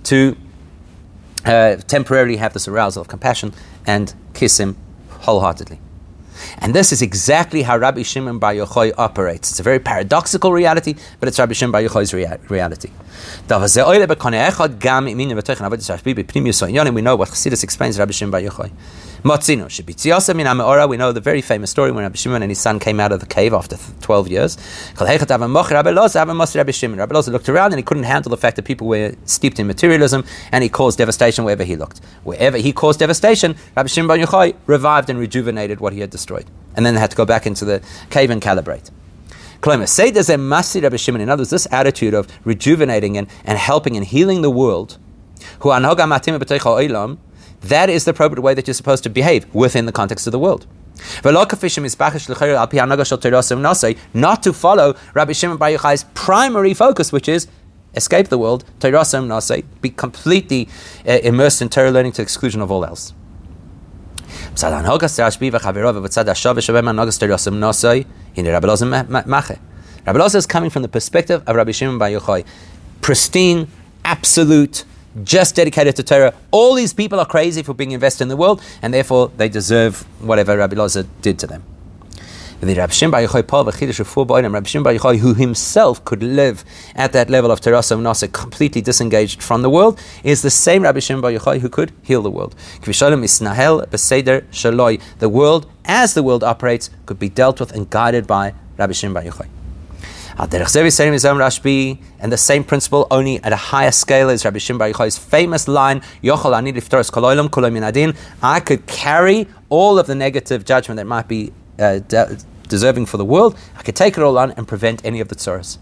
To 0.04 0.36
uh, 1.46 1.76
temporarily 1.76 2.36
have 2.36 2.52
this 2.52 2.68
arousal 2.68 3.00
of 3.00 3.08
compassion 3.08 3.54
and 3.86 4.14
kiss 4.34 4.58
him 4.60 4.76
wholeheartedly. 5.20 5.80
And 6.58 6.74
this 6.74 6.92
is 6.92 7.02
exactly 7.02 7.62
how 7.62 7.76
Rabbi 7.76 8.02
Shimon 8.02 8.38
Bar 8.38 8.54
Yochai 8.54 8.92
operates. 8.96 9.50
It's 9.50 9.60
a 9.60 9.62
very 9.62 9.78
paradoxical 9.78 10.52
reality, 10.52 10.94
but 11.20 11.28
it's 11.28 11.38
Rabbi 11.38 11.52
Shimon 11.52 11.72
Bar 11.72 11.82
Yochai's 11.82 12.14
rea- 12.14 12.38
reality. 12.48 12.90
We 13.48 13.56
know 17.02 17.16
what 17.16 17.28
Chassidus 17.28 17.62
explains 17.64 17.98
Rabbi 17.98 18.12
Shimon 18.12 18.30
Bar 18.30 18.40
Yochai. 18.40 18.70
Motzino, 19.26 19.64
Shibitziasa 19.64 20.36
min 20.36 20.46
Ameora. 20.46 20.88
We 20.88 20.96
know 20.96 21.10
the 21.10 21.20
very 21.20 21.42
famous 21.42 21.68
story 21.68 21.90
when 21.90 22.04
Rabbi 22.04 22.14
Shimon 22.14 22.42
and 22.42 22.48
his 22.48 22.60
son 22.60 22.78
came 22.78 23.00
out 23.00 23.10
of 23.10 23.18
the 23.18 23.26
cave 23.26 23.52
after 23.52 23.76
12 24.02 24.28
years. 24.28 24.56
Rabbi 25.00 25.16
Shimon. 25.16 26.98
Rabbi 27.00 27.12
Loza 27.12 27.32
looked 27.32 27.48
around 27.48 27.72
and 27.72 27.80
he 27.80 27.82
couldn't 27.82 28.04
handle 28.04 28.30
the 28.30 28.36
fact 28.36 28.54
that 28.54 28.64
people 28.64 28.86
were 28.86 29.16
steeped 29.24 29.58
in 29.58 29.66
materialism 29.66 30.24
and 30.52 30.62
he 30.62 30.68
caused 30.68 30.98
devastation 30.98 31.44
wherever 31.44 31.64
he 31.64 31.74
looked. 31.74 31.98
Wherever 32.22 32.56
he 32.56 32.72
caused 32.72 33.00
devastation, 33.00 33.56
Rabbi 33.76 33.88
Shimon 33.88 34.06
Bar 34.06 34.18
Yochai 34.18 34.54
revived 34.68 35.10
and 35.10 35.18
rejuvenated 35.18 35.80
what 35.80 35.92
he 35.92 35.98
had 35.98 36.10
destroyed. 36.10 36.46
And 36.76 36.86
then 36.86 36.94
had 36.94 37.10
to 37.10 37.16
go 37.16 37.24
back 37.24 37.48
into 37.48 37.64
the 37.64 37.82
cave 38.10 38.30
and 38.30 38.40
calibrate. 38.40 38.92
Say 39.88 40.12
there's 40.12 40.30
a 40.30 40.36
Masi 40.36 40.80
Rabbi 40.84 40.98
Shimon. 40.98 41.20
In 41.20 41.30
other 41.30 41.40
words, 41.40 41.50
this 41.50 41.66
attitude 41.72 42.14
of 42.14 42.28
rejuvenating 42.44 43.18
and, 43.18 43.26
and 43.44 43.58
helping 43.58 43.96
and 43.96 44.06
healing 44.06 44.42
the 44.42 44.50
world, 44.50 44.98
who 45.60 45.70
that 47.62 47.90
is 47.90 48.04
the 48.04 48.10
appropriate 48.10 48.42
way 48.42 48.54
that 48.54 48.66
you're 48.66 48.74
supposed 48.74 49.02
to 49.04 49.10
behave 49.10 49.52
within 49.54 49.86
the 49.86 49.92
context 49.92 50.26
of 50.26 50.32
the 50.32 50.38
world. 50.38 50.66
Not 54.14 54.42
to 54.42 54.52
follow 54.52 54.94
Rabbi 55.14 55.32
Shimon 55.32 55.58
Bar 55.58 55.70
Yochai's 55.70 56.04
primary 56.14 56.74
focus, 56.74 57.12
which 57.12 57.28
is 57.28 57.48
escape 57.94 58.28
the 58.28 58.38
world, 58.38 58.64
be 59.80 59.90
completely 59.90 60.68
uh, 61.06 61.12
immersed 61.22 61.62
in 61.62 61.68
Torah 61.68 61.90
learning 61.90 62.12
to 62.12 62.22
exclusion 62.22 62.60
of 62.62 62.70
all 62.70 62.84
else. 62.84 63.14
Rabbi 70.06 70.18
Loza 70.18 70.36
is 70.36 70.46
coming 70.46 70.70
from 70.70 70.82
the 70.82 70.88
perspective 70.88 71.42
of 71.46 71.56
Rabbi 71.56 71.72
Shimon 71.72 71.98
Bar 71.98 72.08
Yochai, 72.10 72.44
pristine, 73.02 73.68
absolute, 74.04 74.84
just 75.24 75.54
dedicated 75.56 75.96
to 75.96 76.02
Torah. 76.02 76.34
All 76.50 76.74
these 76.74 76.92
people 76.92 77.20
are 77.20 77.26
crazy 77.26 77.62
for 77.62 77.74
being 77.74 77.92
invested 77.92 78.24
in 78.24 78.28
the 78.28 78.36
world, 78.36 78.62
and 78.82 78.92
therefore 78.92 79.30
they 79.36 79.48
deserve 79.48 80.06
whatever 80.20 80.56
Rabbi 80.56 80.76
Loza 80.76 81.06
did 81.22 81.38
to 81.40 81.46
them. 81.46 81.62
The 82.60 82.74
Rabbi 82.74 82.92
Shimon 82.92 83.10
Bar 84.82 85.14
who 85.16 85.34
himself 85.34 86.02
could 86.06 86.22
live 86.22 86.64
at 86.94 87.12
that 87.12 87.28
level 87.28 87.50
of 87.50 87.60
terasa 87.60 88.00
nasa, 88.00 88.32
completely 88.32 88.80
disengaged 88.80 89.42
from 89.42 89.60
the 89.60 89.68
world, 89.68 90.00
is 90.24 90.40
the 90.40 90.50
same 90.50 90.82
Rabbi 90.82 91.00
Shimon 91.00 91.20
Bar 91.20 91.32
Yochai 91.32 91.60
who 91.60 91.68
could 91.68 91.92
heal 92.02 92.22
the 92.22 92.30
world. 92.30 92.54
The 95.18 95.28
world, 95.28 95.70
as 95.84 96.14
the 96.14 96.22
world 96.22 96.42
operates, 96.44 96.90
could 97.04 97.18
be 97.18 97.28
dealt 97.28 97.60
with 97.60 97.72
and 97.72 97.90
guided 97.90 98.26
by 98.26 98.54
Rabbi 98.78 98.92
Shimon 98.94 99.12
Bar 99.12 99.24
Yochai. 99.24 99.55
And 100.38 100.50
the 102.30 102.36
same 102.36 102.62
principle, 102.62 103.06
only 103.10 103.42
at 103.42 103.52
a 103.54 103.56
higher 103.56 103.90
scale, 103.90 104.28
is 104.28 104.44
Rabbi 104.44 104.58
Shimon 104.58 104.78
Bar 104.78 104.90
Yochai's 104.90 105.16
famous 105.16 105.66
line, 105.66 106.02
I 108.42 108.60
could 108.60 108.86
carry 108.86 109.46
all 109.70 109.98
of 109.98 110.06
the 110.06 110.14
negative 110.14 110.66
judgment 110.66 110.98
that 110.98 111.06
might 111.06 111.26
be 111.26 111.54
uh, 111.78 112.00
de- 112.00 112.36
deserving 112.68 113.06
for 113.06 113.16
the 113.16 113.24
world. 113.24 113.56
I 113.78 113.82
could 113.82 113.96
take 113.96 114.18
it 114.18 114.22
all 114.22 114.36
on 114.36 114.50
and 114.52 114.68
prevent 114.68 115.02
any 115.06 115.20
of 115.20 115.28
the 115.28 115.36
tsuras. 115.36 115.78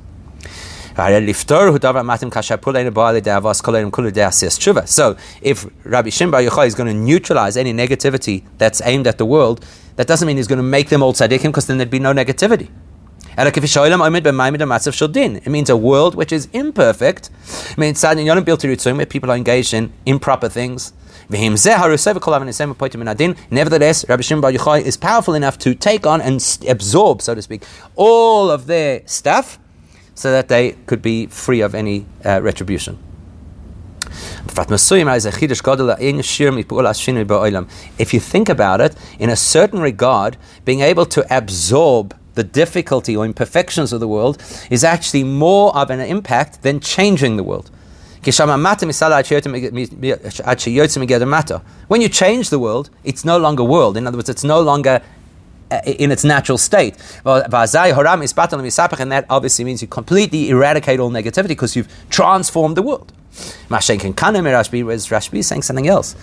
So, 4.87 5.17
if 5.43 5.67
Rabbi 5.85 6.11
Shimon 6.11 6.31
Bar 6.31 6.43
Yochai 6.43 6.67
is 6.69 6.77
going 6.77 6.87
to 6.87 6.95
neutralize 6.95 7.57
any 7.57 7.73
negativity 7.73 8.45
that's 8.59 8.81
aimed 8.85 9.09
at 9.09 9.19
the 9.19 9.27
world, 9.27 9.67
that 9.97 10.07
doesn't 10.07 10.29
mean 10.29 10.37
he's 10.37 10.47
going 10.47 10.59
to 10.59 10.63
make 10.63 10.91
them 10.91 11.03
all 11.03 11.13
tzaddikim, 11.13 11.47
because 11.47 11.67
then 11.67 11.79
there'd 11.79 11.91
be 11.91 11.99
no 11.99 12.13
negativity. 12.13 12.71
It 13.37 13.63
means 15.47 15.71
a 15.71 15.77
world 15.77 16.15
which 16.15 16.33
is 16.33 16.49
imperfect. 16.53 17.31
It 17.71 17.79
means 17.79 18.05
where 18.05 19.07
people 19.07 19.31
are 19.31 19.37
engaged 19.37 19.75
in 19.75 19.93
improper 20.07 20.49
things. 20.49 20.93
Nevertheless, 21.29 21.67
Rabbi 24.09 24.23
Shimon 24.23 24.41
Bar 24.41 24.53
Yochai 24.53 24.83
is 24.83 24.97
powerful 24.97 25.35
enough 25.35 25.59
to 25.59 25.75
take 25.75 26.07
on 26.07 26.21
and 26.21 26.59
absorb, 26.69 27.23
so 27.23 27.35
to 27.35 27.43
speak, 27.43 27.65
all 27.97 28.51
of 28.51 28.67
their 28.67 29.03
stuff 29.07 29.59
so 30.15 30.31
that 30.31 30.49
they 30.49 30.73
could 30.87 31.03
be 31.03 31.27
free 31.27 31.61
of 31.61 31.75
any 31.75 32.07
uh, 32.25 32.41
retribution. 32.43 32.99
If 37.99 38.15
you 38.15 38.21
think 38.21 38.49
about 38.49 38.81
it, 38.81 38.97
in 39.19 39.31
a 39.31 39.37
certain 39.37 39.81
regard, 39.81 40.37
being 40.65 40.81
able 40.81 41.07
to 41.07 41.37
absorb 41.37 42.15
the 42.35 42.45
difficulty 42.45 43.17
or 43.17 43.25
imperfections 43.25 43.93
of 43.93 44.01
the 44.01 44.09
world 44.09 44.43
is 44.71 44.85
actually 44.85 45.25
more 45.25 45.77
of 45.77 45.91
an 45.91 46.01
impact 46.01 46.63
than 46.63 46.81
changing 46.81 47.37
the 47.37 47.45
world. 47.45 47.71
When 51.89 52.01
you 52.01 52.09
change 52.09 52.51
the 52.51 52.59
world, 52.59 52.91
it's 53.05 53.25
no 53.25 53.39
longer 53.39 53.65
world. 53.65 53.97
In 53.97 54.07
other 54.07 54.17
words, 54.17 54.29
it's 54.31 54.45
no 54.45 54.61
longer 54.63 55.01
uh, 55.01 55.01
Uh, 55.75 55.81
in 55.87 56.13
its 56.13 56.25
natural 56.25 56.59
state. 56.59 56.95
And 57.25 59.13
that 59.13 59.25
obviously 59.29 59.65
means 59.65 59.83
you 59.83 59.89
completely 59.89 60.51
eradicate 60.51 61.01
all 61.01 61.11
negativity 61.11 61.49
because 61.49 61.75
you've 61.75 61.89
transformed 62.11 62.77
the 62.77 62.83
world. 62.83 63.13
Rashbi 65.11 65.39
is 65.39 65.47
saying 65.49 65.63
something 65.63 65.89
else. 65.89 66.15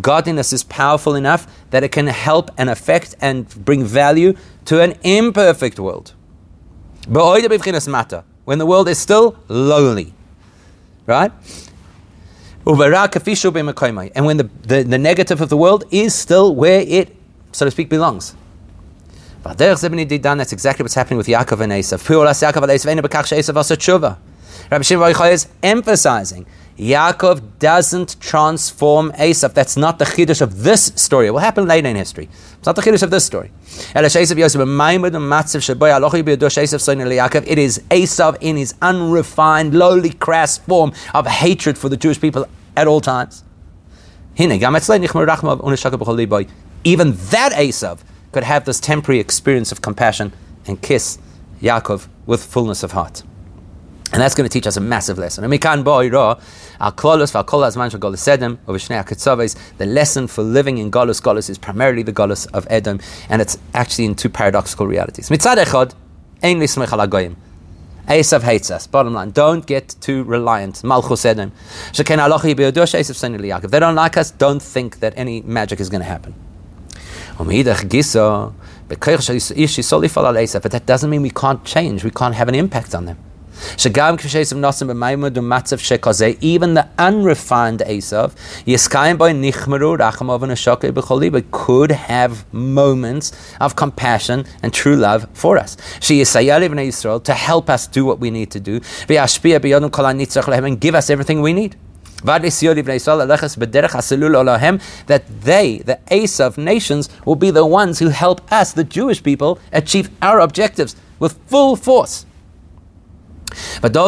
Godliness 0.00 0.52
is 0.52 0.64
powerful 0.64 1.14
enough 1.14 1.46
that 1.70 1.84
it 1.84 1.92
can 1.92 2.06
help 2.06 2.50
and 2.56 2.70
affect 2.70 3.14
and 3.20 3.46
bring 3.64 3.84
value 3.84 4.34
to 4.64 4.80
an 4.80 4.94
imperfect 5.02 5.78
world. 5.78 6.14
When 8.44 8.58
the 8.58 8.66
world 8.66 8.88
is 8.88 8.98
still 8.98 9.36
lowly. 9.48 10.14
Right? 11.06 11.32
And 12.66 14.26
when 14.26 14.36
the, 14.38 14.48
the, 14.62 14.82
the 14.82 14.98
negative 14.98 15.40
of 15.40 15.48
the 15.48 15.56
world 15.56 15.84
is 15.90 16.14
still 16.14 16.54
where 16.54 16.80
it, 16.80 17.14
so 17.52 17.64
to 17.64 17.70
speak, 17.70 17.88
belongs. 17.90 18.34
That's 19.42 20.52
exactly 20.52 20.82
what's 20.82 20.94
happening 20.94 21.18
with 21.18 21.26
Yaakov 21.26 21.60
and 21.60 21.72
Esav. 21.72 22.00
Rabbi 24.70 24.82
Shimon 24.82 25.32
is 25.32 25.48
emphasizing 25.62 26.46
Yaakov 26.78 27.40
doesn't 27.60 28.20
transform 28.20 29.12
Esav. 29.12 29.54
That's 29.54 29.76
not 29.76 30.00
the 30.00 30.04
chiddush 30.04 30.40
of 30.40 30.64
this 30.64 30.92
story. 30.96 31.28
It 31.28 31.30
will 31.30 31.38
happen 31.38 31.66
later 31.66 31.88
in 31.88 31.94
history. 31.94 32.28
It's 32.58 32.66
not 32.66 32.74
the 32.74 32.82
chiddush 32.82 33.02
of 33.04 33.10
this 33.10 33.24
story. 33.24 33.52
It 33.94 34.04
is 34.04 34.16
Esav 37.90 38.36
in 38.40 38.56
his 38.56 38.74
unrefined, 38.82 39.74
lowly, 39.74 40.10
crass 40.10 40.58
form 40.58 40.92
of 41.14 41.26
hatred 41.26 41.78
for 41.78 41.88
the 41.88 41.96
Jewish 41.96 42.20
people 42.20 42.46
at 42.76 42.88
all 42.88 43.00
times. 43.00 43.44
Even 44.36 44.58
that 44.60 44.72
Esav 47.52 47.98
could 48.32 48.44
have 48.44 48.64
this 48.64 48.80
temporary 48.80 49.20
experience 49.20 49.70
of 49.70 49.80
compassion 49.80 50.32
and 50.66 50.82
kiss 50.82 51.18
Yaakov 51.62 52.08
with 52.26 52.44
fullness 52.44 52.82
of 52.82 52.90
heart. 52.92 53.22
And 54.14 54.22
that's 54.22 54.36
going 54.36 54.48
to 54.48 54.52
teach 54.52 54.66
us 54.68 54.76
a 54.76 54.80
massive 54.80 55.18
lesson. 55.18 55.42
The 55.42 55.50
lesson 59.86 60.28
for 60.28 60.42
living 60.44 60.78
in 60.78 60.90
Golus 60.92 61.20
Golus 61.20 61.50
is 61.50 61.58
primarily 61.58 62.04
the 62.04 62.12
Golus 62.12 62.46
of 62.54 62.64
Edom, 62.70 63.00
and 63.28 63.42
it's 63.42 63.58
actually 63.74 64.04
in 64.04 64.14
two 64.14 64.28
paradoxical 64.28 64.86
realities. 64.86 65.30
Esav 68.06 68.42
hates 68.42 68.70
us. 68.70 68.86
Bottom 68.86 69.14
line, 69.14 69.32
don't 69.32 69.66
get 69.66 69.96
too 70.00 70.22
reliant. 70.22 70.84
Malchus 70.84 71.24
Edom. 71.24 71.50
If 71.92 72.06
they 72.06 73.80
don't 73.80 73.96
like 73.96 74.16
us, 74.16 74.30
don't 74.30 74.62
think 74.62 75.00
that 75.00 75.14
any 75.16 75.42
magic 75.42 75.80
is 75.80 75.90
going 75.90 76.02
to 76.02 76.06
happen. 76.06 76.34
But 77.36 77.48
that 80.70 80.82
doesn't 80.86 81.10
mean 81.10 81.22
we 81.22 81.30
can't 81.30 81.64
change, 81.64 82.04
we 82.04 82.10
can't 82.12 82.34
have 82.36 82.48
an 82.48 82.54
impact 82.54 82.94
on 82.94 83.06
them. 83.06 83.18
Even 86.40 86.74
the 86.74 86.88
unrefined 86.98 87.80
Esav, 87.80 88.32
could 91.50 91.90
have 91.90 92.52
moments 92.52 93.32
of 93.60 93.76
compassion 93.76 94.44
and 94.62 94.72
true 94.72 94.96
love 94.96 95.26
for 95.34 95.58
us. 95.58 95.76
She 96.00 96.20
yisayali 96.20 96.68
v'nei 96.68 96.88
Yisrael, 96.88 97.22
to 97.24 97.34
help 97.34 97.68
us 97.70 97.86
do 97.86 98.04
what 98.04 98.18
we 98.20 98.30
need 98.30 98.50
to 98.50 98.60
do, 98.60 98.80
and 99.08 100.80
give 100.80 100.94
us 100.94 101.10
everything 101.10 101.42
we 101.42 101.52
need 101.52 101.76
that 102.24 102.40
they, 105.42 105.78
the 105.78 105.98
Esav 106.10 106.56
nations, 106.56 107.10
will 107.26 107.36
be 107.36 107.50
the 107.50 107.66
ones 107.66 107.98
who 107.98 108.08
help 108.08 108.40
us, 108.50 108.72
the 108.72 108.84
Jewish 108.84 109.22
people, 109.22 109.58
achieve 109.72 110.08
our 110.22 110.40
objectives 110.40 110.96
with 111.18 111.38
full 111.46 111.76
force. 111.76 112.24
But 113.80 113.92
the 113.92 114.00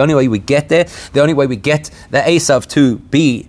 only 0.00 0.14
way 0.14 0.28
we 0.28 0.38
get 0.38 0.68
there, 0.68 0.84
the 1.12 1.20
only 1.20 1.34
way 1.34 1.46
we 1.46 1.56
get 1.56 1.90
the 2.10 2.18
Esav 2.18 2.66
to 2.68 2.98
be 2.98 3.48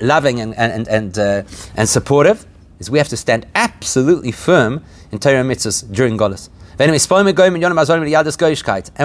loving 0.00 0.40
and, 0.40 0.54
and, 0.56 0.88
and, 0.88 1.18
uh, 1.18 1.42
and 1.76 1.88
supportive, 1.88 2.46
is 2.78 2.90
we 2.90 2.98
have 2.98 3.08
to 3.08 3.16
stand 3.16 3.46
absolutely 3.54 4.32
firm 4.32 4.84
in 5.10 5.18
Torah 5.18 5.42
mitzvahs 5.42 5.92
during 5.92 6.16
Golus. 6.16 6.48
And 6.78 6.92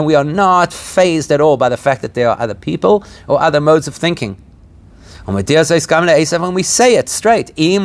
we 0.06 0.16
are 0.16 0.24
not 0.24 0.72
fazed 0.72 1.32
at 1.32 1.42
all 1.42 1.58
by 1.58 1.70
the 1.70 1.78
fact 1.78 2.04
that 2.04 2.14
there 2.14 2.30
are 2.30 2.40
other 2.40 2.54
people 2.54 3.04
or 3.28 3.42
other 3.42 3.60
modes 3.60 3.88
of 3.88 3.96
thinking. 3.96 4.38
And 5.26 5.36
we 5.36 6.64
say 6.64 6.96
it 6.96 7.08
straight. 7.08 7.52
I 7.58 7.78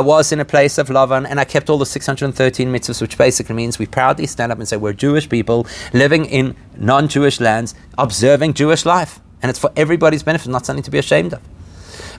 was 0.00 0.32
in 0.32 0.40
a 0.40 0.44
place 0.44 0.78
of 0.78 0.88
Lavan 0.88 1.26
and 1.28 1.38
I 1.38 1.44
kept 1.44 1.68
all 1.68 1.76
the 1.76 1.84
613 1.84 2.72
mitzvahs, 2.72 3.02
which 3.02 3.18
basically 3.18 3.54
means 3.54 3.78
we 3.78 3.84
proudly 3.86 4.26
stand 4.26 4.50
up 4.50 4.58
and 4.58 4.66
say 4.66 4.78
we're 4.78 4.94
Jewish 4.94 5.28
people 5.28 5.66
living 5.92 6.24
in 6.24 6.56
non 6.76 7.08
Jewish 7.08 7.40
lands, 7.40 7.74
observing 7.98 8.54
Jewish 8.54 8.86
life. 8.86 9.20
And 9.42 9.50
it's 9.50 9.58
for 9.58 9.70
everybody's 9.76 10.22
benefit, 10.22 10.48
not 10.48 10.64
something 10.64 10.82
to 10.82 10.90
be 10.90 10.98
ashamed 10.98 11.34
of. 11.34 11.42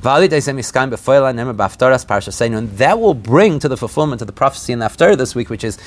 And 0.02 0.14
that 2.78 3.00
will 3.00 3.14
bring 3.14 3.60
to 3.60 3.68
the 3.68 3.76
fulfillment 3.76 4.22
of 4.22 4.28
the 4.28 4.34
prophecy 4.34 4.72
in 4.72 4.80
the 4.80 4.86
Haftarah 4.86 5.18
this 5.18 5.36
week, 5.36 5.50
which 5.50 5.66
is 5.66 5.78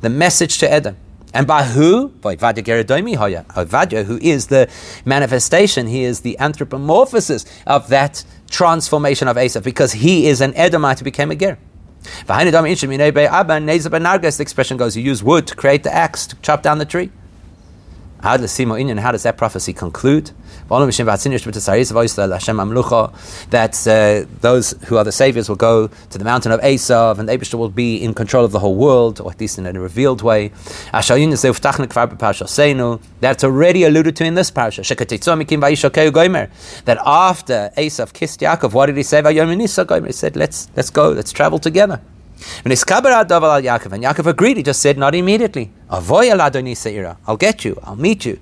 the 0.00 0.10
message 0.10 0.58
to 0.58 0.70
Edom. 0.70 0.96
And 1.34 1.46
by 1.46 1.64
who? 1.64 2.08
By 2.08 2.36
Vadia 2.36 4.04
who 4.04 4.18
is 4.18 4.48
the 4.48 4.68
manifestation, 5.04 5.86
he 5.86 6.04
is 6.04 6.20
the 6.20 6.36
anthropomorphosis 6.38 7.46
of 7.66 7.88
that 7.88 8.24
transformation 8.50 9.28
of 9.28 9.36
Esav, 9.36 9.62
because 9.62 9.92
he 9.92 10.26
is 10.26 10.42
an 10.42 10.52
Edomite 10.54 10.98
who 10.98 11.04
became 11.04 11.30
a 11.30 11.34
Ger. 11.34 11.58
The 12.26 12.34
expression 14.40 14.76
goes, 14.76 14.96
you 14.96 15.02
use 15.02 15.22
wood 15.22 15.46
to 15.46 15.54
create 15.54 15.84
the 15.84 15.94
axe, 15.94 16.26
to 16.26 16.36
chop 16.42 16.62
down 16.62 16.78
the 16.78 16.84
tree. 16.84 17.10
How 18.20 18.36
does 18.36 18.54
that 18.56 19.36
prophecy 19.38 19.72
conclude? 19.72 20.32
That 23.50 23.86
uh, 23.86 24.24
those 24.40 24.74
who 24.86 24.96
are 24.96 25.04
the 25.04 25.12
saviors 25.12 25.48
will 25.48 25.56
go 25.56 25.88
to 25.88 26.18
the 26.18 26.24
mountain 26.24 26.52
of 26.52 26.60
Esav, 26.60 27.18
and 27.18 27.28
Abishah 27.28 27.54
will 27.54 27.68
be 27.68 27.96
in 28.02 28.14
control 28.14 28.44
of 28.44 28.52
the 28.52 28.58
whole 28.58 28.74
world, 28.76 29.20
or 29.20 29.30
at 29.30 29.40
least 29.40 29.58
in 29.58 29.66
a 29.66 29.72
revealed 29.72 30.22
way. 30.22 30.50
That's 30.92 31.10
already 33.44 33.84
alluded 33.84 34.16
to 34.16 34.24
in 34.24 34.34
this 34.34 34.50
parasha. 34.50 34.82
That 36.84 36.98
after 37.04 37.70
Esav 37.76 38.12
kissed 38.12 38.40
Yaakov, 38.40 38.72
what 38.72 38.86
did 38.86 38.96
he 38.96 39.02
say? 39.02 39.22
He 39.22 40.12
said, 40.12 40.36
let's, 40.36 40.68
let's 40.76 40.90
go, 40.90 41.10
let's 41.10 41.32
travel 41.32 41.58
together. 41.58 42.00
And 42.64 42.72
Yaakov 42.72 44.26
agreed, 44.26 44.56
he 44.56 44.62
just 44.62 44.80
said, 44.80 44.98
not 44.98 45.14
immediately. 45.14 45.70
I'll 45.90 47.36
get 47.36 47.64
you, 47.64 47.78
I'll 47.84 47.96
meet 47.96 48.24
you. 48.24 48.40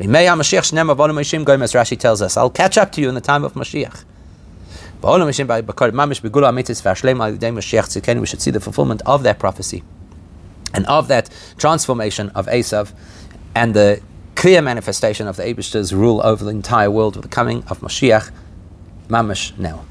As 0.00 0.06
Rashi 0.06 1.98
tells 1.98 2.22
us, 2.22 2.36
I'll 2.36 2.50
catch 2.50 2.78
up 2.78 2.92
to 2.92 3.00
you 3.00 3.08
in 3.08 3.16
the 3.16 3.20
time 3.20 3.42
of 3.44 3.54
Mashiach. 3.54 4.04
We 5.00 5.32
should 8.26 8.42
see 8.42 8.50
the 8.50 8.60
fulfillment 8.60 9.02
of 9.06 9.22
that 9.24 9.38
prophecy 9.38 9.82
and 10.74 10.86
of 10.86 11.08
that 11.08 11.30
transformation 11.56 12.30
of 12.30 12.46
Esav 12.46 12.92
and 13.54 13.74
the 13.74 14.00
clear 14.34 14.62
manifestation 14.62 15.26
of 15.26 15.36
the 15.36 15.42
Abish's 15.42 15.92
rule 15.92 16.20
over 16.24 16.44
the 16.44 16.50
entire 16.50 16.90
world 16.90 17.16
with 17.16 17.24
the 17.24 17.28
coming 17.28 17.64
of 17.68 17.80
Mashiach, 17.80 18.30
Mamish 19.08 19.56
now. 19.58 19.84